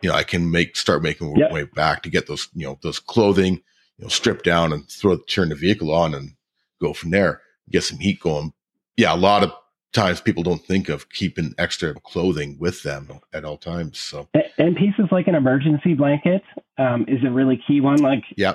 you 0.00 0.08
know, 0.08 0.16
I 0.16 0.22
can 0.22 0.50
make 0.50 0.76
start 0.76 1.02
making 1.02 1.36
yep. 1.36 1.52
way 1.52 1.64
back 1.64 2.02
to 2.02 2.10
get 2.10 2.26
those, 2.28 2.48
you 2.54 2.66
know, 2.66 2.78
those 2.82 2.98
clothing, 2.98 3.54
you 3.98 4.04
know, 4.04 4.08
stripped 4.08 4.44
down 4.44 4.72
and 4.72 4.88
throw 4.88 5.18
turn 5.18 5.50
the 5.50 5.54
vehicle 5.54 5.92
on 5.92 6.14
and 6.14 6.32
go 6.80 6.92
from 6.92 7.10
there, 7.10 7.40
get 7.70 7.84
some 7.84 7.98
heat 7.98 8.20
going. 8.20 8.52
Yeah, 8.96 9.14
a 9.14 9.16
lot 9.16 9.42
of 9.42 9.52
times 9.92 10.20
people 10.20 10.42
don't 10.42 10.64
think 10.64 10.88
of 10.88 11.08
keeping 11.10 11.54
extra 11.58 11.94
clothing 11.94 12.56
with 12.58 12.82
them 12.82 13.20
at 13.32 13.44
all 13.44 13.56
times. 13.56 13.98
So, 13.98 14.28
and 14.58 14.76
pieces 14.76 15.06
like 15.10 15.26
an 15.26 15.34
emergency 15.34 15.94
blanket 15.94 16.42
um, 16.78 17.04
is 17.08 17.24
a 17.26 17.30
really 17.30 17.60
key 17.66 17.80
one. 17.80 17.98
Like, 18.02 18.24
yeah, 18.36 18.54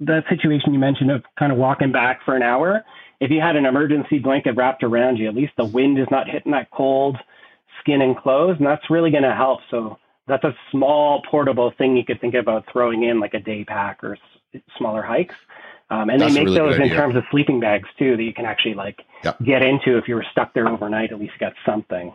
that 0.00 0.24
situation 0.28 0.72
you 0.72 0.78
mentioned 0.78 1.10
of 1.10 1.22
kind 1.38 1.52
of 1.52 1.58
walking 1.58 1.92
back 1.92 2.20
for 2.24 2.36
an 2.36 2.42
hour. 2.42 2.84
If 3.20 3.30
you 3.30 3.40
had 3.40 3.56
an 3.56 3.66
emergency 3.66 4.18
blanket 4.18 4.56
wrapped 4.56 4.82
around 4.82 5.16
you, 5.16 5.28
at 5.28 5.34
least 5.34 5.52
the 5.56 5.64
wind 5.64 5.98
is 5.98 6.08
not 6.10 6.28
hitting 6.28 6.52
that 6.52 6.70
cold 6.72 7.16
skin 7.80 8.02
and 8.02 8.16
clothes, 8.16 8.56
and 8.58 8.66
that's 8.66 8.90
really 8.90 9.10
going 9.10 9.22
to 9.22 9.34
help. 9.34 9.60
So 9.70 9.98
that's 10.26 10.44
a 10.44 10.54
small 10.70 11.22
portable 11.30 11.72
thing 11.76 11.96
you 11.96 12.04
could 12.04 12.20
think 12.20 12.34
about 12.34 12.64
throwing 12.72 13.04
in 13.04 13.20
like 13.20 13.34
a 13.34 13.40
day 13.40 13.64
pack 13.64 14.02
or 14.02 14.14
s- 14.54 14.60
smaller 14.76 15.02
hikes. 15.02 15.34
Um, 15.92 16.08
and 16.08 16.20
That's 16.20 16.32
they 16.32 16.40
make 16.40 16.46
really 16.46 16.70
those 16.70 16.78
in 16.80 16.88
terms 16.88 17.16
of 17.16 17.24
sleeping 17.30 17.60
bags 17.60 17.86
too 17.98 18.16
that 18.16 18.22
you 18.22 18.32
can 18.32 18.46
actually 18.46 18.72
like 18.72 19.02
yep. 19.22 19.36
get 19.44 19.62
into 19.62 19.98
if 19.98 20.08
you 20.08 20.14
were 20.14 20.24
stuck 20.30 20.54
there 20.54 20.66
overnight. 20.66 21.12
At 21.12 21.18
least 21.18 21.34
you 21.38 21.46
got 21.46 21.52
something 21.66 22.14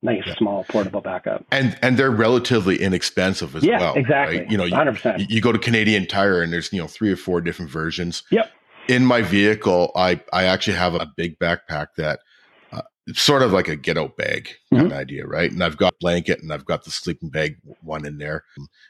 nice, 0.00 0.22
small, 0.36 0.62
portable 0.64 1.00
backup. 1.00 1.44
And 1.50 1.76
and 1.82 1.96
they're 1.96 2.12
relatively 2.12 2.80
inexpensive 2.80 3.56
as 3.56 3.64
yeah, 3.64 3.80
well. 3.80 3.94
exactly. 3.94 4.38
Right? 4.38 4.50
You 4.50 4.56
know, 4.56 4.64
you, 4.64 4.74
100%. 4.74 5.28
you 5.28 5.40
go 5.40 5.50
to 5.50 5.58
Canadian 5.58 6.06
Tire 6.06 6.40
and 6.40 6.52
there's 6.52 6.72
you 6.72 6.80
know 6.80 6.86
three 6.86 7.10
or 7.10 7.16
four 7.16 7.40
different 7.40 7.68
versions. 7.68 8.22
Yep. 8.30 8.48
In 8.88 9.04
my 9.04 9.22
vehicle, 9.22 9.90
I 9.96 10.20
I 10.32 10.44
actually 10.44 10.76
have 10.76 10.94
a 10.94 11.10
big 11.16 11.36
backpack 11.40 11.88
that 11.96 12.20
uh, 12.70 12.82
it's 13.08 13.22
sort 13.22 13.42
of 13.42 13.52
like 13.52 13.66
a 13.66 13.74
get 13.74 13.98
out 13.98 14.16
bag 14.16 14.50
mm-hmm. 14.72 14.76
kind 14.76 14.92
of 14.92 14.98
idea, 14.98 15.26
right? 15.26 15.50
And 15.50 15.64
I've 15.64 15.76
got 15.76 15.94
blanket 15.98 16.40
and 16.40 16.52
I've 16.52 16.64
got 16.64 16.84
the 16.84 16.92
sleeping 16.92 17.30
bag 17.30 17.56
one 17.80 18.06
in 18.06 18.18
there, 18.18 18.44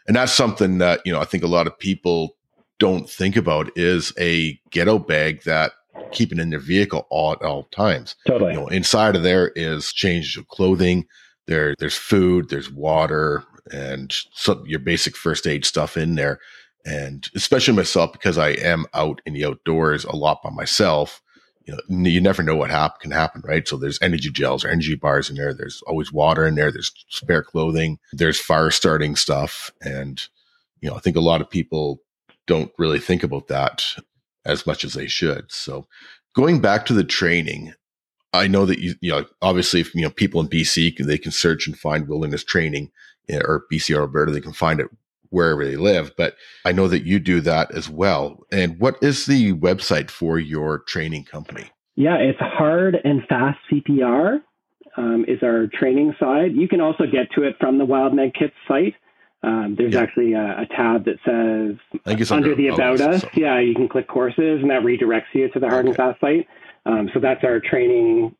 and 0.06 0.14
that's 0.14 0.32
something 0.32 0.76
that 0.78 1.00
you 1.06 1.12
know 1.12 1.20
I 1.20 1.24
think 1.24 1.42
a 1.42 1.48
lot 1.48 1.66
of 1.66 1.78
people 1.78 2.35
don't 2.78 3.08
think 3.08 3.36
about 3.36 3.70
is 3.76 4.12
a 4.18 4.58
get 4.70 4.88
out 4.88 5.06
bag 5.08 5.42
that 5.44 5.72
keeping 6.12 6.38
in 6.38 6.50
their 6.50 6.60
vehicle 6.60 7.06
all 7.10 7.32
at 7.32 7.42
all 7.42 7.64
times. 7.64 8.16
Totally. 8.26 8.52
You 8.52 8.60
know, 8.60 8.66
inside 8.68 9.16
of 9.16 9.22
there 9.22 9.48
is 9.56 9.92
change 9.92 10.36
of 10.36 10.48
clothing. 10.48 11.06
There, 11.46 11.74
there's 11.78 11.96
food, 11.96 12.48
there's 12.48 12.70
water, 12.70 13.44
and 13.72 14.14
some 14.32 14.64
your 14.66 14.80
basic 14.80 15.16
first 15.16 15.46
aid 15.46 15.64
stuff 15.64 15.96
in 15.96 16.16
there. 16.16 16.40
And 16.84 17.28
especially 17.34 17.74
myself, 17.74 18.12
because 18.12 18.38
I 18.38 18.50
am 18.50 18.86
out 18.94 19.20
in 19.26 19.34
the 19.34 19.44
outdoors 19.44 20.04
a 20.04 20.14
lot 20.14 20.42
by 20.42 20.50
myself. 20.50 21.20
You 21.66 21.74
know, 21.74 22.08
you 22.08 22.20
never 22.20 22.44
know 22.44 22.54
what 22.54 22.70
hap- 22.70 23.00
can 23.00 23.10
happen, 23.10 23.42
right? 23.44 23.66
So 23.66 23.76
there's 23.76 24.00
energy 24.00 24.30
gels 24.30 24.64
or 24.64 24.68
energy 24.68 24.94
bars 24.94 25.28
in 25.28 25.34
there. 25.34 25.52
There's 25.52 25.82
always 25.88 26.12
water 26.12 26.46
in 26.46 26.54
there. 26.54 26.70
There's 26.70 26.92
spare 27.08 27.42
clothing. 27.42 27.98
There's 28.12 28.38
fire 28.38 28.70
starting 28.70 29.16
stuff, 29.16 29.72
and 29.80 30.22
you 30.80 30.88
know, 30.88 30.96
I 30.96 31.00
think 31.00 31.16
a 31.16 31.20
lot 31.20 31.40
of 31.40 31.50
people 31.50 32.02
don't 32.46 32.72
really 32.78 32.98
think 32.98 33.22
about 33.22 33.48
that 33.48 33.84
as 34.44 34.66
much 34.66 34.84
as 34.84 34.94
they 34.94 35.06
should. 35.06 35.50
So 35.50 35.86
going 36.34 36.60
back 36.60 36.86
to 36.86 36.92
the 36.92 37.04
training, 37.04 37.74
I 38.32 38.46
know 38.46 38.66
that 38.66 38.78
you, 38.78 38.94
you 39.00 39.10
know, 39.10 39.24
obviously, 39.42 39.80
if, 39.80 39.94
you 39.94 40.02
know, 40.02 40.10
people 40.10 40.40
in 40.40 40.48
BC 40.48 40.96
they 40.98 41.18
can 41.18 41.32
search 41.32 41.66
and 41.66 41.78
find 41.78 42.08
wilderness 42.08 42.44
training 42.44 42.90
eh, 43.28 43.38
or 43.38 43.64
BC 43.72 43.96
or 43.96 44.02
Alberta, 44.02 44.32
they 44.32 44.40
can 44.40 44.52
find 44.52 44.80
it 44.80 44.88
wherever 45.30 45.64
they 45.64 45.76
live. 45.76 46.12
But 46.16 46.36
I 46.64 46.72
know 46.72 46.88
that 46.88 47.04
you 47.04 47.18
do 47.18 47.40
that 47.42 47.70
as 47.72 47.88
well. 47.88 48.44
And 48.52 48.78
what 48.78 48.96
is 49.02 49.26
the 49.26 49.54
website 49.54 50.10
for 50.10 50.38
your 50.38 50.80
training 50.80 51.24
company? 51.24 51.70
Yeah, 51.96 52.16
it's 52.16 52.38
hard 52.40 52.96
and 53.04 53.22
fast 53.28 53.58
CPR 53.72 54.40
um, 54.96 55.24
is 55.26 55.38
our 55.42 55.66
training 55.72 56.14
side. 56.20 56.52
You 56.54 56.68
can 56.68 56.80
also 56.80 57.04
get 57.04 57.30
to 57.34 57.42
it 57.42 57.56
from 57.58 57.78
the 57.78 57.84
Wild 57.84 58.14
Med 58.14 58.34
Kits 58.34 58.54
site. 58.68 58.94
Um, 59.42 59.76
there's 59.76 59.94
yeah. 59.94 60.00
actually 60.00 60.32
a, 60.32 60.62
a, 60.62 60.66
tab 60.66 61.04
that 61.04 61.18
says 61.24 61.76
under, 62.06 62.34
under, 62.34 62.54
the 62.54 62.68
About 62.68 63.00
Us. 63.00 63.22
So. 63.22 63.28
Yeah, 63.34 63.60
you 63.60 63.74
can 63.74 63.88
click 63.88 64.08
courses 64.08 64.60
and 64.60 64.70
that 64.70 64.82
redirects 64.82 65.26
you 65.34 65.48
to 65.50 65.60
the 65.60 65.68
Hard 65.68 65.80
okay. 65.80 65.88
and 65.88 65.96
Fast 65.96 66.20
site. 66.20 66.48
Um, 66.86 67.10
so 67.12 67.20
that's 67.20 67.44
our 67.44 67.60
training 67.60 68.34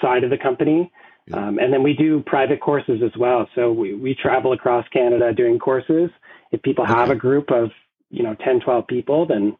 side 0.00 0.22
of 0.22 0.30
the 0.30 0.38
company. 0.38 0.92
Yeah. 1.26 1.36
Um, 1.36 1.58
and 1.58 1.72
then 1.72 1.82
we 1.82 1.94
do 1.94 2.22
private 2.26 2.60
courses 2.60 3.00
as 3.02 3.16
well. 3.18 3.48
So 3.54 3.72
we, 3.72 3.94
we 3.94 4.14
travel 4.14 4.52
across 4.52 4.86
Canada 4.88 5.32
doing 5.32 5.58
courses. 5.58 6.10
If 6.52 6.62
people 6.62 6.84
have 6.84 7.08
okay. 7.08 7.12
a 7.12 7.16
group 7.16 7.50
of, 7.50 7.70
you 8.10 8.22
know, 8.22 8.36
10, 8.44 8.60
12 8.60 8.86
people, 8.86 9.26
then 9.26 9.56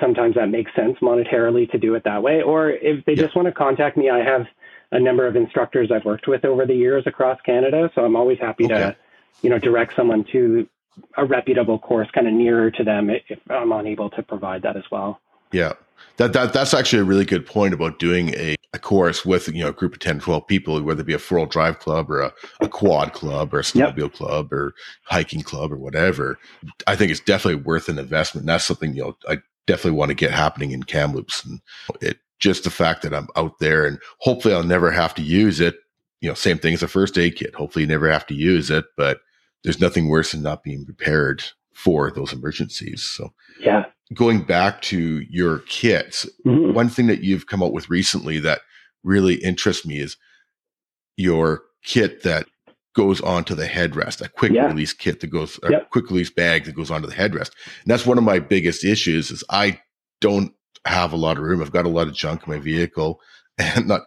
sometimes 0.00 0.34
that 0.34 0.48
makes 0.48 0.70
sense 0.74 0.96
monetarily 1.00 1.70
to 1.70 1.78
do 1.78 1.94
it 1.94 2.02
that 2.04 2.22
way. 2.22 2.42
Or 2.42 2.70
if 2.70 3.04
they 3.04 3.12
yeah. 3.12 3.22
just 3.22 3.36
want 3.36 3.46
to 3.46 3.52
contact 3.52 3.96
me, 3.96 4.10
I 4.10 4.18
have 4.18 4.46
a 4.92 5.00
number 5.00 5.26
of 5.26 5.36
instructors 5.36 5.90
I've 5.92 6.04
worked 6.04 6.28
with 6.28 6.44
over 6.44 6.66
the 6.66 6.74
years 6.74 7.04
across 7.06 7.38
Canada. 7.46 7.90
So 7.94 8.02
I'm 8.02 8.16
always 8.16 8.38
happy 8.38 8.64
okay. 8.64 8.74
to 8.74 8.96
you 9.42 9.50
know, 9.50 9.58
direct 9.58 9.94
someone 9.96 10.24
to 10.32 10.68
a 11.16 11.24
reputable 11.24 11.78
course 11.78 12.08
kind 12.12 12.26
of 12.26 12.32
nearer 12.32 12.70
to 12.70 12.84
them 12.84 13.10
if 13.10 13.38
I'm 13.50 13.72
unable 13.72 14.10
to 14.10 14.22
provide 14.22 14.62
that 14.62 14.76
as 14.76 14.84
well. 14.90 15.20
Yeah. 15.52 15.72
That, 16.16 16.32
that 16.32 16.52
that's 16.52 16.74
actually 16.74 17.00
a 17.00 17.04
really 17.04 17.24
good 17.24 17.46
point 17.46 17.74
about 17.74 17.98
doing 17.98 18.30
a, 18.34 18.56
a 18.72 18.78
course 18.78 19.24
with 19.24 19.48
you 19.48 19.62
know 19.62 19.68
a 19.68 19.72
group 19.72 19.94
of 19.94 20.00
10 20.00 20.20
12 20.20 20.46
people 20.46 20.80
whether 20.82 21.00
it 21.00 21.06
be 21.06 21.14
a 21.14 21.18
four-wheel 21.18 21.46
drive 21.46 21.78
club 21.78 22.10
or 22.10 22.20
a, 22.20 22.32
a 22.60 22.68
quad 22.68 23.12
club 23.12 23.54
or 23.54 23.60
a 23.60 23.62
snowmobile 23.62 23.98
yep. 23.98 24.12
club 24.12 24.52
or 24.52 24.74
hiking 25.04 25.42
club 25.42 25.72
or 25.72 25.76
whatever 25.76 26.38
i 26.86 26.94
think 26.94 27.10
it's 27.10 27.20
definitely 27.20 27.60
worth 27.62 27.88
an 27.88 27.98
investment 27.98 28.42
and 28.42 28.48
that's 28.48 28.64
something 28.64 28.94
you 28.94 29.02
know 29.02 29.16
i 29.28 29.38
definitely 29.66 29.92
want 29.92 30.08
to 30.08 30.14
get 30.14 30.30
happening 30.30 30.72
in 30.72 30.82
kamloops 30.82 31.44
and 31.44 31.60
it 32.00 32.18
just 32.38 32.64
the 32.64 32.70
fact 32.70 33.02
that 33.02 33.14
i'm 33.14 33.28
out 33.36 33.58
there 33.58 33.86
and 33.86 33.98
hopefully 34.18 34.54
i'll 34.54 34.62
never 34.62 34.90
have 34.90 35.14
to 35.14 35.22
use 35.22 35.60
it 35.60 35.76
you 36.24 36.30
know, 36.30 36.34
same 36.34 36.56
thing 36.56 36.72
as 36.72 36.82
a 36.82 36.88
first 36.88 37.18
aid 37.18 37.36
kit. 37.36 37.54
Hopefully 37.54 37.82
you 37.82 37.86
never 37.86 38.10
have 38.10 38.26
to 38.28 38.34
use 38.34 38.70
it, 38.70 38.86
but 38.96 39.18
there's 39.62 39.78
nothing 39.78 40.08
worse 40.08 40.32
than 40.32 40.42
not 40.42 40.62
being 40.62 40.86
prepared 40.86 41.44
for 41.74 42.10
those 42.10 42.32
emergencies. 42.32 43.02
So 43.02 43.34
yeah. 43.60 43.84
Going 44.14 44.42
back 44.42 44.80
to 44.82 45.20
your 45.28 45.58
kits, 45.60 46.26
mm-hmm. 46.46 46.72
one 46.72 46.88
thing 46.88 47.08
that 47.08 47.22
you've 47.22 47.46
come 47.46 47.62
up 47.62 47.72
with 47.72 47.90
recently 47.90 48.38
that 48.38 48.60
really 49.02 49.34
interests 49.34 49.84
me 49.84 49.98
is 49.98 50.16
your 51.18 51.62
kit 51.84 52.22
that 52.22 52.46
goes 52.94 53.20
onto 53.20 53.54
the 53.54 53.66
headrest, 53.66 54.24
a 54.24 54.28
quick 54.30 54.52
yeah. 54.52 54.66
release 54.66 54.94
kit 54.94 55.20
that 55.20 55.26
goes, 55.26 55.60
a 55.62 55.72
yep. 55.72 55.90
quick 55.90 56.08
release 56.08 56.30
bag 56.30 56.64
that 56.64 56.74
goes 56.74 56.90
onto 56.90 57.06
the 57.06 57.14
headrest. 57.14 57.50
And 57.82 57.86
that's 57.86 58.06
one 58.06 58.16
of 58.16 58.24
my 58.24 58.38
biggest 58.38 58.82
issues 58.82 59.30
is 59.30 59.44
I 59.50 59.78
don't 60.22 60.54
have 60.86 61.12
a 61.12 61.18
lot 61.18 61.36
of 61.36 61.44
room. 61.44 61.60
I've 61.60 61.72
got 61.72 61.84
a 61.84 61.90
lot 61.90 62.08
of 62.08 62.14
junk 62.14 62.46
in 62.46 62.52
my 62.54 62.60
vehicle 62.60 63.20
and 63.58 63.88
not 63.88 64.02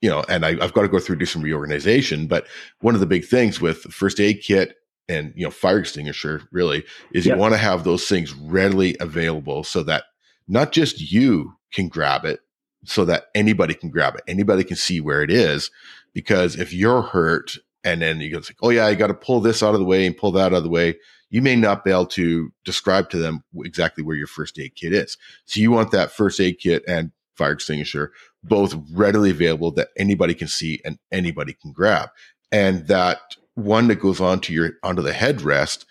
you 0.00 0.08
know, 0.08 0.24
and 0.28 0.44
I, 0.44 0.52
have 0.60 0.72
got 0.72 0.82
to 0.82 0.88
go 0.88 0.98
through 0.98 1.16
do 1.16 1.26
some 1.26 1.42
reorganization. 1.42 2.26
But 2.26 2.46
one 2.80 2.94
of 2.94 3.00
the 3.00 3.06
big 3.06 3.24
things 3.24 3.60
with 3.60 3.82
first 3.82 4.20
aid 4.20 4.40
kit 4.42 4.76
and 5.08 5.32
you 5.36 5.44
know 5.44 5.50
fire 5.50 5.78
extinguisher 5.78 6.42
really 6.52 6.84
is 7.12 7.26
you 7.26 7.36
want 7.36 7.52
to 7.52 7.58
have 7.58 7.84
those 7.84 8.06
things 8.06 8.32
readily 8.34 8.96
available 9.00 9.64
so 9.64 9.82
that 9.82 10.04
not 10.48 10.72
just 10.72 11.12
you 11.12 11.54
can 11.72 11.88
grab 11.88 12.24
it, 12.24 12.40
so 12.84 13.04
that 13.04 13.26
anybody 13.34 13.74
can 13.74 13.90
grab 13.90 14.14
it, 14.14 14.22
anybody 14.26 14.64
can 14.64 14.76
see 14.76 15.00
where 15.00 15.22
it 15.22 15.30
is. 15.30 15.70
Because 16.12 16.56
if 16.56 16.72
you're 16.72 17.02
hurt 17.02 17.56
and 17.84 18.02
then 18.02 18.20
you 18.20 18.30
go 18.30 18.38
like, 18.38 18.56
oh 18.62 18.70
yeah, 18.70 18.86
I 18.86 18.94
got 18.94 19.08
to 19.08 19.14
pull 19.14 19.40
this 19.40 19.62
out 19.62 19.74
of 19.74 19.80
the 19.80 19.86
way 19.86 20.06
and 20.06 20.16
pull 20.16 20.32
that 20.32 20.46
out 20.46 20.54
of 20.54 20.64
the 20.64 20.70
way, 20.70 20.96
you 21.28 21.40
may 21.40 21.54
not 21.54 21.84
be 21.84 21.90
able 21.90 22.06
to 22.06 22.52
describe 22.64 23.10
to 23.10 23.18
them 23.18 23.44
exactly 23.58 24.02
where 24.02 24.16
your 24.16 24.26
first 24.26 24.58
aid 24.58 24.74
kit 24.74 24.92
is. 24.92 25.16
So 25.44 25.60
you 25.60 25.70
want 25.70 25.92
that 25.92 26.10
first 26.10 26.40
aid 26.40 26.58
kit 26.58 26.82
and 26.88 27.12
fire 27.36 27.52
extinguisher 27.52 28.12
both 28.42 28.74
readily 28.92 29.30
available 29.30 29.70
that 29.72 29.88
anybody 29.96 30.34
can 30.34 30.48
see 30.48 30.80
and 30.84 30.98
anybody 31.12 31.54
can 31.54 31.72
grab. 31.72 32.08
And 32.52 32.86
that 32.88 33.18
one 33.54 33.88
that 33.88 33.96
goes 33.96 34.20
onto 34.20 34.52
your 34.52 34.72
onto 34.82 35.02
the 35.02 35.12
headrest, 35.12 35.84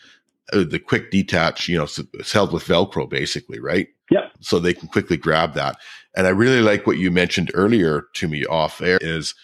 uh, 0.54 0.64
the 0.64 0.80
quick 0.80 1.12
detach, 1.12 1.68
you 1.68 1.78
know, 1.78 1.88
it's 2.14 2.32
held 2.32 2.52
with 2.52 2.66
Velcro 2.66 3.10
basically, 3.10 3.60
right? 3.60 3.88
Yeah. 4.10 4.30
So 4.40 4.60
they 4.60 4.74
can 4.74 4.88
quickly 4.88 5.18
grab 5.18 5.54
that. 5.54 5.78
And 6.16 6.26
I 6.26 6.32
really 6.32 6.62
like 6.62 6.88
what 6.88 6.98
you 6.98 7.12
mentioned 7.12 7.52
earlier 7.54 8.06
to 8.16 8.28
me 8.28 8.46
off 8.46 8.82
air 8.82 8.98
is 9.02 9.36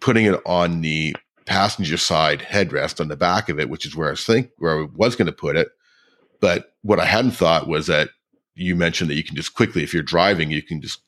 putting 0.00 0.26
it 0.26 0.40
on 0.44 0.82
the 0.82 1.16
passenger 1.46 1.96
side 1.96 2.40
headrest 2.40 3.00
on 3.00 3.08
the 3.08 3.16
back 3.16 3.48
of 3.48 3.58
it, 3.58 3.70
which 3.70 3.86
is 3.86 3.96
where 3.96 4.08
I 4.08 4.12
was 4.12 4.24
think 4.24 4.50
where 4.58 4.82
I 4.82 4.86
was 4.94 5.16
going 5.16 5.26
to 5.26 5.32
put 5.32 5.56
it. 5.56 5.68
But 6.40 6.74
what 6.82 7.00
I 7.00 7.04
hadn't 7.04 7.32
thought 7.32 7.68
was 7.68 7.86
that 7.86 8.10
you 8.54 8.76
mentioned 8.76 9.08
that 9.10 9.14
you 9.14 9.24
can 9.24 9.36
just 9.36 9.54
quickly, 9.54 9.82
if 9.82 9.94
you're 9.94 10.02
driving, 10.02 10.50
you 10.50 10.62
can 10.62 10.82
just, 10.82 11.00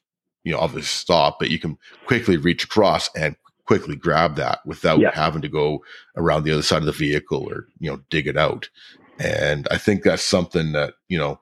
you 0.44 0.52
know, 0.52 0.58
obviously 0.58 0.86
stop, 0.86 1.38
but 1.38 1.50
you 1.50 1.58
can 1.58 1.76
quickly 2.06 2.36
reach 2.36 2.64
across 2.64 3.10
and 3.16 3.34
quickly 3.66 3.96
grab 3.96 4.36
that 4.36 4.60
without 4.66 5.00
yeah. 5.00 5.10
having 5.14 5.42
to 5.42 5.48
go 5.48 5.82
around 6.16 6.44
the 6.44 6.52
other 6.52 6.62
side 6.62 6.80
of 6.80 6.86
the 6.86 6.92
vehicle 6.92 7.48
or, 7.50 7.66
you 7.80 7.90
know, 7.90 8.00
dig 8.10 8.26
it 8.26 8.36
out. 8.36 8.68
And 9.18 9.66
I 9.70 9.78
think 9.78 10.02
that's 10.02 10.22
something 10.22 10.72
that, 10.72 10.94
you 11.08 11.18
know, 11.18 11.40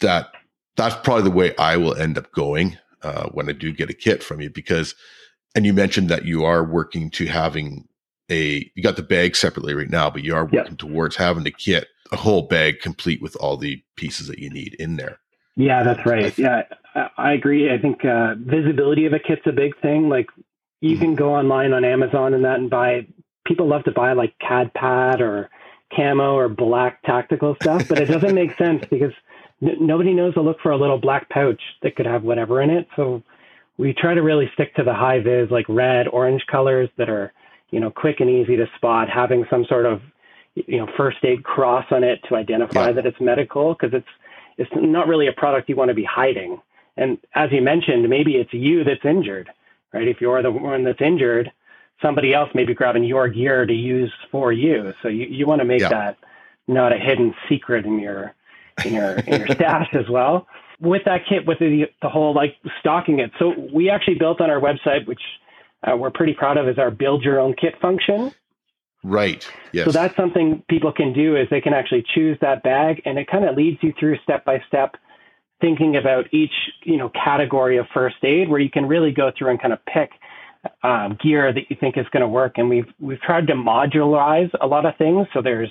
that 0.00 0.30
that's 0.76 0.96
probably 0.96 1.24
the 1.24 1.30
way 1.30 1.56
I 1.56 1.76
will 1.76 1.94
end 1.94 2.18
up 2.18 2.30
going 2.32 2.76
uh, 3.02 3.28
when 3.30 3.48
I 3.48 3.52
do 3.52 3.72
get 3.72 3.90
a 3.90 3.94
kit 3.94 4.22
from 4.22 4.40
you 4.40 4.50
because, 4.50 4.94
and 5.54 5.64
you 5.64 5.72
mentioned 5.72 6.08
that 6.08 6.24
you 6.24 6.44
are 6.44 6.64
working 6.64 7.10
to 7.12 7.26
having 7.26 7.88
a, 8.30 8.70
you 8.74 8.82
got 8.82 8.96
the 8.96 9.02
bag 9.02 9.36
separately 9.36 9.74
right 9.74 9.90
now, 9.90 10.10
but 10.10 10.22
you 10.22 10.34
are 10.34 10.46
working 10.46 10.76
towards 10.76 11.16
having 11.16 11.44
the 11.44 11.50
kit, 11.50 11.88
a 12.10 12.16
whole 12.16 12.42
bag 12.42 12.80
complete 12.80 13.22
with 13.22 13.36
all 13.36 13.56
the 13.56 13.82
pieces 13.96 14.28
that 14.28 14.38
you 14.38 14.50
need 14.50 14.74
in 14.78 14.96
there. 14.96 15.18
Yeah, 15.56 15.82
that's 15.82 16.04
right. 16.06 16.36
Yeah, 16.38 16.62
I 16.94 17.32
agree. 17.32 17.72
I 17.72 17.78
think 17.78 18.04
uh, 18.04 18.34
visibility 18.38 19.06
of 19.06 19.12
a 19.12 19.18
kit's 19.18 19.42
a 19.46 19.52
big 19.52 19.80
thing. 19.80 20.08
Like 20.08 20.28
you 20.80 20.92
mm-hmm. 20.92 21.02
can 21.02 21.14
go 21.14 21.34
online 21.34 21.72
on 21.72 21.84
Amazon 21.84 22.34
and 22.34 22.44
that 22.44 22.58
and 22.58 22.68
buy, 22.68 23.06
people 23.46 23.66
love 23.66 23.84
to 23.84 23.92
buy 23.92 24.12
like 24.12 24.34
CADPAT 24.40 25.20
or 25.20 25.50
camo 25.94 26.34
or 26.34 26.48
black 26.48 27.02
tactical 27.02 27.56
stuff, 27.60 27.88
but 27.88 27.98
it 27.98 28.06
doesn't 28.06 28.34
make 28.34 28.56
sense 28.58 28.84
because 28.90 29.12
n- 29.62 29.78
nobody 29.80 30.12
knows 30.12 30.34
to 30.34 30.42
look 30.42 30.60
for 30.60 30.70
a 30.70 30.76
little 30.76 30.98
black 30.98 31.28
pouch 31.30 31.60
that 31.82 31.96
could 31.96 32.06
have 32.06 32.24
whatever 32.24 32.60
in 32.60 32.70
it. 32.70 32.88
So 32.96 33.22
we 33.78 33.94
try 33.94 34.14
to 34.14 34.22
really 34.22 34.50
stick 34.54 34.74
to 34.76 34.82
the 34.82 34.94
high 34.94 35.20
vis, 35.20 35.50
like 35.50 35.66
red, 35.68 36.08
orange 36.08 36.44
colors 36.50 36.88
that 36.98 37.08
are, 37.08 37.32
you 37.70 37.80
know, 37.80 37.90
quick 37.90 38.20
and 38.20 38.28
easy 38.28 38.56
to 38.56 38.66
spot, 38.76 39.08
having 39.08 39.46
some 39.48 39.64
sort 39.64 39.86
of, 39.86 40.02
you 40.54 40.78
know, 40.78 40.86
first 40.96 41.18
aid 41.24 41.42
cross 41.42 41.86
on 41.90 42.04
it 42.04 42.20
to 42.28 42.36
identify 42.36 42.88
yeah. 42.88 42.92
that 42.92 43.06
it's 43.06 43.20
medical 43.20 43.74
because 43.74 43.94
it's, 43.94 44.08
it's 44.58 44.70
not 44.74 45.08
really 45.08 45.26
a 45.26 45.32
product 45.32 45.70
you 45.70 45.76
want 45.76 45.88
to 45.88 45.94
be 45.94 46.04
hiding. 46.04 46.60
And 46.96 47.18
as 47.34 47.50
you 47.52 47.62
mentioned, 47.62 48.08
maybe 48.08 48.36
it's 48.36 48.52
you 48.52 48.84
that's 48.84 49.04
injured, 49.04 49.50
right? 49.92 50.06
If 50.06 50.20
you're 50.20 50.42
the 50.42 50.50
one 50.50 50.84
that's 50.84 51.00
injured, 51.00 51.50
somebody 52.02 52.34
else 52.34 52.50
may 52.54 52.64
be 52.64 52.74
grabbing 52.74 53.04
your 53.04 53.28
gear 53.28 53.64
to 53.64 53.72
use 53.72 54.12
for 54.30 54.52
you. 54.52 54.92
So 55.02 55.08
you, 55.08 55.26
you 55.26 55.46
want 55.46 55.60
to 55.60 55.64
make 55.64 55.80
yeah. 55.80 55.88
that 55.88 56.18
not 56.68 56.92
a 56.92 56.98
hidden 56.98 57.34
secret 57.48 57.86
in 57.86 57.98
your 57.98 58.34
in 58.84 58.94
your 58.94 59.12
in 59.20 59.40
your 59.40 59.48
stash 59.54 59.88
as 59.94 60.08
well. 60.08 60.46
With 60.80 61.02
that 61.04 61.22
kit, 61.28 61.46
with 61.46 61.58
the 61.58 61.84
the 62.02 62.08
whole 62.08 62.34
like 62.34 62.56
stocking 62.80 63.20
it. 63.20 63.30
So 63.38 63.54
we 63.72 63.88
actually 63.88 64.16
built 64.16 64.40
on 64.40 64.50
our 64.50 64.60
website, 64.60 65.06
which 65.06 65.22
uh, 65.84 65.96
we're 65.96 66.10
pretty 66.10 66.34
proud 66.34 66.56
of, 66.56 66.68
is 66.68 66.78
our 66.78 66.90
build 66.90 67.22
your 67.22 67.40
own 67.40 67.54
kit 67.54 67.74
function. 67.80 68.32
Right. 69.04 69.48
Yes. 69.72 69.86
So 69.86 69.92
that's 69.92 70.14
something 70.14 70.62
people 70.68 70.92
can 70.92 71.12
do 71.12 71.36
is 71.36 71.48
they 71.50 71.60
can 71.60 71.72
actually 71.72 72.04
choose 72.14 72.38
that 72.40 72.62
bag, 72.62 73.02
and 73.04 73.18
it 73.18 73.26
kind 73.28 73.44
of 73.44 73.56
leads 73.56 73.82
you 73.82 73.92
through 73.98 74.18
step 74.22 74.44
by 74.44 74.62
step 74.68 74.96
thinking 75.62 75.96
about 75.96 76.26
each 76.34 76.52
you 76.82 76.98
know 76.98 77.08
category 77.08 77.78
of 77.78 77.86
first 77.94 78.16
aid, 78.22 78.50
where 78.50 78.60
you 78.60 78.68
can 78.68 78.86
really 78.86 79.12
go 79.12 79.32
through 79.36 79.48
and 79.48 79.62
kind 79.62 79.72
of 79.72 79.78
pick 79.86 80.10
um, 80.82 81.16
gear 81.22 81.52
that 81.52 81.70
you 81.70 81.76
think 81.80 81.96
is 81.96 82.06
going 82.12 82.20
to 82.20 82.28
work. 82.28 82.58
And 82.58 82.68
we've 82.68 82.92
we've 83.00 83.20
tried 83.20 83.46
to 83.46 83.54
modularize 83.54 84.50
a 84.60 84.66
lot 84.66 84.84
of 84.84 84.96
things. 84.96 85.26
So 85.32 85.40
there's 85.40 85.70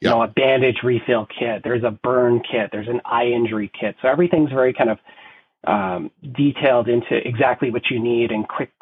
you 0.00 0.10
know 0.10 0.22
a 0.22 0.26
bandage 0.26 0.78
refill 0.82 1.26
kit, 1.26 1.62
there's 1.62 1.84
a 1.84 1.92
burn 1.92 2.40
kit, 2.40 2.70
there's 2.72 2.88
an 2.88 3.00
eye 3.04 3.26
injury 3.26 3.70
kit. 3.78 3.94
So 4.02 4.08
everything's 4.08 4.50
very 4.50 4.72
kind 4.72 4.90
of 4.90 4.98
um, 5.66 6.10
detailed 6.36 6.88
into 6.88 7.16
exactly 7.26 7.70
what 7.70 7.90
you 7.90 8.00
need 8.00 8.30
and 8.32 8.48
quick 8.48 8.72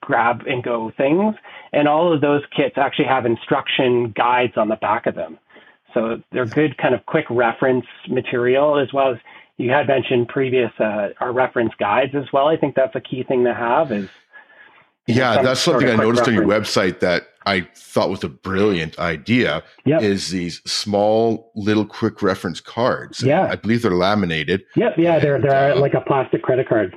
grab 0.00 0.44
and 0.46 0.62
go 0.62 0.90
things. 0.96 1.34
And 1.72 1.86
all 1.86 2.12
of 2.12 2.20
those 2.20 2.42
kits 2.56 2.76
actually 2.78 3.06
have 3.06 3.26
instruction 3.26 4.12
guides 4.16 4.54
on 4.56 4.68
the 4.68 4.76
back 4.76 5.06
of 5.06 5.14
them. 5.14 5.38
So 5.94 6.22
they're 6.32 6.46
good 6.46 6.76
kind 6.78 6.94
of 6.94 7.04
quick 7.06 7.24
reference 7.30 7.86
material 8.08 8.78
as 8.78 8.92
well 8.92 9.12
as 9.12 9.18
you 9.58 9.70
had 9.70 9.88
mentioned 9.88 10.28
previous 10.28 10.70
uh, 10.78 11.08
our 11.20 11.32
reference 11.32 11.72
guides 11.78 12.14
as 12.14 12.24
well. 12.32 12.46
I 12.46 12.56
think 12.56 12.74
that's 12.74 12.94
a 12.94 13.00
key 13.00 13.24
thing 13.24 13.44
to 13.44 13.52
have 13.52 13.92
is 13.92 14.08
yeah, 15.06 15.42
that's 15.42 15.60
something 15.60 15.88
I 15.88 15.96
noticed 15.96 16.26
reference. 16.26 16.28
on 16.28 16.34
your 16.34 16.44
website 16.44 17.00
that 17.00 17.28
I 17.46 17.62
thought 17.74 18.10
was 18.10 18.22
a 18.22 18.28
brilliant 18.28 18.98
idea. 18.98 19.62
Yep. 19.86 20.02
Is 20.02 20.30
these 20.30 20.60
small 20.70 21.50
little 21.56 21.86
quick 21.86 22.22
reference 22.22 22.60
cards? 22.60 23.22
Yeah, 23.22 23.48
I 23.50 23.56
believe 23.56 23.82
they're 23.82 23.90
laminated. 23.92 24.64
Yep, 24.76 24.94
yeah, 24.98 25.18
they're 25.18 25.40
they're 25.40 25.72
uh, 25.72 25.76
like 25.76 25.94
a 25.94 26.02
plastic 26.02 26.42
credit 26.42 26.68
card. 26.68 26.94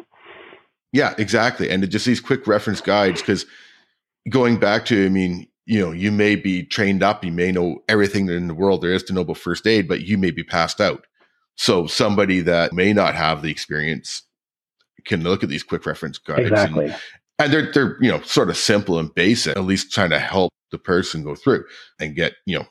Yeah, 0.94 1.16
exactly, 1.18 1.70
and 1.70 1.90
just 1.90 2.06
these 2.06 2.20
quick 2.20 2.46
reference 2.48 2.82
guides 2.82 3.22
because 3.22 3.46
going 4.30 4.60
back 4.60 4.86
to, 4.86 5.06
I 5.06 5.10
mean, 5.10 5.48
you 5.66 5.80
know, 5.80 5.92
you 5.92 6.12
may 6.12 6.36
be 6.36 6.64
trained 6.64 7.02
up, 7.02 7.24
you 7.24 7.32
may 7.32 7.52
know 7.52 7.82
everything 7.88 8.28
in 8.30 8.48
the 8.48 8.54
world 8.54 8.82
there 8.82 8.94
is 8.94 9.04
to 9.04 9.14
know 9.14 9.22
about 9.22 9.38
first 9.38 9.66
aid, 9.66 9.88
but 9.88 10.02
you 10.02 10.18
may 10.18 10.32
be 10.32 10.44
passed 10.44 10.82
out. 10.82 11.08
So 11.56 11.88
somebody 11.88 12.42
that 12.42 12.74
may 12.74 12.94
not 12.94 13.16
have 13.16 13.42
the 13.42 13.52
experience 13.52 14.24
can 15.06 15.24
look 15.24 15.44
at 15.44 15.50
these 15.50 15.64
quick 15.64 15.86
reference 15.86 16.18
guides 16.18 16.50
exactly. 16.50 16.86
and, 16.86 16.96
and 17.40 17.54
they're 17.54 17.72
they're 17.72 17.98
you 18.02 18.12
know 18.12 18.22
sort 18.22 18.50
of 18.50 18.58
simple 18.58 19.00
and 19.00 19.14
basic, 19.14 19.58
at 19.58 19.64
least 19.64 19.94
trying 19.94 20.12
to 20.12 20.20
help 20.20 20.52
the 20.72 20.78
person 20.78 21.24
go 21.24 21.36
through 21.36 21.66
and 22.00 22.16
get 22.16 22.34
you 22.46 22.58
know 22.58 22.66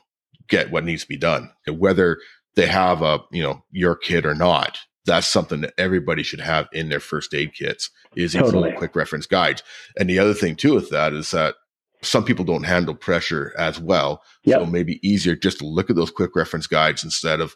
get 0.47 0.71
what 0.71 0.83
needs 0.83 1.03
to 1.03 1.07
be 1.07 1.17
done, 1.17 1.51
whether 1.69 2.17
they 2.55 2.67
have 2.67 3.01
a 3.01 3.19
you 3.31 3.43
know 3.43 3.63
your 3.71 3.95
kit 3.95 4.25
or 4.25 4.35
not. 4.35 4.79
That's 5.05 5.27
something 5.27 5.61
that 5.61 5.73
everybody 5.79 6.21
should 6.21 6.41
have 6.41 6.67
in 6.71 6.89
their 6.89 6.99
first 6.99 7.33
aid 7.33 7.55
kits 7.55 7.89
is 8.15 8.33
these 8.33 8.41
totally. 8.41 8.65
little 8.65 8.77
quick 8.77 8.95
reference 8.95 9.25
guides. 9.25 9.63
And 9.97 10.07
the 10.07 10.19
other 10.19 10.35
thing 10.35 10.55
too 10.55 10.75
with 10.75 10.91
that 10.91 11.13
is 11.13 11.31
that 11.31 11.55
some 12.03 12.23
people 12.23 12.45
don't 12.45 12.65
handle 12.65 12.93
pressure 12.93 13.53
as 13.57 13.79
well. 13.79 14.21
Yep. 14.43 14.59
So 14.59 14.65
maybe 14.67 14.99
easier 15.07 15.35
just 15.35 15.59
to 15.59 15.65
look 15.65 15.89
at 15.89 15.95
those 15.95 16.11
quick 16.11 16.35
reference 16.35 16.67
guides 16.67 17.03
instead 17.03 17.41
of 17.41 17.55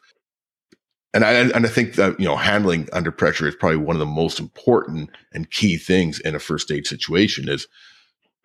and 1.16 1.24
I 1.24 1.32
and 1.32 1.66
I 1.66 1.70
think 1.70 1.95
that 1.95 2.20
you 2.20 2.26
know 2.26 2.36
handling 2.36 2.89
under 2.91 3.11
pressure 3.11 3.47
is 3.47 3.55
probably 3.55 3.78
one 3.78 3.95
of 3.95 4.01
the 4.01 4.05
most 4.05 4.39
important 4.39 5.09
and 5.34 5.49
key 5.49 5.78
things 5.78 6.20
in 6.20 6.36
a 6.36 6.39
first 6.39 6.70
aid 6.70 6.86
situation 6.86 7.47
is 7.47 7.68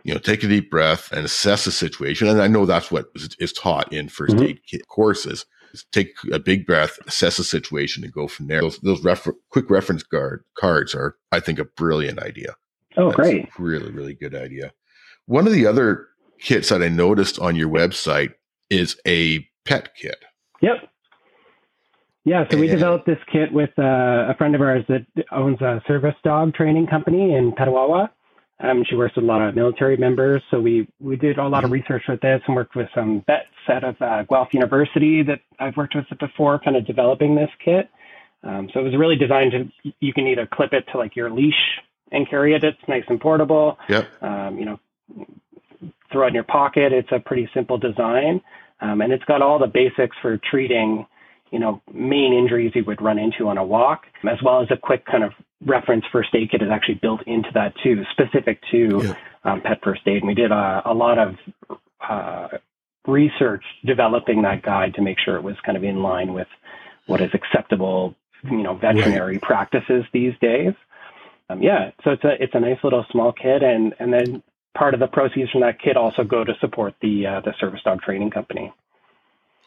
you 0.05 0.15
know 0.15 0.21
take 0.21 0.45
a 0.45 0.49
deep 0.49 0.71
breath 0.71 1.11
and 1.11 1.25
assess 1.25 1.65
the 1.65 1.73
situation. 1.73 2.29
And 2.29 2.41
I 2.41 2.47
know 2.47 2.65
that's 2.65 2.91
what 2.91 3.07
is 3.41 3.53
taught 3.53 3.93
in 3.93 4.07
1st 4.07 4.29
mm-hmm. 4.29 4.43
aid 4.45 4.89
courses. 4.89 5.45
Take 5.93 6.15
a 6.33 6.39
big 6.39 6.67
breath 6.67 6.99
assess 7.07 7.37
the 7.37 7.45
situation 7.45 8.05
and 8.05 8.13
go 8.13 8.29
from 8.29 8.47
there. 8.47 8.61
Those 8.61 8.79
those 8.79 9.05
refer- 9.05 9.37
quick 9.51 9.69
reference 9.69 10.05
guard 10.05 10.45
cards 10.57 10.95
are 10.95 11.17
I 11.33 11.41
think 11.41 11.59
a 11.59 11.65
brilliant 11.65 12.21
idea. 12.21 12.55
Oh 12.97 13.07
that's 13.07 13.17
great. 13.17 13.49
really 13.59 13.91
really 13.91 14.15
good 14.15 14.35
idea. 14.35 14.73
One 15.27 15.47
of 15.47 15.53
the 15.53 15.67
other 15.67 16.07
kits 16.39 16.69
that 16.69 16.83
I 16.83 16.89
noticed 16.89 17.39
on 17.41 17.57
your 17.57 17.69
website 17.69 18.35
is 18.71 18.97
a 19.07 19.45
pet 19.65 19.97
kit. 19.97 20.19
Yep 20.63 20.90
yeah, 22.25 22.45
so 22.51 22.59
we 22.59 22.67
developed 22.67 23.07
this 23.07 23.19
kit 23.33 23.53
with 23.53 23.71
uh, 23.79 24.29
a 24.29 24.35
friend 24.37 24.55
of 24.55 24.61
ours 24.61 24.85
that 24.89 25.07
owns 25.33 25.61
a 25.63 25.83
service 25.87 26.15
dog 26.23 26.55
training 26.55 26.87
company 26.87 27.35
in 27.35 27.53
Petawawa. 27.53 28.11
Um, 28.63 28.85
she 28.87 28.95
works 28.95 29.17
with 29.17 29.25
a 29.25 29.27
lot 29.27 29.41
of 29.41 29.55
military 29.55 29.97
members, 29.97 30.43
so 30.51 30.61
we 30.61 30.87
we 31.01 31.17
did 31.17 31.39
a 31.39 31.49
lot 31.49 31.65
of 31.65 31.71
mm-hmm. 31.71 31.81
research 31.81 32.03
with 32.09 32.21
this 32.21 32.43
and 32.47 32.55
worked 32.55 32.77
with 32.77 32.89
some 32.95 33.25
vets 33.27 33.47
out 33.71 33.85
of 33.85 34.03
uh, 34.03 34.25
Guelph 34.25 34.53
University 34.53 35.23
that 35.23 35.41
I've 35.59 35.77
worked 35.79 35.95
with 35.95 36.05
before, 36.19 36.59
kind 36.59 36.77
of 36.77 36.87
developing 36.87 37.35
this 37.35 37.49
kit. 37.65 37.89
Um, 38.45 38.69
so 38.73 38.81
it 38.81 38.83
was 38.83 38.97
really 38.99 39.17
designed 39.17 39.53
to 39.53 39.93
you 40.01 40.13
can 40.13 40.27
either 40.27 40.47
clip 40.47 40.75
it 40.75 40.85
to 40.93 40.99
like 40.99 41.17
your 41.17 41.31
leash 41.31 41.55
and 42.13 42.29
carry 42.29 42.55
it. 42.55 42.63
It's 42.63 42.79
nice 42.87 43.05
and 43.09 43.19
portable. 43.19 43.79
Yep. 43.89 44.23
Um, 44.23 44.59
you 44.59 44.67
know, 44.67 44.81
throw 46.13 46.25
it 46.25 46.29
in 46.29 46.35
your 46.35 46.45
pocket. 46.45 46.93
It's 46.93 47.13
a 47.13 47.19
pretty 47.19 47.49
simple 47.55 47.79
design, 47.79 48.43
um, 48.81 49.01
and 49.01 49.11
it's 49.11 49.25
got 49.25 49.41
all 49.41 49.59
the 49.59 49.69
basics 49.69 50.17
for 50.21 50.39
treating 50.51 51.07
you 51.51 51.59
know, 51.59 51.83
main 51.93 52.33
injuries 52.33 52.73
you 52.75 52.85
would 52.85 53.03
run 53.03 53.19
into 53.19 53.49
on 53.49 53.59
a 53.59 53.65
walk, 53.65 54.05
as 54.29 54.39
well 54.43 54.63
as 54.63 54.69
a 54.71 54.77
quick 54.77 55.05
kind 55.05 55.25
of 55.25 55.33
reference 55.65 56.05
first 56.13 56.31
aid 56.35 56.51
kit 56.51 56.63
is 56.63 56.71
actually 56.71 56.95
built 56.95 57.23
into 57.27 57.51
that 57.55 57.75
too, 57.83 58.05
specific 58.13 58.61
to 58.71 59.01
yeah. 59.03 59.15
um, 59.45 59.61
pet 59.61 59.81
first 59.83 60.03
aid. 60.07 60.19
And 60.19 60.29
we 60.29 60.35
did 60.35 60.53
a, 60.53 60.83
a 60.85 60.95
lot 60.95 61.19
of 61.19 61.37
uh, 62.09 62.49
research 63.07 63.65
developing 63.85 64.43
that 64.43 64.63
guide 64.63 64.95
to 64.95 65.03
make 65.03 65.19
sure 65.19 65.37
it 65.37 65.43
was 65.43 65.57
kind 65.65 65.77
of 65.77 65.85
in 65.85 66.03
line 66.03 66.33
with 66.33 66.49
what 67.07 67.21
is 67.21 67.31
acceptable, 67.35 68.15
you 68.45 68.63
know, 68.63 68.75
veterinary 68.75 69.35
right. 69.35 69.43
practices 69.43 70.05
these 70.13 70.35
days. 70.41 70.75
Um, 71.49 71.63
yeah, 71.63 71.91
so 72.05 72.13
it's 72.13 72.25
a 72.25 72.41
it's 72.41 72.55
a 72.55 72.61
nice 72.61 72.79
little 72.85 73.05
small 73.11 73.33
kit, 73.33 73.63
and 73.63 73.93
and 73.99 74.13
then 74.13 74.43
part 74.77 74.95
of 74.95 75.01
the 75.01 75.09
proceeds 75.09 75.51
from 75.51 75.63
that 75.63 75.81
kit 75.81 75.97
also 75.97 76.23
go 76.23 76.45
to 76.45 76.53
support 76.61 76.95
the 77.03 77.27
uh, 77.27 77.41
the 77.41 77.53
service 77.59 77.81
dog 77.85 78.03
training 78.03 78.31
company. 78.31 78.73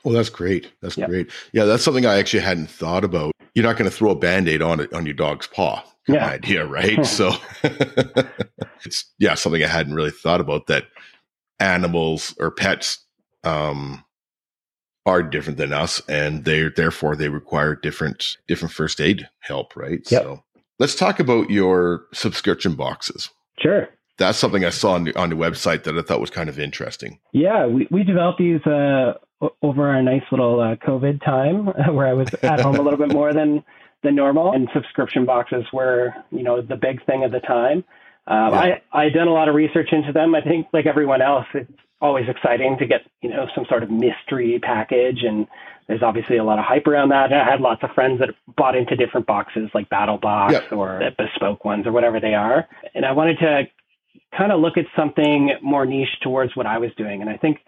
Oh, 0.06 0.12
that's 0.12 0.30
great. 0.30 0.72
That's 0.82 0.98
yep. 0.98 1.10
great. 1.10 1.32
Yeah, 1.54 1.66
that's 1.66 1.84
something 1.84 2.06
I 2.06 2.18
actually 2.18 2.44
hadn't 2.44 2.70
thought 2.70 3.04
about. 3.04 3.32
You're 3.56 3.66
not 3.66 3.78
going 3.78 3.90
to 3.90 3.96
throw 3.96 4.12
a 4.12 4.16
band-aid 4.16 4.62
on 4.62 4.80
it 4.80 4.94
on 4.94 5.06
your 5.06 5.16
dog's 5.16 5.48
paw. 5.48 5.84
Yeah. 6.08 6.28
idea, 6.28 6.66
right? 6.66 7.06
so 7.06 7.32
it's 8.84 9.06
yeah, 9.20 9.36
something 9.36 9.64
I 9.64 9.68
hadn't 9.68 9.94
really 9.94 10.12
thought 10.12 10.42
about 10.42 10.68
that 10.68 10.88
animals 11.60 12.36
or 12.40 12.52
pets 12.52 13.00
um 13.46 14.04
are 15.06 15.24
different 15.24 15.58
than 15.58 15.72
us 15.72 16.02
and 16.10 16.44
they 16.44 16.68
therefore 16.76 17.16
they 17.16 17.30
require 17.30 17.76
different 17.76 18.38
different 18.48 18.74
first 18.74 19.00
aid 19.00 19.30
help, 19.40 19.78
right? 19.78 20.00
Yep. 20.12 20.24
So 20.24 20.44
let's 20.78 20.96
talk 20.96 21.22
about 21.22 21.50
your 21.50 22.06
subscription 22.14 22.76
boxes. 22.76 23.30
Sure 23.60 23.88
that's 24.18 24.38
something 24.38 24.64
I 24.64 24.70
saw 24.70 24.94
on 24.94 25.06
the, 25.06 25.20
on 25.20 25.30
the 25.30 25.36
website 25.36 25.84
that 25.84 25.98
I 25.98 26.02
thought 26.02 26.22
was 26.22 26.30
kind 26.30 26.50
of 26.50 26.60
interesting. 26.60 27.20
Yeah, 27.32 27.66
we, 27.66 27.88
we 27.90 28.04
developed 28.04 28.40
these 28.40 28.62
uh, 28.66 29.14
over 29.62 29.90
our 29.90 30.02
nice 30.02 30.24
little 30.32 30.60
uh, 30.60 30.76
COVID 30.76 31.24
time 31.24 31.66
where 31.96 32.08
I 32.08 32.14
was 32.14 32.34
at 32.44 32.62
home 32.62 32.76
a 32.76 32.82
little 32.82 33.00
bit 33.00 33.12
more 33.12 33.34
than 33.34 33.64
than 34.04 34.16
normal, 34.16 34.52
and 34.52 34.68
subscription 34.74 35.26
boxes 35.26 35.64
were 35.72 36.14
you 36.32 36.44
know 36.44 36.62
the 36.62 36.76
big 36.76 37.06
thing 37.06 37.24
of 37.24 37.32
the 37.32 37.40
time. 37.40 37.84
Um, 38.28 38.54
yeah. 38.54 38.78
I 38.94 39.06
I 39.06 39.10
done 39.10 39.28
a 39.28 39.34
lot 39.34 39.50
of 39.50 39.56
research 39.56 39.90
into 39.92 40.12
them. 40.12 40.36
I 40.36 40.42
think 40.42 40.68
like 40.74 40.86
everyone 40.86 41.22
else, 41.22 41.46
it's 41.54 41.72
always 42.02 42.26
exciting 42.28 42.78
to 42.80 42.86
get 42.86 43.02
you 43.22 43.30
know 43.30 43.48
some 43.56 43.66
sort 43.70 43.84
of 43.84 43.90
mystery 43.90 44.60
package 44.62 45.24
and 45.24 45.48
there's 45.88 46.02
obviously 46.02 46.38
a 46.38 46.44
lot 46.44 46.60
of 46.60 46.66
hype 46.66 46.88
around 46.88 47.10
that. 47.10 47.34
I 47.34 47.44
had 47.44 47.60
lots 47.60 47.84
of 47.84 47.92
friends 47.92 48.20
that 48.20 48.30
bought 48.56 48.76
into 48.76 48.96
different 48.96 49.28
boxes 49.28 49.70
like 49.74 49.90
Battle 49.90 50.18
Box 50.18 50.54
yep. 50.54 50.72
or 50.72 51.02
bespoke 51.18 51.66
ones 51.66 51.86
or 51.86 51.92
whatever 51.92 52.20
they 52.20 52.34
are. 52.34 52.68
And 52.96 53.06
I 53.06 53.12
wanted 53.12 53.38
to 53.40 53.64
kind 54.38 54.52
of 54.52 54.60
look 54.60 54.78
at 54.78 54.86
something 54.96 55.52
more 55.62 55.86
niche 55.86 56.20
towards 56.22 56.56
what 56.56 56.66
I 56.66 56.78
was 56.78 56.92
doing. 56.98 57.22
And 57.22 57.30
I 57.30 57.38
think 57.38 57.60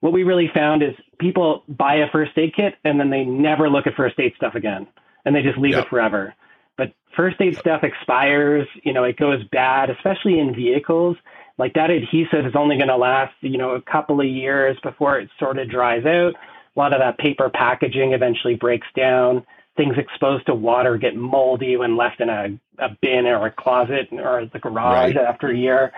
what 0.00 0.12
we 0.12 0.24
really 0.24 0.50
found 0.52 0.82
is 0.82 0.94
people 1.18 1.64
buy 1.68 1.96
a 1.96 2.10
first 2.10 2.32
aid 2.36 2.54
kit 2.54 2.74
and 2.84 2.98
then 2.98 3.10
they 3.10 3.24
never 3.24 3.68
look 3.68 3.86
at 3.86 3.94
first 3.94 4.18
aid 4.18 4.32
stuff 4.36 4.54
again 4.54 4.86
and 5.24 5.34
they 5.34 5.42
just 5.42 5.58
leave 5.58 5.72
yep. 5.72 5.86
it 5.86 5.90
forever. 5.90 6.34
But 6.76 6.92
first 7.16 7.40
aid 7.40 7.56
stuff 7.56 7.84
expires, 7.84 8.66
you 8.82 8.92
know, 8.92 9.04
it 9.04 9.16
goes 9.16 9.42
bad, 9.52 9.90
especially 9.90 10.38
in 10.38 10.54
vehicles. 10.54 11.16
Like 11.58 11.74
that 11.74 11.90
adhesive 11.90 12.46
is 12.46 12.56
only 12.56 12.76
going 12.76 12.88
to 12.88 12.96
last, 12.96 13.34
you 13.40 13.58
know, 13.58 13.70
a 13.70 13.82
couple 13.82 14.20
of 14.20 14.26
years 14.26 14.76
before 14.82 15.20
it 15.20 15.28
sort 15.38 15.58
of 15.58 15.70
dries 15.70 16.04
out. 16.04 16.34
A 16.74 16.78
lot 16.78 16.94
of 16.94 17.00
that 17.00 17.18
paper 17.18 17.50
packaging 17.50 18.12
eventually 18.12 18.54
breaks 18.54 18.86
down 18.96 19.44
things 19.76 19.94
exposed 19.96 20.46
to 20.46 20.54
water 20.54 20.98
get 20.98 21.16
moldy 21.16 21.76
when 21.76 21.96
left 21.96 22.20
in 22.20 22.28
a, 22.28 22.48
a 22.78 22.88
bin 23.00 23.26
or 23.26 23.46
a 23.46 23.50
closet 23.50 24.08
or 24.12 24.46
the 24.52 24.58
garage 24.58 25.14
right. 25.14 25.16
after 25.16 25.48
a 25.48 25.56
year. 25.56 25.92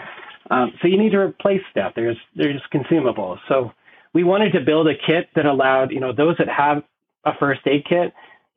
Um, 0.51 0.73
so 0.81 0.89
you 0.89 0.99
need 0.99 1.11
to 1.11 1.19
replace 1.19 1.63
stuff. 1.71 1.93
There's 1.97 2.17
there's 2.37 2.61
consumables. 2.73 3.39
So 3.49 3.73
we 4.13 4.25
wanted 4.25 4.53
to 4.53 4.61
build 4.61 4.89
a 4.89 4.95
kit 4.95 5.29
that 5.35 5.47
allowed 5.47 5.91
you 5.91 6.01
know 6.01 6.13
those 6.13 6.37
that 6.39 6.49
have 6.49 6.83
a 7.25 7.33
first 7.39 7.61
aid 7.67 7.85
kit. 7.89 8.13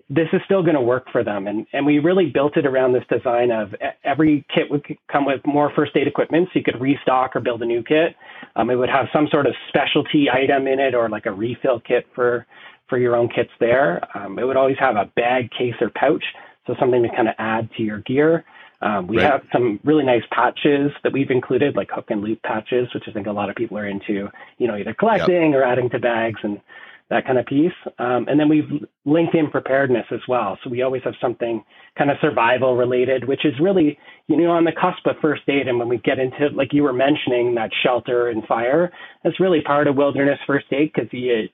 This 0.09 0.27
is 0.31 0.39
still 0.45 0.63
going 0.63 0.75
to 0.75 0.81
work 0.81 1.07
for 1.11 1.23
them, 1.23 1.47
and 1.47 1.65
and 1.73 1.85
we 1.85 1.99
really 1.99 2.27
built 2.27 2.55
it 2.55 2.65
around 2.65 2.93
this 2.93 3.03
design 3.09 3.51
of 3.51 3.73
every 4.03 4.45
kit 4.53 4.71
would 4.71 4.85
come 5.11 5.25
with 5.25 5.41
more 5.45 5.71
first 5.75 5.91
aid 5.95 6.07
equipment, 6.07 6.47
so 6.47 6.59
you 6.59 6.63
could 6.63 6.79
restock 6.79 7.35
or 7.35 7.41
build 7.41 7.61
a 7.61 7.65
new 7.65 7.83
kit. 7.83 8.15
Um, 8.55 8.69
it 8.69 8.75
would 8.75 8.89
have 8.89 9.07
some 9.11 9.27
sort 9.29 9.47
of 9.47 9.53
specialty 9.67 10.27
item 10.31 10.67
in 10.67 10.79
it, 10.79 10.95
or 10.95 11.09
like 11.09 11.25
a 11.25 11.31
refill 11.31 11.81
kit 11.81 12.07
for 12.15 12.45
for 12.87 12.97
your 12.97 13.15
own 13.15 13.27
kits 13.27 13.51
there. 13.59 14.01
Um, 14.17 14.39
it 14.39 14.45
would 14.45 14.55
always 14.55 14.77
have 14.79 14.95
a 14.95 15.11
bag, 15.15 15.51
case, 15.51 15.75
or 15.81 15.89
pouch, 15.89 16.23
so 16.65 16.75
something 16.79 17.03
to 17.03 17.09
kind 17.09 17.27
of 17.27 17.35
add 17.37 17.69
to 17.77 17.83
your 17.83 17.99
gear. 17.99 18.45
Um, 18.81 19.07
we 19.07 19.17
right. 19.17 19.31
have 19.31 19.41
some 19.51 19.79
really 19.83 20.03
nice 20.03 20.23
patches 20.31 20.91
that 21.03 21.11
we've 21.11 21.31
included, 21.31 21.75
like 21.75 21.89
hook 21.91 22.05
and 22.09 22.21
loop 22.21 22.41
patches, 22.43 22.87
which 22.93 23.05
I 23.07 23.11
think 23.11 23.27
a 23.27 23.31
lot 23.31 23.49
of 23.49 23.55
people 23.55 23.77
are 23.77 23.87
into, 23.87 24.29
you 24.57 24.67
know, 24.67 24.77
either 24.77 24.93
collecting 24.93 25.51
yep. 25.51 25.59
or 25.59 25.63
adding 25.63 25.89
to 25.89 25.99
bags 25.99 26.39
and 26.43 26.61
that 27.09 27.25
kind 27.25 27.39
of 27.39 27.45
piece. 27.45 27.71
Um, 27.99 28.27
and 28.27 28.39
then 28.39 28.49
we've 28.49 28.69
linked 29.05 29.33
in 29.33 29.49
preparedness 29.49 30.05
as 30.11 30.19
well. 30.27 30.59
So 30.63 30.69
we 30.69 30.81
always 30.81 31.01
have 31.03 31.13
something 31.21 31.63
kind 31.97 32.11
of 32.11 32.17
survival 32.21 32.75
related, 32.75 33.27
which 33.27 33.45
is 33.45 33.53
really, 33.61 33.97
you 34.27 34.37
know, 34.37 34.51
on 34.51 34.65
the 34.65 34.73
cusp 34.73 35.05
of 35.05 35.15
first 35.21 35.43
aid. 35.47 35.67
And 35.67 35.79
when 35.79 35.87
we 35.87 35.97
get 35.97 36.19
into, 36.19 36.49
like 36.53 36.73
you 36.73 36.83
were 36.83 36.93
mentioning, 36.93 37.55
that 37.55 37.71
shelter 37.81 38.29
and 38.29 38.45
fire, 38.45 38.91
that's 39.23 39.39
really 39.39 39.61
part 39.61 39.87
of 39.87 39.95
wilderness 39.95 40.39
first 40.45 40.65
aid 40.71 40.91
because 40.93 41.09
you're 41.11 41.47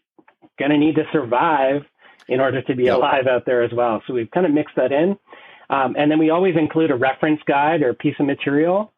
going 0.57 0.71
to 0.71 0.77
need 0.77 0.95
to 0.95 1.03
survive 1.11 1.83
in 2.27 2.39
order 2.39 2.61
to 2.61 2.75
be 2.75 2.85
yep. 2.85 2.97
alive 2.97 3.27
out 3.27 3.45
there 3.45 3.63
as 3.63 3.71
well. 3.73 4.01
So 4.07 4.13
we've 4.13 4.31
kind 4.31 4.45
of 4.45 4.51
mixed 4.51 4.75
that 4.75 4.91
in. 4.91 5.17
Um, 5.69 5.95
and 5.97 6.11
then 6.11 6.19
we 6.19 6.29
always 6.29 6.55
include 6.55 6.91
a 6.91 6.95
reference 6.95 7.41
guide 7.45 7.81
or 7.81 7.93
piece 7.93 8.15
of 8.19 8.25
material. 8.25 8.91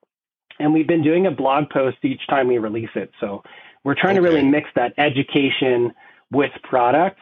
And 0.60 0.74
we've 0.74 0.88
been 0.88 1.04
doing 1.04 1.28
a 1.28 1.32
blog 1.32 1.70
post 1.70 1.98
each 2.04 2.26
time 2.28 2.48
we 2.48 2.58
release 2.58 2.90
it. 2.96 3.12
So 3.20 3.44
we're 3.84 3.96
trying 3.96 4.18
okay. 4.18 4.26
to 4.26 4.34
really 4.34 4.48
mix 4.48 4.70
that 4.76 4.94
education 4.98 5.94
with 6.32 6.52
product 6.64 7.20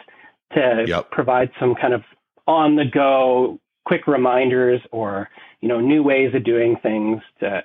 to 0.54 0.86
yep. 0.88 1.12
provide 1.12 1.52
some 1.60 1.76
kind 1.76 1.94
of 1.94 2.04
on 2.48 2.76
the 2.76 2.86
go 2.86 3.60
quick 3.86 4.08
reminders 4.08 4.82
or 4.92 5.30
you 5.62 5.68
know 5.68 5.80
new 5.80 6.04
ways 6.04 6.34
of 6.36 6.44
doing 6.44 6.78
things 6.82 7.22
to 7.40 7.62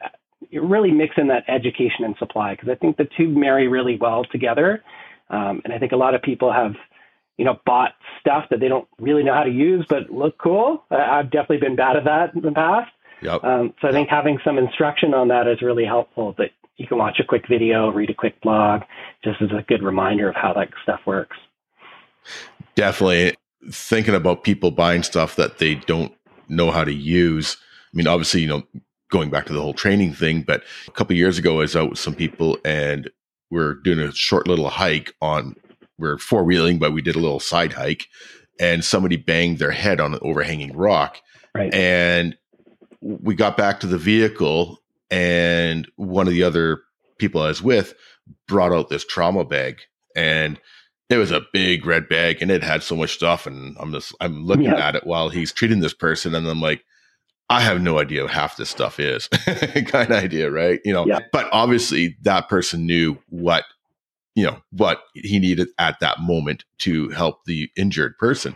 really 0.52 0.90
mix 0.90 1.14
in 1.16 1.28
that 1.28 1.44
education 1.48 2.04
and 2.04 2.16
supply 2.18 2.54
because 2.54 2.68
I 2.68 2.74
think 2.74 2.96
the 2.96 3.08
two 3.16 3.28
marry 3.28 3.68
really 3.68 3.96
well 3.96 4.24
together 4.24 4.82
um, 5.30 5.60
and 5.64 5.72
I 5.72 5.78
think 5.78 5.92
a 5.92 5.96
lot 5.96 6.14
of 6.14 6.22
people 6.22 6.52
have, 6.52 6.74
you 7.38 7.44
know, 7.44 7.58
bought 7.64 7.92
stuff 8.20 8.44
that 8.50 8.60
they 8.60 8.68
don't 8.68 8.86
really 8.98 9.22
know 9.22 9.32
how 9.32 9.44
to 9.44 9.50
use, 9.50 9.86
but 9.88 10.10
look 10.10 10.36
cool. 10.38 10.84
I've 10.90 11.30
definitely 11.30 11.58
been 11.58 11.76
bad 11.76 11.96
at 11.96 12.04
that 12.04 12.34
in 12.34 12.42
the 12.42 12.52
past. 12.52 12.90
Yep. 13.22 13.44
Um, 13.44 13.74
so 13.80 13.88
I 13.88 13.92
think 13.92 14.08
having 14.08 14.38
some 14.44 14.58
instruction 14.58 15.14
on 15.14 15.28
that 15.28 15.48
is 15.48 15.62
really 15.62 15.84
helpful. 15.84 16.34
That 16.36 16.50
you 16.76 16.86
can 16.86 16.98
watch 16.98 17.18
a 17.20 17.24
quick 17.24 17.48
video, 17.48 17.90
read 17.90 18.10
a 18.10 18.14
quick 18.14 18.40
blog, 18.40 18.82
just 19.24 19.40
as 19.40 19.50
a 19.50 19.64
good 19.66 19.82
reminder 19.82 20.28
of 20.28 20.34
how 20.34 20.52
that 20.52 20.68
stuff 20.82 21.00
works. 21.06 21.36
Definitely 22.74 23.36
thinking 23.70 24.14
about 24.14 24.44
people 24.44 24.70
buying 24.70 25.02
stuff 25.02 25.36
that 25.36 25.58
they 25.58 25.76
don't 25.76 26.12
know 26.48 26.70
how 26.70 26.84
to 26.84 26.92
use. 26.92 27.56
I 27.92 27.96
mean, 27.96 28.06
obviously, 28.06 28.42
you 28.42 28.48
know, 28.48 28.62
going 29.10 29.30
back 29.30 29.46
to 29.46 29.52
the 29.52 29.60
whole 29.60 29.74
training 29.74 30.12
thing, 30.12 30.42
but 30.42 30.62
a 30.86 30.90
couple 30.92 31.16
years 31.16 31.38
ago, 31.38 31.54
I 31.54 31.58
was 31.60 31.76
out 31.76 31.90
with 31.90 31.98
some 31.98 32.14
people 32.14 32.58
and 32.64 33.10
we're 33.50 33.74
doing 33.74 33.98
a 34.00 34.12
short 34.12 34.46
little 34.46 34.68
hike 34.68 35.14
on 35.20 35.56
we're 35.98 36.18
four 36.18 36.44
wheeling, 36.44 36.78
but 36.78 36.92
we 36.92 37.02
did 37.02 37.16
a 37.16 37.20
little 37.20 37.40
side 37.40 37.72
hike, 37.72 38.06
and 38.60 38.84
somebody 38.84 39.16
banged 39.16 39.58
their 39.58 39.70
head 39.70 40.00
on 40.00 40.14
an 40.14 40.20
overhanging 40.22 40.76
rock. 40.76 41.20
Right. 41.54 41.72
And 41.72 42.36
we 43.00 43.34
got 43.34 43.56
back 43.56 43.80
to 43.80 43.86
the 43.86 43.98
vehicle, 43.98 44.78
and 45.10 45.88
one 45.96 46.26
of 46.26 46.32
the 46.32 46.42
other 46.42 46.82
people 47.18 47.42
I 47.42 47.48
was 47.48 47.62
with 47.62 47.94
brought 48.46 48.72
out 48.72 48.88
this 48.88 49.04
trauma 49.04 49.44
bag, 49.44 49.80
and 50.16 50.60
it 51.10 51.16
was 51.16 51.30
a 51.30 51.46
big 51.52 51.86
red 51.86 52.08
bag, 52.08 52.42
and 52.42 52.50
it 52.50 52.62
had 52.62 52.82
so 52.82 52.96
much 52.96 53.14
stuff. 53.14 53.46
And 53.46 53.76
I'm 53.80 53.92
just 53.92 54.14
I'm 54.20 54.44
looking 54.44 54.66
yeah. 54.66 54.88
at 54.88 54.96
it 54.96 55.06
while 55.06 55.28
he's 55.28 55.52
treating 55.52 55.80
this 55.80 55.94
person, 55.94 56.34
and 56.34 56.46
I'm 56.46 56.60
like, 56.60 56.84
I 57.50 57.60
have 57.60 57.80
no 57.80 57.98
idea 57.98 58.22
what 58.22 58.32
half 58.32 58.56
this 58.56 58.68
stuff 58.68 59.00
is, 59.00 59.28
kind 59.86 60.10
of 60.10 60.22
idea, 60.22 60.50
right? 60.50 60.80
You 60.84 60.92
know, 60.92 61.06
yeah. 61.06 61.20
but 61.32 61.48
obviously 61.50 62.16
that 62.22 62.48
person 62.48 62.86
knew 62.86 63.18
what, 63.28 63.64
you 64.38 64.44
know, 64.44 64.62
what 64.70 65.00
he 65.14 65.40
needed 65.40 65.68
at 65.78 65.98
that 65.98 66.20
moment 66.20 66.64
to 66.78 67.08
help 67.08 67.44
the 67.44 67.68
injured 67.76 68.16
person. 68.18 68.54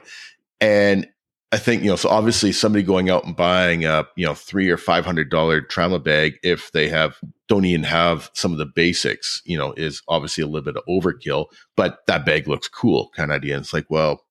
And 0.61 1.09
I 1.51 1.59
think, 1.59 1.83
you 1.83 1.91
know, 1.91 1.97
so 1.97 2.09
obviously 2.09 2.53
somebody 2.53 2.85
going 2.85 3.11
out 3.11 3.25
and 3.25 3.35
buying 3.35 3.85
a, 3.85 4.07
you 4.17 4.25
know, 4.25 4.33
three 4.35 4.71
or 4.71 4.77
five 4.77 5.05
hundred 5.05 5.29
dollar 5.29 5.61
trauma 5.61 5.99
bag, 5.99 6.35
if 6.45 6.71
they 6.71 6.89
have 6.89 7.17
don't 7.49 7.65
even 7.65 7.83
have 7.83 8.31
some 8.33 8.53
of 8.53 8.59
the 8.59 8.71
basics, 8.75 9.43
you 9.45 9.59
know, 9.59 9.75
is 9.77 10.03
obviously 10.07 10.45
a 10.45 10.47
little 10.47 10.63
bit 10.63 10.77
of 10.77 10.85
overkill, 10.89 11.47
but 11.77 11.99
that 12.07 12.25
bag 12.25 12.47
looks 12.47 12.69
cool 12.69 13.11
kind 13.17 13.33
of 13.33 13.37
idea. 13.37 13.57
And 13.57 13.65
it's 13.65 13.75
like, 13.75 13.87
well, 13.91 14.23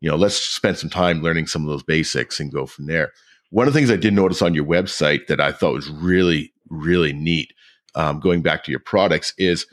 you 0.00 0.08
know, 0.08 0.16
let's 0.16 0.36
spend 0.36 0.78
some 0.78 0.90
time 0.90 1.22
learning 1.22 1.48
some 1.48 1.62
of 1.62 1.68
those 1.68 1.82
basics 1.82 2.40
and 2.40 2.50
go 2.50 2.64
from 2.64 2.86
there. 2.86 3.12
One 3.50 3.68
of 3.68 3.74
the 3.74 3.78
things 3.78 3.90
I 3.90 3.96
did 3.96 4.14
notice 4.14 4.40
on 4.40 4.54
your 4.54 4.64
website 4.64 5.26
that 5.26 5.40
I 5.40 5.52
thought 5.52 5.74
was 5.74 5.90
really, 5.90 6.52
really 6.70 7.12
neat, 7.12 7.52
um, 7.94 8.20
going 8.20 8.42
back 8.42 8.64
to 8.64 8.70
your 8.72 8.80
products, 8.80 9.34
is 9.38 9.66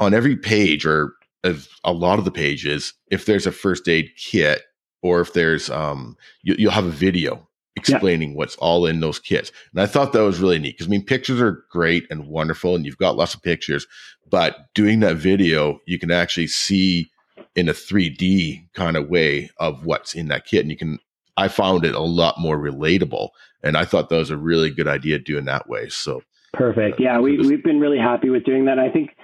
on 0.00 0.14
every 0.14 0.36
page 0.36 0.84
or 0.86 1.14
a 1.84 1.92
lot 1.92 2.18
of 2.18 2.24
the 2.24 2.30
pages, 2.30 2.94
if 3.10 3.26
there's 3.26 3.46
a 3.46 3.52
first 3.52 3.88
aid 3.88 4.10
kit 4.16 4.62
or 5.02 5.20
if 5.20 5.34
there's, 5.34 5.68
um, 5.68 6.16
you, 6.42 6.56
will 6.66 6.72
have 6.72 6.86
a 6.86 6.90
video 6.90 7.46
explaining 7.76 8.30
yeah. 8.30 8.36
what's 8.36 8.56
all 8.56 8.86
in 8.86 9.00
those 9.00 9.18
kits. 9.18 9.52
And 9.72 9.82
I 9.82 9.86
thought 9.86 10.12
that 10.12 10.22
was 10.22 10.40
really 10.40 10.58
neat 10.58 10.76
because 10.76 10.86
I 10.86 10.90
mean, 10.90 11.04
pictures 11.04 11.40
are 11.40 11.64
great 11.70 12.06
and 12.10 12.28
wonderful, 12.28 12.74
and 12.74 12.86
you've 12.86 12.98
got 12.98 13.16
lots 13.16 13.34
of 13.34 13.42
pictures, 13.42 13.86
but 14.30 14.72
doing 14.74 15.00
that 15.00 15.16
video, 15.16 15.80
you 15.86 15.98
can 15.98 16.10
actually 16.10 16.46
see 16.46 17.10
in 17.54 17.68
a 17.68 17.72
3D 17.72 18.72
kind 18.74 18.96
of 18.96 19.08
way 19.08 19.50
of 19.58 19.84
what's 19.84 20.14
in 20.14 20.28
that 20.28 20.46
kit, 20.46 20.62
and 20.62 20.70
you 20.70 20.76
can 20.76 20.98
I 21.36 21.48
found 21.48 21.84
it 21.84 21.94
a 21.94 22.00
lot 22.00 22.38
more 22.38 22.58
relatable. 22.58 23.30
And 23.62 23.76
I 23.76 23.84
thought 23.84 24.08
that 24.08 24.16
was 24.16 24.30
a 24.30 24.36
really 24.36 24.70
good 24.70 24.86
idea 24.86 25.18
doing 25.18 25.46
that 25.46 25.68
way. 25.68 25.88
So 25.88 26.22
perfect. 26.52 27.00
Uh, 27.00 27.04
yeah, 27.04 27.18
we, 27.18 27.38
we've 27.38 27.64
been 27.64 27.80
really 27.80 27.98
happy 27.98 28.30
with 28.30 28.44
doing 28.44 28.66
that. 28.66 28.78
I 28.78 28.88
think 28.88 29.16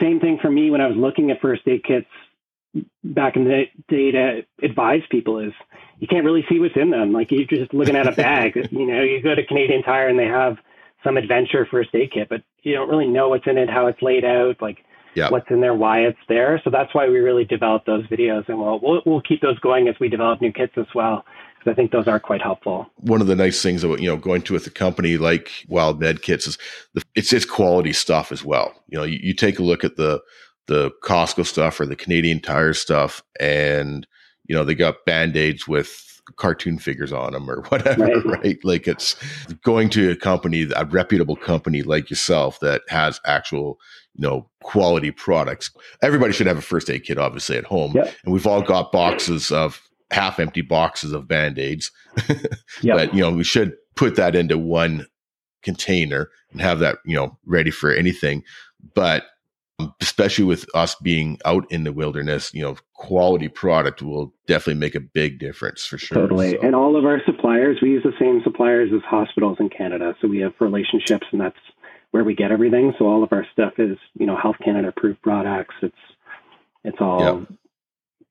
same 0.00 0.20
thing 0.20 0.38
for 0.40 0.50
me 0.50 0.70
when 0.70 0.80
I 0.80 0.86
was 0.86 0.96
looking 0.96 1.30
at 1.30 1.40
first 1.40 1.62
aid 1.66 1.84
kits 1.84 2.06
back 3.04 3.36
in 3.36 3.44
the 3.44 3.64
day 3.88 4.10
to 4.12 4.42
advise 4.62 5.02
people 5.10 5.38
is 5.38 5.52
you 5.98 6.06
can't 6.06 6.24
really 6.24 6.44
see 6.48 6.58
what's 6.58 6.76
in 6.76 6.90
them. 6.90 7.12
Like 7.12 7.30
you're 7.30 7.44
just 7.44 7.74
looking 7.74 7.96
at 7.96 8.08
a 8.08 8.12
bag. 8.12 8.56
you 8.70 8.86
know, 8.86 9.02
you 9.02 9.22
go 9.22 9.34
to 9.34 9.46
Canadian 9.46 9.82
Tire 9.82 10.08
and 10.08 10.18
they 10.18 10.26
have 10.26 10.56
some 11.04 11.16
adventure 11.16 11.66
first 11.70 11.90
aid 11.94 12.12
kit, 12.12 12.28
but 12.28 12.42
you 12.62 12.74
don't 12.74 12.88
really 12.88 13.08
know 13.08 13.28
what's 13.28 13.46
in 13.46 13.58
it, 13.58 13.68
how 13.68 13.86
it's 13.86 14.00
laid 14.00 14.24
out. 14.24 14.60
Like 14.60 14.78
yep. 15.14 15.30
what's 15.30 15.50
in 15.50 15.60
there, 15.60 15.74
why 15.74 16.00
it's 16.00 16.18
there. 16.28 16.60
So 16.64 16.70
that's 16.70 16.94
why 16.94 17.08
we 17.08 17.18
really 17.18 17.44
developed 17.44 17.86
those 17.86 18.06
videos, 18.06 18.48
and 18.48 18.58
we'll 18.58 18.80
we'll, 18.82 19.02
we'll 19.04 19.20
keep 19.20 19.40
those 19.40 19.58
going 19.60 19.88
as 19.88 19.94
we 20.00 20.08
develop 20.08 20.40
new 20.40 20.52
kits 20.52 20.72
as 20.76 20.86
well. 20.94 21.24
Because 21.62 21.72
I 21.72 21.76
think 21.76 21.92
those 21.92 22.08
are 22.08 22.18
quite 22.18 22.42
helpful. 22.42 22.86
One 22.96 23.20
of 23.20 23.28
the 23.28 23.36
nice 23.36 23.62
things 23.62 23.84
about 23.84 24.00
you 24.00 24.08
know 24.08 24.16
going 24.16 24.42
to 24.42 24.52
with 24.52 24.66
a 24.66 24.70
company 24.70 25.16
like 25.16 25.50
Wild 25.68 26.00
Med 26.00 26.22
Kits 26.22 26.46
is 26.46 26.58
the, 26.94 27.02
it's 27.14 27.32
it's 27.32 27.44
quality 27.44 27.92
stuff 27.92 28.32
as 28.32 28.44
well. 28.44 28.74
You 28.88 28.98
know, 28.98 29.04
you, 29.04 29.18
you 29.22 29.34
take 29.34 29.58
a 29.58 29.62
look 29.62 29.84
at 29.84 29.96
the 29.96 30.20
the 30.66 30.90
Costco 31.04 31.46
stuff 31.46 31.78
or 31.78 31.86
the 31.86 31.96
Canadian 31.96 32.40
Tire 32.40 32.72
stuff, 32.72 33.22
and 33.38 34.06
you 34.46 34.56
know 34.56 34.64
they 34.64 34.74
got 34.74 35.04
band 35.04 35.36
aids 35.36 35.68
with 35.68 36.20
cartoon 36.36 36.78
figures 36.78 37.12
on 37.12 37.32
them 37.32 37.50
or 37.50 37.62
whatever, 37.68 38.06
right. 38.06 38.24
right? 38.24 38.58
Like 38.64 38.88
it's 38.88 39.16
going 39.64 39.90
to 39.90 40.10
a 40.10 40.16
company, 40.16 40.68
a 40.74 40.84
reputable 40.84 41.36
company 41.36 41.82
like 41.82 42.10
yourself 42.10 42.60
that 42.60 42.82
has 42.88 43.20
actual, 43.24 43.78
you 44.14 44.22
know, 44.22 44.48
quality 44.62 45.10
products. 45.10 45.70
Everybody 46.02 46.32
should 46.32 46.46
have 46.46 46.58
a 46.58 46.62
first 46.62 46.90
aid 46.90 47.04
kit, 47.04 47.18
obviously, 47.18 47.56
at 47.56 47.64
home. 47.64 47.92
Yep. 47.94 48.14
And 48.24 48.32
we've 48.32 48.46
all 48.46 48.62
got 48.62 48.92
boxes 48.92 49.50
of 49.50 49.80
half 50.12 50.38
empty 50.38 50.60
boxes 50.60 51.12
of 51.12 51.26
band 51.26 51.58
aids. 51.58 51.90
yep. 52.82 52.96
But, 52.96 53.14
you 53.14 53.22
know, 53.22 53.32
we 53.32 53.44
should 53.44 53.74
put 53.96 54.16
that 54.16 54.34
into 54.36 54.58
one 54.58 55.06
container 55.62 56.30
and 56.50 56.60
have 56.60 56.78
that, 56.80 56.98
you 57.04 57.16
know, 57.16 57.38
ready 57.46 57.70
for 57.70 57.92
anything. 57.92 58.42
But 58.94 59.24
um, 59.78 59.94
especially 60.00 60.44
with 60.44 60.66
us 60.74 60.94
being 60.96 61.38
out 61.44 61.70
in 61.70 61.84
the 61.84 61.92
wilderness, 61.92 62.52
you 62.52 62.62
know, 62.62 62.76
quality 62.94 63.48
product 63.48 64.02
will 64.02 64.34
definitely 64.46 64.80
make 64.80 64.94
a 64.94 65.00
big 65.00 65.38
difference 65.38 65.86
for 65.86 65.98
sure. 65.98 66.18
Totally. 66.18 66.52
So. 66.52 66.60
And 66.62 66.74
all 66.74 66.96
of 66.96 67.04
our 67.04 67.22
suppliers, 67.24 67.78
we 67.80 67.90
use 67.90 68.02
the 68.02 68.12
same 68.20 68.42
suppliers 68.44 68.90
as 68.94 69.00
hospitals 69.02 69.58
in 69.60 69.70
Canada. 69.70 70.14
So 70.20 70.28
we 70.28 70.40
have 70.40 70.52
relationships 70.60 71.26
and 71.32 71.40
that's 71.40 71.56
where 72.10 72.24
we 72.24 72.34
get 72.34 72.52
everything. 72.52 72.92
So 72.98 73.06
all 73.06 73.24
of 73.24 73.32
our 73.32 73.46
stuff 73.52 73.74
is, 73.78 73.96
you 74.18 74.26
know, 74.26 74.36
Health 74.36 74.56
Canada 74.62 74.88
approved 74.88 75.22
products. 75.22 75.74
It's 75.80 75.96
it's 76.84 76.98
all 77.00 77.40
yep. 77.40 77.58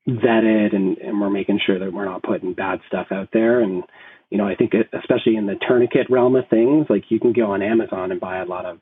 Vetted 0.08 0.74
and, 0.74 0.98
and 0.98 1.20
we're 1.20 1.30
making 1.30 1.60
sure 1.64 1.78
that 1.78 1.92
we're 1.92 2.04
not 2.04 2.22
putting 2.22 2.54
bad 2.54 2.80
stuff 2.88 3.08
out 3.10 3.28
there. 3.32 3.60
And, 3.60 3.84
you 4.30 4.38
know, 4.38 4.46
I 4.46 4.54
think 4.54 4.74
it, 4.74 4.88
especially 4.92 5.36
in 5.36 5.46
the 5.46 5.56
tourniquet 5.66 6.08
realm 6.10 6.36
of 6.36 6.48
things, 6.48 6.86
like 6.88 7.10
you 7.10 7.20
can 7.20 7.32
go 7.32 7.52
on 7.52 7.62
Amazon 7.62 8.10
and 8.10 8.20
buy 8.20 8.38
a 8.38 8.44
lot 8.44 8.66
of 8.66 8.80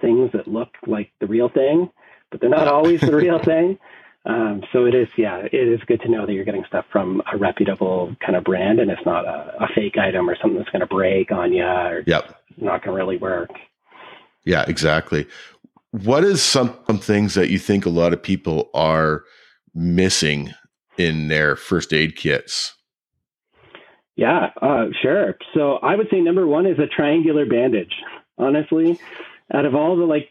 things 0.00 0.30
that 0.32 0.46
look 0.46 0.68
like 0.86 1.10
the 1.20 1.26
real 1.26 1.48
thing, 1.48 1.90
but 2.30 2.40
they're 2.40 2.50
not 2.50 2.68
always 2.68 3.00
the 3.00 3.16
real 3.16 3.38
thing. 3.42 3.78
Um, 4.24 4.62
so 4.72 4.86
it 4.86 4.94
is, 4.94 5.08
yeah, 5.16 5.38
it 5.38 5.54
is 5.54 5.80
good 5.86 6.00
to 6.00 6.10
know 6.10 6.26
that 6.26 6.32
you're 6.32 6.44
getting 6.44 6.64
stuff 6.66 6.84
from 6.90 7.22
a 7.32 7.36
reputable 7.36 8.14
kind 8.24 8.34
of 8.34 8.42
brand, 8.42 8.80
and 8.80 8.90
it's 8.90 9.06
not 9.06 9.24
a, 9.24 9.54
a 9.60 9.68
fake 9.72 9.96
item 9.98 10.28
or 10.28 10.36
something 10.36 10.58
that's 10.58 10.70
going 10.70 10.80
to 10.80 10.86
break 10.86 11.30
on 11.30 11.52
you 11.52 11.62
or 11.62 12.02
yep. 12.06 12.42
not 12.56 12.84
going 12.84 12.96
to 12.96 13.04
really 13.04 13.18
work. 13.18 13.50
Yeah, 14.44 14.64
exactly. 14.66 15.26
What 15.92 16.24
is 16.24 16.42
some, 16.42 16.76
some 16.88 16.98
things 16.98 17.34
that 17.34 17.50
you 17.50 17.58
think 17.58 17.86
a 17.86 17.90
lot 17.90 18.12
of 18.12 18.20
people 18.20 18.68
are 18.74 19.24
missing 19.76 20.54
in 20.96 21.28
their 21.28 21.54
first 21.54 21.92
aid 21.92 22.16
kits? 22.16 22.74
Yeah, 24.16 24.50
uh, 24.62 24.86
sure. 25.02 25.36
So 25.54 25.74
I 25.76 25.94
would 25.94 26.08
say 26.10 26.20
number 26.20 26.46
one 26.46 26.66
is 26.66 26.78
a 26.78 26.86
triangular 26.86 27.44
bandage. 27.44 27.92
Honestly, 28.38 28.98
out 29.52 29.66
of 29.66 29.74
all 29.74 29.96
the 29.96 30.04
like 30.04 30.30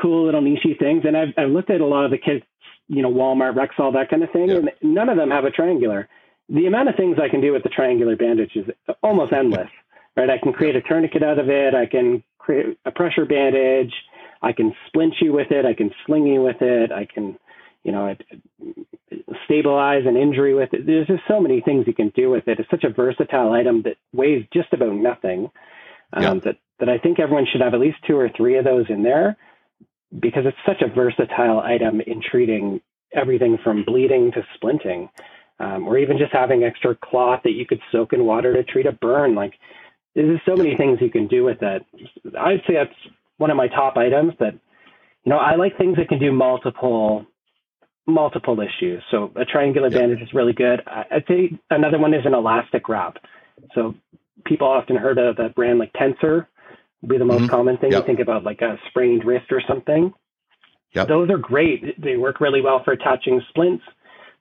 cool 0.00 0.24
little 0.24 0.40
nichey 0.40 0.78
things, 0.78 1.04
and 1.04 1.16
I've, 1.16 1.34
I've 1.36 1.50
looked 1.50 1.70
at 1.70 1.80
a 1.80 1.86
lot 1.86 2.04
of 2.04 2.10
the 2.10 2.18
kits, 2.18 2.46
you 2.88 3.02
know, 3.02 3.12
Walmart, 3.12 3.54
Rexall, 3.54 3.92
that 3.94 4.08
kind 4.08 4.22
of 4.22 4.30
thing, 4.30 4.48
yeah. 4.48 4.56
and 4.56 4.70
none 4.82 5.08
of 5.08 5.16
them 5.16 5.30
have 5.30 5.44
a 5.44 5.50
triangular. 5.50 6.08
The 6.48 6.66
amount 6.66 6.88
of 6.88 6.96
things 6.96 7.16
I 7.20 7.28
can 7.28 7.40
do 7.40 7.52
with 7.52 7.62
the 7.62 7.68
triangular 7.70 8.16
bandage 8.16 8.52
is 8.54 8.66
almost 9.02 9.32
endless, 9.32 9.70
right? 10.16 10.30
I 10.30 10.38
can 10.38 10.52
create 10.52 10.76
a 10.76 10.82
tourniquet 10.82 11.22
out 11.22 11.38
of 11.38 11.48
it. 11.48 11.74
I 11.74 11.86
can 11.86 12.22
create 12.38 12.78
a 12.84 12.90
pressure 12.90 13.24
bandage. 13.24 13.94
I 14.42 14.52
can 14.52 14.74
splint 14.86 15.14
you 15.20 15.32
with 15.32 15.50
it. 15.50 15.64
I 15.64 15.74
can 15.74 15.90
sling 16.06 16.26
you 16.26 16.42
with 16.42 16.60
it. 16.60 16.92
I 16.92 17.06
can, 17.06 17.38
you 17.84 17.92
know, 17.92 18.14
stabilize 19.44 20.02
an 20.06 20.16
injury 20.16 20.54
with 20.54 20.72
it. 20.72 20.86
There's 20.86 21.06
just 21.06 21.22
so 21.28 21.38
many 21.38 21.60
things 21.60 21.86
you 21.86 21.94
can 21.94 22.08
do 22.16 22.30
with 22.30 22.48
it. 22.48 22.58
It's 22.58 22.70
such 22.70 22.84
a 22.84 22.92
versatile 22.92 23.52
item 23.52 23.82
that 23.82 23.96
weighs 24.12 24.44
just 24.52 24.72
about 24.72 24.94
nothing. 24.94 25.50
Um, 26.12 26.22
yeah. 26.22 26.34
That 26.44 26.56
that 26.80 26.88
I 26.88 26.98
think 26.98 27.20
everyone 27.20 27.46
should 27.50 27.60
have 27.60 27.74
at 27.74 27.80
least 27.80 27.98
two 28.06 28.16
or 28.16 28.28
three 28.36 28.58
of 28.58 28.64
those 28.64 28.86
in 28.88 29.02
there 29.02 29.36
because 30.18 30.44
it's 30.46 30.56
such 30.66 30.82
a 30.82 30.92
versatile 30.92 31.60
item 31.60 32.00
in 32.00 32.20
treating 32.20 32.80
everything 33.12 33.58
from 33.62 33.84
bleeding 33.84 34.32
to 34.32 34.44
splinting, 34.58 35.08
um, 35.60 35.86
or 35.86 35.98
even 35.98 36.18
just 36.18 36.32
having 36.32 36.64
extra 36.64 36.96
cloth 36.96 37.40
that 37.44 37.52
you 37.52 37.66
could 37.66 37.80
soak 37.92 38.12
in 38.12 38.24
water 38.24 38.52
to 38.54 38.64
treat 38.64 38.86
a 38.86 38.92
burn. 38.92 39.34
Like 39.34 39.54
there's 40.14 40.36
just 40.36 40.46
so 40.46 40.56
many 40.56 40.76
things 40.76 40.98
you 41.00 41.10
can 41.10 41.28
do 41.28 41.44
with 41.44 41.62
it. 41.62 41.84
I'd 42.38 42.62
say 42.66 42.74
that's 42.74 43.14
one 43.36 43.50
of 43.50 43.56
my 43.56 43.68
top 43.68 43.96
items 43.96 44.32
that, 44.40 44.54
you 45.24 45.30
know, 45.30 45.38
I 45.38 45.56
like 45.56 45.76
things 45.76 45.96
that 45.96 46.08
can 46.08 46.18
do 46.18 46.32
multiple 46.32 47.26
multiple 48.06 48.60
issues. 48.60 49.02
So 49.10 49.32
a 49.36 49.44
triangular 49.44 49.88
yeah. 49.88 49.98
bandage 49.98 50.20
is 50.20 50.34
really 50.34 50.52
good. 50.52 50.82
I'd 50.86 51.24
say 51.26 51.58
another 51.70 51.98
one 51.98 52.14
is 52.14 52.26
an 52.26 52.34
elastic 52.34 52.88
wrap. 52.88 53.16
So 53.74 53.94
people 54.44 54.66
often 54.66 54.96
heard 54.96 55.18
of 55.18 55.38
a 55.38 55.48
brand 55.48 55.78
like 55.78 55.92
Tensor 55.92 56.46
be 57.06 57.18
the 57.18 57.24
most 57.24 57.42
mm-hmm. 57.42 57.46
common 57.48 57.76
thing. 57.78 57.92
Yep. 57.92 58.02
You 58.02 58.06
think 58.06 58.20
about 58.20 58.44
like 58.44 58.60
a 58.60 58.78
sprained 58.88 59.24
wrist 59.24 59.46
or 59.50 59.62
something. 59.66 60.12
Yep. 60.92 61.08
Those 61.08 61.30
are 61.30 61.38
great. 61.38 62.00
They 62.00 62.16
work 62.16 62.40
really 62.40 62.60
well 62.60 62.82
for 62.84 62.92
attaching 62.92 63.42
splints. 63.48 63.84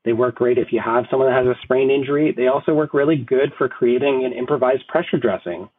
They 0.06 0.14
work 0.14 0.36
great 0.36 0.58
if 0.58 0.72
you 0.72 0.82
have 0.84 1.06
someone 1.10 1.30
that 1.30 1.46
has 1.46 1.48
a 1.48 1.60
sprain 1.64 1.90
injury. 1.90 2.34
They 2.36 2.48
also 2.48 2.74
work 2.74 2.94
really 2.94 3.16
good 3.16 3.54
for 3.58 3.70
creating 3.70 4.26
an 4.26 4.34
improvised 4.34 4.88
pressure 4.88 5.18
dressing. 5.18 5.70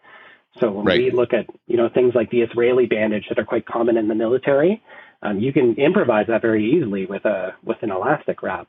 So 0.60 0.70
when 0.70 0.84
right. 0.84 0.98
we 0.98 1.10
look 1.10 1.32
at 1.32 1.46
you 1.66 1.76
know 1.76 1.88
things 1.88 2.14
like 2.14 2.30
the 2.30 2.42
Israeli 2.42 2.86
bandage 2.86 3.26
that 3.28 3.38
are 3.38 3.44
quite 3.44 3.66
common 3.66 3.96
in 3.96 4.08
the 4.08 4.14
military, 4.14 4.82
um, 5.24 5.40
you 5.40 5.52
can 5.52 5.74
improvise 5.74 6.26
that 6.28 6.42
very 6.42 6.72
easily 6.72 7.06
with 7.06 7.24
a 7.24 7.54
with 7.64 7.78
an 7.82 7.90
elastic 7.90 8.42
wrap. 8.42 8.68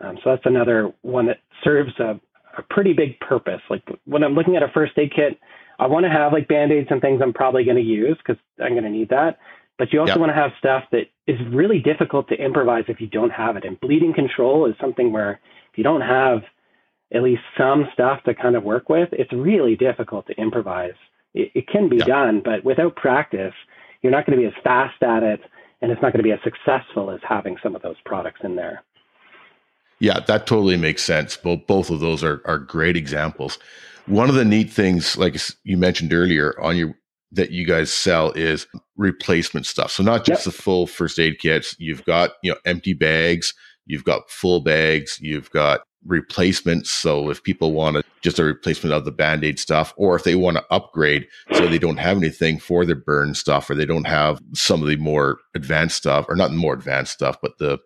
Um, 0.00 0.16
so 0.22 0.30
that's 0.30 0.46
another 0.46 0.92
one 1.02 1.26
that 1.26 1.40
serves 1.62 1.92
a, 1.98 2.18
a 2.56 2.62
pretty 2.70 2.94
big 2.94 3.20
purpose. 3.20 3.60
Like 3.68 3.82
when 4.06 4.22
I'm 4.22 4.34
looking 4.34 4.56
at 4.56 4.62
a 4.62 4.68
first 4.68 4.92
aid 4.96 5.12
kit, 5.14 5.38
I 5.78 5.86
want 5.86 6.04
to 6.04 6.10
have 6.10 6.32
like 6.32 6.48
band-aids 6.48 6.88
and 6.90 7.00
things 7.00 7.20
I'm 7.22 7.32
probably 7.32 7.64
going 7.64 7.76
to 7.76 7.82
use 7.82 8.16
because 8.18 8.40
I'm 8.62 8.72
going 8.72 8.84
to 8.84 8.90
need 8.90 9.10
that. 9.10 9.38
But 9.78 9.92
you 9.92 10.00
also 10.00 10.12
yep. 10.12 10.20
want 10.20 10.30
to 10.30 10.36
have 10.36 10.52
stuff 10.58 10.84
that 10.92 11.06
is 11.26 11.38
really 11.50 11.78
difficult 11.80 12.28
to 12.28 12.34
improvise 12.34 12.84
if 12.88 13.00
you 13.00 13.06
don't 13.06 13.30
have 13.30 13.56
it. 13.56 13.64
And 13.64 13.80
bleeding 13.80 14.14
control 14.14 14.66
is 14.66 14.74
something 14.80 15.10
where 15.12 15.40
if 15.72 15.78
you 15.78 15.84
don't 15.84 16.02
have 16.02 16.42
at 17.12 17.22
least 17.22 17.42
some 17.56 17.88
stuff 17.92 18.22
to 18.24 18.34
kind 18.34 18.56
of 18.56 18.62
work 18.62 18.88
with, 18.88 19.08
it's 19.12 19.32
really 19.32 19.76
difficult 19.76 20.26
to 20.26 20.34
improvise. 20.34 20.94
It, 21.34 21.50
it 21.54 21.68
can 21.68 21.88
be 21.88 21.96
yep. 21.96 22.06
done, 22.06 22.42
but 22.44 22.64
without 22.64 22.94
practice, 22.94 23.54
you're 24.02 24.12
not 24.12 24.26
going 24.26 24.38
to 24.38 24.42
be 24.42 24.54
as 24.54 24.62
fast 24.62 25.02
at 25.02 25.22
it, 25.22 25.40
and 25.82 25.90
it's 25.90 26.02
not 26.02 26.12
going 26.12 26.22
to 26.22 26.28
be 26.28 26.32
as 26.32 26.40
successful 26.44 27.10
as 27.10 27.20
having 27.26 27.56
some 27.62 27.74
of 27.74 27.82
those 27.82 27.96
products 28.04 28.40
in 28.44 28.56
there. 28.56 28.82
Yeah, 29.98 30.20
that 30.20 30.46
totally 30.46 30.76
makes 30.76 31.02
sense. 31.02 31.36
Both 31.36 31.66
both 31.66 31.90
of 31.90 32.00
those 32.00 32.24
are 32.24 32.42
are 32.46 32.58
great 32.58 32.96
examples. 32.96 33.58
One 34.06 34.28
of 34.28 34.34
the 34.34 34.44
neat 34.44 34.72
things, 34.72 35.16
like 35.16 35.36
you 35.62 35.76
mentioned 35.76 36.12
earlier, 36.12 36.58
on 36.60 36.76
your 36.76 36.94
that 37.32 37.50
you 37.50 37.66
guys 37.66 37.92
sell 37.92 38.32
is 38.32 38.66
replacement 38.96 39.66
stuff. 39.66 39.92
So 39.92 40.02
not 40.02 40.24
just 40.24 40.46
yep. 40.46 40.54
the 40.54 40.62
full 40.62 40.86
first 40.86 41.18
aid 41.18 41.38
kits. 41.38 41.76
You've 41.78 42.04
got 42.04 42.32
you 42.42 42.52
know 42.52 42.58
empty 42.64 42.94
bags. 42.94 43.54
You've 43.86 44.04
got 44.04 44.30
full 44.30 44.60
bags. 44.60 45.18
You've 45.20 45.50
got 45.50 45.82
replacements. 46.06 46.90
So 46.90 47.30
if 47.30 47.42
people 47.42 47.72
want 47.72 47.96
to, 47.96 48.04
just 48.22 48.38
a 48.38 48.44
replacement 48.44 48.94
of 48.94 49.04
the 49.04 49.12
band 49.12 49.44
aid 49.44 49.58
stuff, 49.58 49.92
or 49.96 50.16
if 50.16 50.24
they 50.24 50.34
want 50.34 50.56
to 50.56 50.64
upgrade 50.70 51.26
so 51.52 51.66
they 51.66 51.78
don't 51.78 51.98
have 51.98 52.16
anything 52.16 52.58
for 52.58 52.84
their 52.84 52.96
burn 52.96 53.34
stuff, 53.34 53.68
or 53.70 53.74
they 53.74 53.86
don't 53.86 54.06
have 54.06 54.40
some 54.54 54.82
of 54.82 54.88
the 54.88 54.96
more 54.96 55.38
advanced 55.54 55.96
stuff, 55.96 56.26
or 56.28 56.36
not 56.36 56.50
the 56.50 56.56
more 56.56 56.74
advanced 56.74 57.12
stuff, 57.12 57.36
but 57.42 57.58
the 57.58 57.78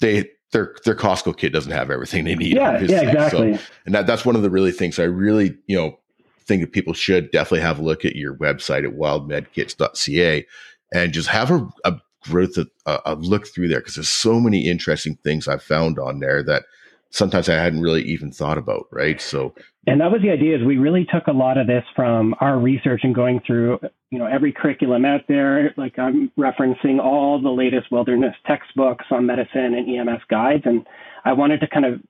they 0.00 0.28
their 0.52 0.74
their 0.84 0.94
Costco 0.94 1.36
kit 1.36 1.52
doesn't 1.52 1.72
have 1.72 1.90
everything 1.90 2.24
they 2.24 2.34
need. 2.34 2.56
Yeah, 2.56 2.80
yeah, 2.80 3.02
exactly. 3.02 3.56
So, 3.56 3.62
and 3.84 3.94
that 3.94 4.06
that's 4.06 4.24
one 4.24 4.36
of 4.36 4.42
the 4.42 4.50
really 4.50 4.72
things 4.72 4.98
I 4.98 5.04
really 5.04 5.56
you 5.66 5.76
know 5.76 5.98
think 6.46 6.62
that 6.62 6.72
people 6.72 6.92
should 6.92 7.30
definitely 7.32 7.60
have 7.60 7.80
a 7.80 7.82
look 7.82 8.04
at 8.04 8.14
your 8.14 8.34
website 8.36 8.84
at 8.84 8.96
wildmedkits.ca 8.96 10.46
and 10.94 11.12
just 11.12 11.28
have 11.28 11.50
a, 11.50 11.68
a 11.84 11.98
growth 12.22 12.56
a, 12.56 13.00
a 13.04 13.14
look 13.16 13.46
through 13.48 13.68
there 13.68 13.80
because 13.80 13.96
there's 13.96 14.08
so 14.08 14.38
many 14.38 14.68
interesting 14.68 15.16
things 15.24 15.48
I've 15.48 15.62
found 15.62 15.98
on 15.98 16.20
there 16.20 16.42
that 16.44 16.64
sometimes 17.10 17.48
I 17.48 17.54
hadn't 17.54 17.82
really 17.82 18.02
even 18.02 18.30
thought 18.30 18.58
about. 18.58 18.86
Right. 18.90 19.20
So, 19.20 19.54
and 19.86 20.00
that 20.00 20.10
was 20.10 20.22
the 20.22 20.30
idea 20.30 20.56
is 20.56 20.64
we 20.64 20.78
really 20.78 21.06
took 21.12 21.26
a 21.26 21.32
lot 21.32 21.58
of 21.58 21.66
this 21.66 21.84
from 21.94 22.34
our 22.40 22.58
research 22.58 23.00
and 23.04 23.14
going 23.14 23.40
through, 23.46 23.78
you 24.10 24.18
know, 24.18 24.26
every 24.26 24.52
curriculum 24.52 25.04
out 25.04 25.22
there. 25.28 25.72
Like 25.76 25.98
I'm 25.98 26.30
referencing 26.38 26.98
all 26.98 27.40
the 27.40 27.50
latest 27.50 27.90
wilderness 27.90 28.34
textbooks 28.46 29.06
on 29.10 29.26
medicine 29.26 29.74
and 29.74 29.88
EMS 29.88 30.22
guides. 30.28 30.62
And 30.66 30.86
I 31.24 31.32
wanted 31.32 31.60
to 31.60 31.68
kind 31.68 31.84
of 31.86 32.00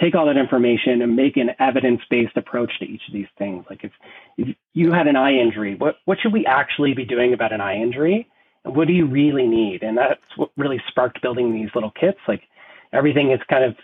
take 0.00 0.14
all 0.14 0.26
that 0.26 0.36
information 0.36 1.02
and 1.02 1.14
make 1.14 1.36
an 1.36 1.50
evidence-based 1.58 2.36
approach 2.36 2.72
to 2.78 2.86
each 2.86 3.02
of 3.06 3.12
these 3.12 3.26
things. 3.38 3.64
Like 3.68 3.84
if, 3.84 3.92
if 4.38 4.56
you 4.72 4.92
had 4.92 5.06
an 5.06 5.16
eye 5.16 5.34
injury, 5.34 5.74
what, 5.74 5.96
what 6.06 6.18
should 6.20 6.32
we 6.32 6.46
actually 6.46 6.94
be 6.94 7.04
doing 7.04 7.34
about 7.34 7.52
an 7.52 7.60
eye 7.60 7.76
injury? 7.76 8.28
And 8.64 8.74
what 8.74 8.88
do 8.88 8.94
you 8.94 9.06
really 9.06 9.46
need? 9.46 9.82
And 9.82 9.96
that's 9.96 10.20
what 10.36 10.50
really 10.56 10.82
sparked 10.88 11.20
building 11.22 11.52
these 11.52 11.70
little 11.74 11.90
kits. 11.90 12.18
Like 12.26 12.42
everything 12.92 13.30
is 13.30 13.40
kind 13.48 13.64
of 13.64 13.76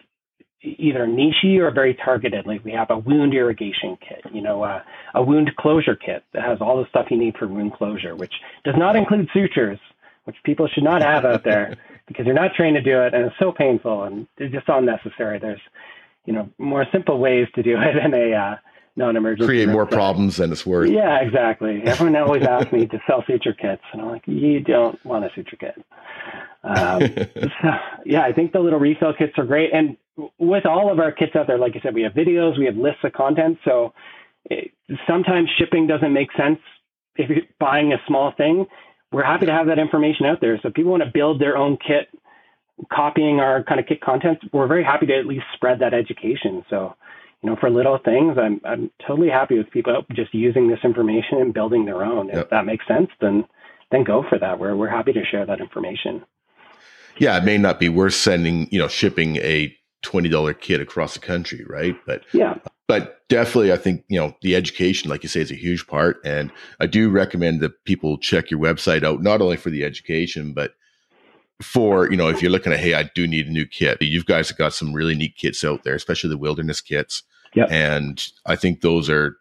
either 0.62 1.07
nichey 1.07 1.59
or 1.59 1.70
very 1.70 1.94
targeted. 1.94 2.46
Like 2.46 2.64
we 2.64 2.72
have 2.72 2.90
a 2.90 2.98
wound 2.98 3.34
irrigation 3.34 3.96
kit, 4.00 4.22
you 4.32 4.42
know, 4.42 4.62
uh, 4.62 4.82
a 5.14 5.22
wound 5.22 5.50
closure 5.57 5.96
kit 5.96 6.24
that 6.32 6.42
has 6.42 6.59
all 6.61 6.78
the 6.82 6.88
stuff 6.88 7.07
you 7.11 7.18
need 7.18 7.36
for 7.36 7.46
wound 7.46 7.74
closure, 7.74 8.16
which 8.16 8.34
does 8.64 8.74
not 8.76 8.96
include 8.96 9.28
sutures, 9.32 9.78
which 10.24 10.36
people 10.44 10.68
should 10.68 10.84
not 10.84 11.02
have 11.02 11.24
out 11.24 11.44
there 11.44 11.76
because 12.09 12.26
you're 12.26 12.34
not 12.34 12.54
trained 12.54 12.76
to 12.76 12.82
do 12.82 13.02
it, 13.02 13.14
and 13.14 13.26
it's 13.26 13.38
so 13.38 13.52
painful 13.52 14.04
and 14.04 14.26
it's 14.38 14.54
just 14.54 14.68
unnecessary. 14.68 15.38
There's, 15.38 15.61
you 16.24 16.32
know, 16.32 16.48
more 16.59 16.86
simple 16.92 17.18
ways 17.18 17.48
to 17.54 17.62
do 17.62 17.76
it 17.78 17.96
in 18.04 18.14
a 18.14 18.34
uh, 18.34 18.57
non-emergency. 18.97 19.47
Create 19.47 19.68
more 19.68 19.86
problems 19.86 20.36
than 20.36 20.51
it's 20.53 20.66
worth. 20.66 20.90
Yeah, 20.90 21.20
exactly. 21.20 21.82
Everyone 21.84 22.16
always 22.16 22.42
asks 22.42 22.72
me 22.72 22.86
to 22.86 22.99
sell 23.07 23.24
suture 23.26 23.53
kits, 23.53 23.82
and 23.92 24.03
I'm 24.03 24.09
like, 24.09 24.22
you 24.26 24.61
don't 24.61 25.03
want 25.05 25.24
a 25.24 25.30
suture 25.34 25.57
kit. 25.57 25.84
Um, 26.64 27.01
so, 27.62 27.68
yeah, 28.05 28.22
I 28.22 28.32
think 28.32 28.53
the 28.53 28.61
little 28.61 28.78
refill 28.80 29.14
kits 29.14 29.34
are 29.38 29.44
great, 29.44 29.72
and 29.72 29.97
with 30.38 30.66
all 30.66 30.90
of 30.90 30.99
our 30.99 31.12
kits 31.12 31.36
out 31.36 31.47
there, 31.47 31.59
like 31.59 31.76
I 31.76 31.80
said, 31.82 31.94
we 31.94 32.03
have 32.03 32.12
videos, 32.12 32.59
we 32.59 32.66
have 32.66 32.76
lists 32.76 33.01
of 33.05 33.12
content, 33.12 33.59
so 33.64 33.92
it, 34.47 34.72
sometimes 35.07 35.49
shipping 35.59 35.86
doesn't 35.86 36.12
make 36.12 36.28
sense 36.36 36.59
if 37.16 37.30
you're 37.30 37.44
buying 37.59 37.92
a 37.92 37.99
small 38.07 38.32
thing 38.36 38.66
we're 39.12 39.24
happy 39.24 39.47
to 39.47 39.53
have 39.53 39.68
that 39.68 39.78
information 39.78 40.26
out 40.26 40.40
there. 40.40 40.59
So 40.62 40.68
if 40.68 40.74
people 40.74 40.90
want 40.90 41.03
to 41.03 41.11
build 41.12 41.40
their 41.40 41.57
own 41.57 41.78
kit, 41.78 42.09
copying 42.92 43.40
our 43.40 43.62
kind 43.62 43.80
of 43.80 43.86
kit 43.86 44.01
content, 44.01 44.38
we're 44.53 44.66
very 44.66 44.84
happy 44.84 45.07
to 45.07 45.16
at 45.16 45.26
least 45.26 45.44
spread 45.55 45.78
that 45.80 45.94
education. 45.94 46.64
So, 46.68 46.94
you 47.47 47.53
know, 47.53 47.59
for 47.61 47.70
little 47.70 47.99
things, 48.05 48.36
I'm 48.36 48.61
I'm 48.64 48.90
totally 49.07 49.28
happy 49.28 49.57
with 49.57 49.70
people 49.70 50.03
just 50.12 50.34
using 50.34 50.68
this 50.68 50.80
information 50.82 51.38
and 51.38 51.55
building 51.55 51.84
their 51.84 52.03
own. 52.03 52.26
Yep. 52.26 52.36
If 52.36 52.51
that 52.51 52.66
makes 52.66 52.84
sense, 52.88 53.09
then 53.20 53.44
then 53.92 54.03
go 54.03 54.24
for 54.28 54.36
that. 54.36 54.59
We're 54.59 54.74
we're 54.74 54.90
happy 54.90 55.12
to 55.12 55.24
share 55.24 55.47
that 55.47 55.61
information. 55.61 56.24
Yeah, 57.18 57.38
it 57.38 57.44
may 57.44 57.57
not 57.57 57.78
be 57.78 57.88
worth 57.88 58.14
sending, 58.14 58.68
you 58.72 58.80
know, 58.80 58.88
shipping 58.88 59.36
a 59.36 59.72
twenty 60.03 60.28
dollar 60.28 60.55
kit 60.55 60.80
across 60.80 61.14
the 61.14 61.20
country, 61.20 61.64
right? 61.68 61.94
But 62.05 62.24
yeah, 62.32 62.59
but 62.88 63.28
definitely 63.28 63.72
i 63.72 63.76
think 63.76 64.05
you 64.07 64.20
know 64.20 64.32
the 64.42 64.55
education 64.55 65.11
like 65.11 65.24
you 65.24 65.28
say 65.28 65.40
is 65.40 65.51
a 65.51 65.57
huge 65.57 65.84
part 65.88 66.18
and 66.24 66.53
i 66.78 66.86
do 66.86 67.11
recommend 67.11 67.61
that 67.61 67.84
people 67.84 68.16
check 68.16 68.53
your 68.53 68.61
website 68.61 69.03
out 69.03 69.20
not 69.20 69.42
only 69.42 69.57
for 69.57 69.70
the 69.70 69.82
education 69.82 70.53
but 70.53 70.74
for 71.61 72.09
you 72.09 72.16
know 72.16 72.28
if 72.28 72.40
you're 72.40 72.53
looking 72.53 72.72
at 72.72 72.78
hey 72.78 72.94
i 72.94 73.03
do 73.16 73.26
need 73.26 73.49
a 73.49 73.51
new 73.51 73.66
kit 73.66 74.01
you 74.01 74.22
guys 74.22 74.49
have 74.49 74.57
got 74.57 74.72
some 74.72 74.92
really 74.92 75.16
neat 75.16 75.36
kits 75.36 75.64
out 75.64 75.82
there 75.82 75.97
especially 75.97 76.30
the 76.30 76.38
wilderness 76.38 76.80
kits 76.80 77.24
yep. 77.57 77.70
and 77.70 78.28
i 78.46 78.54
think 78.54 78.80
those 78.80 79.11
are 79.11 79.36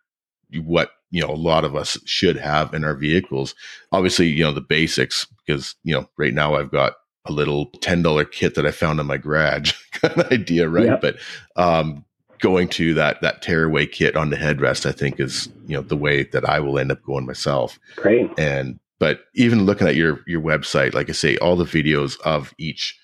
what 0.63 0.91
you 1.11 1.21
know 1.21 1.31
a 1.31 1.35
lot 1.35 1.63
of 1.63 1.75
us 1.75 1.97
should 2.05 2.37
have 2.37 2.73
in 2.73 2.83
our 2.83 2.95
vehicles 2.95 3.53
obviously 3.91 4.27
you 4.27 4.43
know 4.43 4.51
the 4.51 4.61
basics 4.61 5.27
because 5.45 5.75
you 5.83 5.93
know 5.93 6.09
right 6.17 6.33
now 6.33 6.55
i've 6.55 6.71
got 6.71 6.93
a 7.27 7.31
little 7.31 7.71
$10 7.79 8.31
kit 8.31 8.55
that 8.55 8.65
i 8.65 8.71
found 8.71 8.99
in 8.99 9.05
my 9.05 9.17
garage 9.17 9.73
kind 9.91 10.17
of 10.19 10.31
idea 10.31 10.67
right 10.67 10.85
yep. 10.85 11.01
but 11.01 11.17
um 11.55 12.05
going 12.39 12.67
to 12.67 12.93
that 12.93 13.21
that 13.21 13.41
tearaway 13.41 13.85
kit 13.85 14.15
on 14.15 14.29
the 14.29 14.35
headrest, 14.35 14.85
I 14.85 14.91
think 14.91 15.19
is 15.19 15.49
you 15.65 15.75
know 15.75 15.81
the 15.81 15.97
way 15.97 16.23
that 16.25 16.47
I 16.47 16.59
will 16.59 16.77
end 16.77 16.91
up 16.91 17.01
going 17.03 17.25
myself. 17.25 17.79
Great. 17.95 18.29
And 18.37 18.79
but 18.99 19.21
even 19.33 19.65
looking 19.65 19.87
at 19.87 19.95
your 19.95 20.19
your 20.27 20.41
website, 20.41 20.93
like 20.93 21.09
I 21.09 21.13
say, 21.13 21.37
all 21.37 21.55
the 21.55 21.65
videos 21.65 22.19
of 22.21 22.53
each 22.57 22.99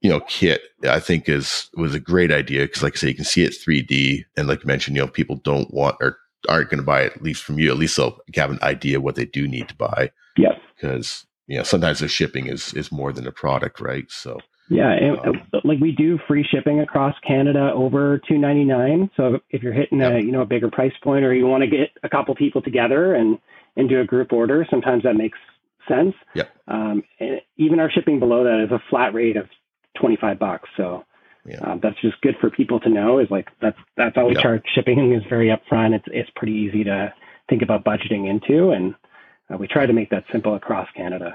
you 0.00 0.10
know 0.10 0.20
kit, 0.20 0.62
I 0.88 1.00
think 1.00 1.28
is 1.28 1.68
was 1.74 1.94
a 1.94 2.00
great 2.00 2.32
idea 2.32 2.66
because 2.66 2.82
like 2.82 2.94
I 2.94 2.96
say, 2.96 3.08
you 3.08 3.14
can 3.14 3.24
see 3.24 3.44
it 3.44 3.52
3D, 3.52 4.24
and 4.36 4.48
like 4.48 4.62
you 4.62 4.66
mentioned, 4.66 4.96
you 4.96 5.02
know 5.02 5.08
people 5.08 5.36
don't 5.36 5.72
want 5.72 5.96
or 6.00 6.18
aren't 6.48 6.70
going 6.70 6.78
to 6.78 6.86
buy 6.86 7.02
it 7.02 7.16
at 7.16 7.22
least 7.22 7.42
from 7.42 7.58
you. 7.58 7.70
At 7.70 7.78
least 7.78 7.96
they'll 7.96 8.18
have 8.36 8.50
an 8.50 8.60
idea 8.62 9.00
what 9.00 9.16
they 9.16 9.24
do 9.24 9.48
need 9.48 9.68
to 9.68 9.74
buy. 9.74 10.10
Yeah. 10.36 10.52
Because 10.74 11.26
you 11.46 11.56
know 11.56 11.64
sometimes 11.64 11.98
the 11.98 12.08
shipping 12.08 12.46
is 12.46 12.72
is 12.74 12.92
more 12.92 13.12
than 13.12 13.26
a 13.26 13.32
product, 13.32 13.80
right? 13.80 14.04
So 14.08 14.38
yeah, 14.70 14.92
and, 14.92 15.18
um, 15.20 15.42
like 15.64 15.80
we 15.80 15.92
do 15.92 16.18
free 16.28 16.46
shipping 16.48 16.80
across 16.80 17.14
Canada 17.26 17.72
over 17.74 18.20
two 18.28 18.36
ninety 18.36 18.64
nine. 18.64 19.10
So 19.16 19.40
if 19.50 19.62
you're 19.62 19.72
hitting 19.72 20.02
a 20.02 20.18
you 20.18 20.30
know 20.30 20.42
a 20.42 20.46
bigger 20.46 20.70
price 20.70 20.92
point, 21.02 21.24
or 21.24 21.34
you 21.34 21.46
want 21.46 21.62
to 21.62 21.70
get 21.70 21.90
a 22.02 22.08
couple 22.08 22.34
people 22.34 22.60
together 22.60 23.14
and 23.14 23.38
and 23.76 23.88
do 23.88 24.00
a 24.00 24.04
group 24.04 24.32
order, 24.32 24.66
sometimes 24.68 25.04
that 25.04 25.14
makes 25.14 25.38
sense. 25.88 26.14
Yep. 26.34 26.50
Um, 26.68 27.02
and 27.18 27.40
even 27.56 27.80
our 27.80 27.90
shipping 27.90 28.18
below 28.18 28.44
that 28.44 28.62
is 28.62 28.70
a 28.70 28.82
flat 28.90 29.14
rate 29.14 29.36
of 29.36 29.46
twenty 30.00 30.16
five 30.16 30.38
bucks. 30.38 30.68
So 30.76 31.04
yeah. 31.44 31.60
uh, 31.62 31.76
that's 31.82 32.00
just 32.00 32.20
good 32.20 32.36
for 32.40 32.50
people 32.50 32.80
to 32.80 32.88
know. 32.88 33.18
Is 33.18 33.28
like 33.30 33.48
that's 33.60 33.78
that's 33.96 34.16
all 34.16 34.26
we 34.26 34.34
yep. 34.34 34.42
charge. 34.42 34.62
Shipping 34.74 35.12
is 35.14 35.22
very 35.28 35.48
upfront. 35.48 35.94
It's 35.94 36.06
it's 36.08 36.30
pretty 36.36 36.54
easy 36.54 36.84
to 36.84 37.12
think 37.48 37.62
about 37.62 37.84
budgeting 37.84 38.28
into, 38.28 38.70
and 38.70 38.94
uh, 39.52 39.56
we 39.56 39.66
try 39.66 39.86
to 39.86 39.92
make 39.92 40.10
that 40.10 40.24
simple 40.32 40.54
across 40.54 40.88
Canada. 40.96 41.32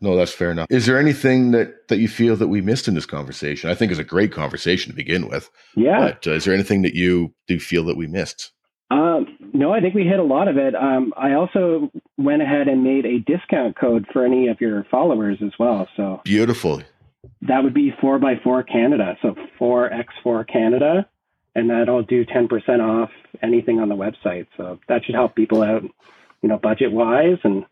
No, 0.00 0.16
that's 0.16 0.32
fair 0.32 0.50
enough. 0.50 0.66
Is 0.70 0.86
there 0.86 0.98
anything 0.98 1.52
that 1.52 1.88
that 1.88 1.98
you 1.98 2.08
feel 2.08 2.36
that 2.36 2.48
we 2.48 2.60
missed 2.60 2.88
in 2.88 2.94
this 2.94 3.06
conversation? 3.06 3.70
I 3.70 3.74
think 3.74 3.90
it's 3.92 4.00
a 4.00 4.04
great 4.04 4.32
conversation 4.32 4.90
to 4.90 4.96
begin 4.96 5.28
with. 5.28 5.50
Yeah. 5.76 6.00
But 6.00 6.26
uh, 6.26 6.34
is 6.34 6.44
there 6.44 6.54
anything 6.54 6.82
that 6.82 6.94
you 6.94 7.32
do 7.46 7.60
feel 7.60 7.84
that 7.84 7.96
we 7.96 8.06
missed? 8.06 8.52
Um, 8.90 9.26
no, 9.52 9.72
I 9.72 9.80
think 9.80 9.94
we 9.94 10.04
hit 10.04 10.20
a 10.20 10.24
lot 10.24 10.46
of 10.46 10.56
it. 10.56 10.74
Um, 10.74 11.12
I 11.16 11.32
also 11.32 11.90
went 12.18 12.42
ahead 12.42 12.68
and 12.68 12.84
made 12.84 13.04
a 13.04 13.18
discount 13.18 13.76
code 13.76 14.06
for 14.12 14.24
any 14.24 14.46
of 14.48 14.60
your 14.60 14.84
followers 14.90 15.38
as 15.44 15.52
well. 15.58 15.88
So 15.96 16.20
beautiful. 16.24 16.82
That 17.42 17.62
would 17.62 17.74
be 17.74 17.92
four 18.00 18.18
by 18.18 18.34
four 18.42 18.62
Canada. 18.62 19.16
So 19.22 19.34
four 19.58 19.92
X 19.92 20.12
four 20.22 20.44
Canada, 20.44 21.08
and 21.54 21.70
that'll 21.70 22.02
do 22.02 22.24
ten 22.24 22.48
percent 22.48 22.82
off 22.82 23.10
anything 23.42 23.80
on 23.80 23.88
the 23.88 23.96
website. 23.96 24.46
So 24.56 24.78
that 24.88 25.04
should 25.04 25.14
help 25.14 25.34
people 25.34 25.62
out, 25.62 25.82
you 26.42 26.48
know, 26.48 26.58
budget 26.58 26.92
wise 26.92 27.38
and 27.44 27.64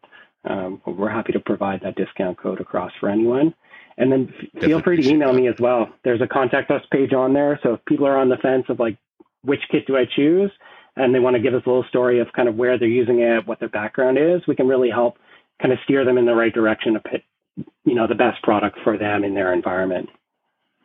um, 0.44 0.82
we're 0.86 1.10
happy 1.10 1.32
to 1.32 1.40
provide 1.40 1.80
that 1.82 1.96
discount 1.96 2.38
code 2.38 2.60
across 2.60 2.92
for 3.00 3.08
anyone. 3.08 3.54
And 3.96 4.10
then 4.10 4.34
feel 4.60 4.82
free 4.82 5.00
to 5.00 5.08
email 5.08 5.32
me 5.32 5.48
as 5.48 5.54
well. 5.58 5.88
There's 6.02 6.20
a 6.20 6.26
contact 6.26 6.70
us 6.70 6.82
page 6.90 7.12
on 7.12 7.32
there. 7.32 7.60
So 7.62 7.74
if 7.74 7.84
people 7.84 8.06
are 8.06 8.18
on 8.18 8.28
the 8.28 8.36
fence 8.36 8.66
of 8.68 8.80
like, 8.80 8.98
which 9.42 9.62
kit 9.70 9.86
do 9.86 9.96
I 9.96 10.04
choose? 10.04 10.50
And 10.96 11.14
they 11.14 11.18
want 11.18 11.36
to 11.36 11.42
give 11.42 11.54
us 11.54 11.62
a 11.64 11.68
little 11.68 11.84
story 11.88 12.20
of 12.20 12.32
kind 12.32 12.48
of 12.48 12.56
where 12.56 12.78
they're 12.78 12.88
using 12.88 13.20
it, 13.20 13.46
what 13.46 13.60
their 13.60 13.68
background 13.68 14.18
is, 14.18 14.46
we 14.46 14.56
can 14.56 14.68
really 14.68 14.90
help 14.90 15.18
kind 15.60 15.72
of 15.72 15.78
steer 15.84 16.04
them 16.04 16.18
in 16.18 16.26
the 16.26 16.34
right 16.34 16.52
direction 16.52 16.94
to 16.94 17.00
put, 17.00 17.22
you 17.56 17.94
know, 17.94 18.06
the 18.06 18.14
best 18.14 18.42
product 18.42 18.78
for 18.82 18.96
them 18.98 19.24
in 19.24 19.34
their 19.34 19.52
environment. 19.52 20.08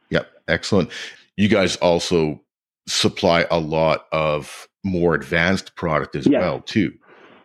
Yep. 0.10 0.30
Excellent. 0.48 0.90
You 1.38 1.48
guys 1.48 1.76
also 1.78 2.42
supply 2.88 3.46
a 3.52 3.60
lot 3.60 4.06
of 4.12 4.68
more 4.84 5.14
advanced 5.14 5.76
product 5.76 6.16
as 6.16 6.28
well, 6.28 6.62
too. 6.62 6.94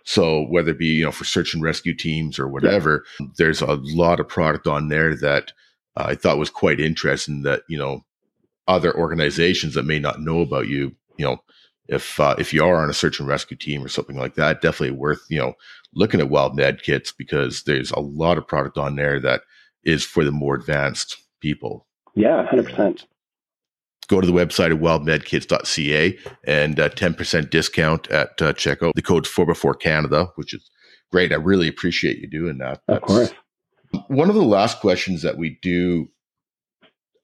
So 0.04 0.44
whether 0.44 0.70
it 0.70 0.78
be, 0.78 0.86
you 0.86 1.04
know, 1.04 1.12
for 1.12 1.24
search 1.24 1.54
and 1.54 1.62
rescue 1.62 1.94
teams 1.94 2.38
or 2.38 2.48
whatever, 2.48 3.04
yeah. 3.18 3.26
there's 3.38 3.62
a 3.62 3.78
lot 3.82 4.20
of 4.20 4.28
product 4.28 4.66
on 4.66 4.88
there 4.88 5.16
that 5.16 5.52
uh, 5.96 6.06
I 6.08 6.14
thought 6.14 6.38
was 6.38 6.50
quite 6.50 6.80
interesting 6.80 7.42
that, 7.42 7.62
you 7.68 7.78
know, 7.78 8.04
other 8.68 8.94
organizations 8.96 9.74
that 9.74 9.84
may 9.84 9.98
not 9.98 10.20
know 10.20 10.40
about 10.40 10.68
you, 10.68 10.94
you 11.16 11.24
know, 11.24 11.42
if 11.88 12.18
uh, 12.18 12.34
if 12.38 12.52
you 12.52 12.64
are 12.64 12.82
on 12.82 12.90
a 12.90 12.94
search 12.94 13.20
and 13.20 13.28
rescue 13.28 13.56
team 13.56 13.84
or 13.84 13.88
something 13.88 14.16
like 14.16 14.34
that, 14.34 14.62
definitely 14.62 14.96
worth, 14.96 15.24
you 15.28 15.38
know, 15.38 15.54
looking 15.94 16.20
at 16.20 16.30
Wild 16.30 16.56
Med 16.56 16.82
kits 16.82 17.12
because 17.12 17.64
there's 17.64 17.90
a 17.90 18.00
lot 18.00 18.38
of 18.38 18.46
product 18.46 18.78
on 18.78 18.96
there 18.96 19.20
that 19.20 19.42
is 19.84 20.04
for 20.04 20.24
the 20.24 20.32
more 20.32 20.54
advanced 20.54 21.16
people. 21.40 21.86
Yeah, 22.14 22.46
100% 22.50 23.04
go 24.08 24.20
to 24.20 24.26
the 24.26 24.32
website 24.32 24.72
at 24.72 24.80
wildmedkits.ca 24.80 26.18
and 26.46 26.80
uh, 26.80 26.88
10% 26.90 27.50
discount 27.50 28.08
at 28.10 28.30
uh, 28.40 28.52
checkout. 28.52 28.92
The 28.94 29.02
code's 29.02 29.28
4x4 29.28 29.80
Canada, 29.80 30.30
which 30.36 30.54
is 30.54 30.70
great. 31.10 31.32
I 31.32 31.36
really 31.36 31.68
appreciate 31.68 32.18
you 32.18 32.28
doing 32.28 32.58
that. 32.58 32.80
That's, 32.86 33.02
of 33.02 33.08
course. 33.08 33.32
One 34.08 34.28
of 34.28 34.34
the 34.34 34.42
last 34.42 34.80
questions 34.80 35.22
that 35.22 35.38
we 35.38 35.58
do 35.62 36.08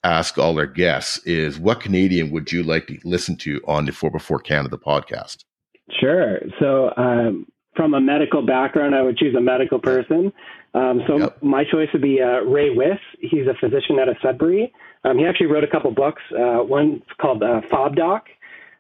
ask 0.05 0.39
all 0.39 0.59
our 0.59 0.67
guests 0.67 1.19
is 1.27 1.59
what 1.59 1.81
Canadian 1.81 2.31
would 2.31 2.53
you 2.53 2.63
like 2.63 2.87
to 2.87 2.99
listen 3.05 3.37
to 3.39 3.61
on 3.67 3.85
the 3.85 3.93
4x4 3.93 4.43
Canada 4.45 4.79
podcast? 4.79 5.45
Sure. 5.91 6.39
So, 6.59 6.93
um, 6.97 7.47
from 7.75 7.95
a 7.95 8.01
medical 8.01 8.43
background, 8.43 8.95
I 8.95 9.03
would 9.03 9.17
choose 9.17 9.35
a 9.35 9.41
medical 9.41 9.79
person. 9.79 10.33
Um, 10.75 11.03
so, 11.07 11.19
yep. 11.19 11.43
my 11.43 11.65
choice 11.65 11.89
would 11.93 12.03
be 12.03 12.21
uh, 12.21 12.41
Ray 12.41 12.71
Wiss. 12.71 12.99
He's 13.21 13.47
a 13.47 13.55
physician 13.55 13.99
out 13.99 14.09
of 14.09 14.17
Sudbury. 14.23 14.73
Um, 15.05 15.19
he 15.19 15.27
actually 15.27 15.47
wrote 15.47 15.65
a 15.65 15.69
couple 15.69 15.91
books. 15.91 16.23
Uh, 16.33 16.63
one's 16.63 17.03
called 17.21 17.43
uh, 17.43 17.61
FOB 17.71 17.97
Doc, 17.97 18.27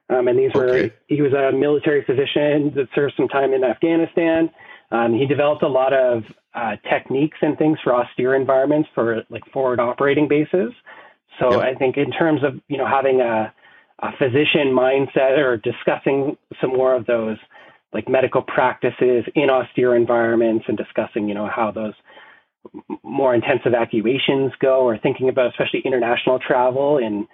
um, 0.08 0.28
and 0.28 0.38
these 0.38 0.50
okay. 0.54 0.58
were 0.58 0.90
he 1.08 1.22
was 1.22 1.32
a 1.32 1.56
military 1.56 2.04
physician 2.04 2.72
that 2.74 2.88
served 2.94 3.14
some 3.16 3.28
time 3.28 3.54
in 3.54 3.64
Afghanistan. 3.64 4.50
Um, 4.90 5.14
he 5.14 5.26
developed 5.26 5.62
a 5.62 5.68
lot 5.68 5.92
of 5.92 6.24
uh, 6.54 6.76
techniques 6.90 7.38
and 7.42 7.56
things 7.56 7.78
for 7.82 7.94
austere 7.94 8.34
environments 8.34 8.88
for 8.94 9.22
like 9.30 9.44
forward 9.52 9.80
operating 9.80 10.28
bases. 10.28 10.72
So 11.38 11.52
yep. 11.52 11.60
I 11.60 11.74
think 11.74 11.96
in 11.96 12.10
terms 12.10 12.42
of 12.42 12.60
you 12.68 12.76
know 12.76 12.86
having 12.86 13.20
a, 13.20 13.52
a 14.00 14.12
physician 14.18 14.68
mindset 14.72 15.38
or 15.38 15.56
discussing 15.56 16.36
some 16.60 16.70
more 16.70 16.94
of 16.94 17.06
those 17.06 17.38
like 17.92 18.08
medical 18.08 18.42
practices 18.42 19.24
in 19.34 19.50
austere 19.50 19.96
environments 19.96 20.64
and 20.68 20.76
discussing 20.76 21.28
you 21.28 21.34
know 21.34 21.48
how 21.48 21.70
those 21.70 21.94
more 23.02 23.34
intense 23.34 23.60
evacuations 23.64 24.52
go, 24.60 24.82
or 24.82 24.98
thinking 24.98 25.28
about 25.28 25.50
especially 25.50 25.80
international 25.84 26.38
travel 26.38 26.98
in 26.98 27.26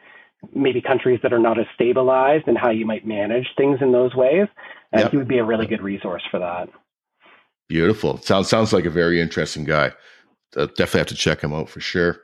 maybe 0.55 0.81
countries 0.81 1.19
that 1.23 1.33
are 1.33 1.39
not 1.39 1.59
as 1.59 1.67
stabilized 1.75 2.47
and 2.47 2.57
how 2.57 2.71
you 2.71 2.87
might 2.87 3.07
manage 3.07 3.47
things 3.57 3.79
in 3.81 3.93
those 3.93 4.15
ways. 4.15 4.47
And 4.93 5.03
yep. 5.03 5.11
he 5.11 5.17
would 5.17 5.29
be 5.29 5.39
a 5.39 5.45
really 5.45 5.67
good 5.67 5.83
resource 5.83 6.23
for 6.31 6.39
that. 6.39 6.69
Beautiful. 7.69 8.19
Sounds 8.19 8.49
sounds 8.49 8.73
like 8.73 8.85
a 8.85 8.91
very 8.91 9.21
interesting 9.21 9.65
guy. 9.65 9.93
Uh, 10.57 10.67
definitely 10.67 10.99
have 10.99 11.07
to 11.09 11.15
check 11.17 11.41
him 11.41 11.53
out 11.53 11.69
for 11.69 11.81
sure. 11.81 12.19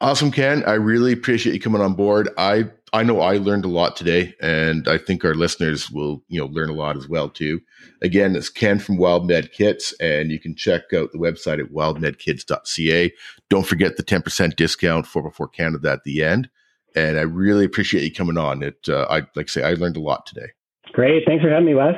Awesome, 0.00 0.30
Ken. 0.30 0.64
I 0.64 0.74
really 0.74 1.12
appreciate 1.12 1.52
you 1.52 1.60
coming 1.60 1.82
on 1.82 1.92
board. 1.92 2.30
I 2.38 2.70
I 2.92 3.02
know 3.04 3.20
I 3.20 3.36
learned 3.36 3.64
a 3.64 3.68
lot 3.68 3.94
today, 3.94 4.34
and 4.40 4.88
I 4.88 4.98
think 4.98 5.24
our 5.24 5.34
listeners 5.34 5.90
will, 5.90 6.22
you 6.28 6.40
know, 6.40 6.46
learn 6.46 6.70
a 6.70 6.74
lot 6.74 6.96
as 6.96 7.08
well 7.08 7.28
too. 7.28 7.60
Again, 8.02 8.34
it's 8.34 8.48
Ken 8.48 8.78
from 8.78 8.96
Wild 8.96 9.26
Med 9.26 9.52
Kits, 9.52 9.94
and 10.00 10.30
you 10.30 10.40
can 10.40 10.56
check 10.56 10.92
out 10.92 11.12
the 11.12 11.18
website 11.18 11.60
at 11.60 11.72
wildmedkits.ca. 11.72 13.12
Don't 13.48 13.66
forget 13.66 13.96
the 13.96 14.02
ten 14.02 14.22
percent 14.22 14.56
discount 14.56 15.06
for 15.06 15.22
before 15.22 15.48
Canada 15.48 15.92
at 15.92 16.04
the 16.04 16.24
end. 16.24 16.50
And 16.96 17.18
I 17.18 17.22
really 17.22 17.64
appreciate 17.64 18.02
you 18.02 18.12
coming 18.12 18.36
on. 18.36 18.62
It, 18.62 18.88
uh, 18.88 19.06
I 19.08 19.18
like 19.36 19.46
I 19.46 19.46
say, 19.46 19.62
I 19.62 19.74
learned 19.74 19.96
a 19.96 20.00
lot 20.00 20.26
today. 20.26 20.48
Great, 20.92 21.22
thanks 21.26 21.44
for 21.44 21.50
having 21.50 21.66
me, 21.66 21.74
Wes. 21.74 21.94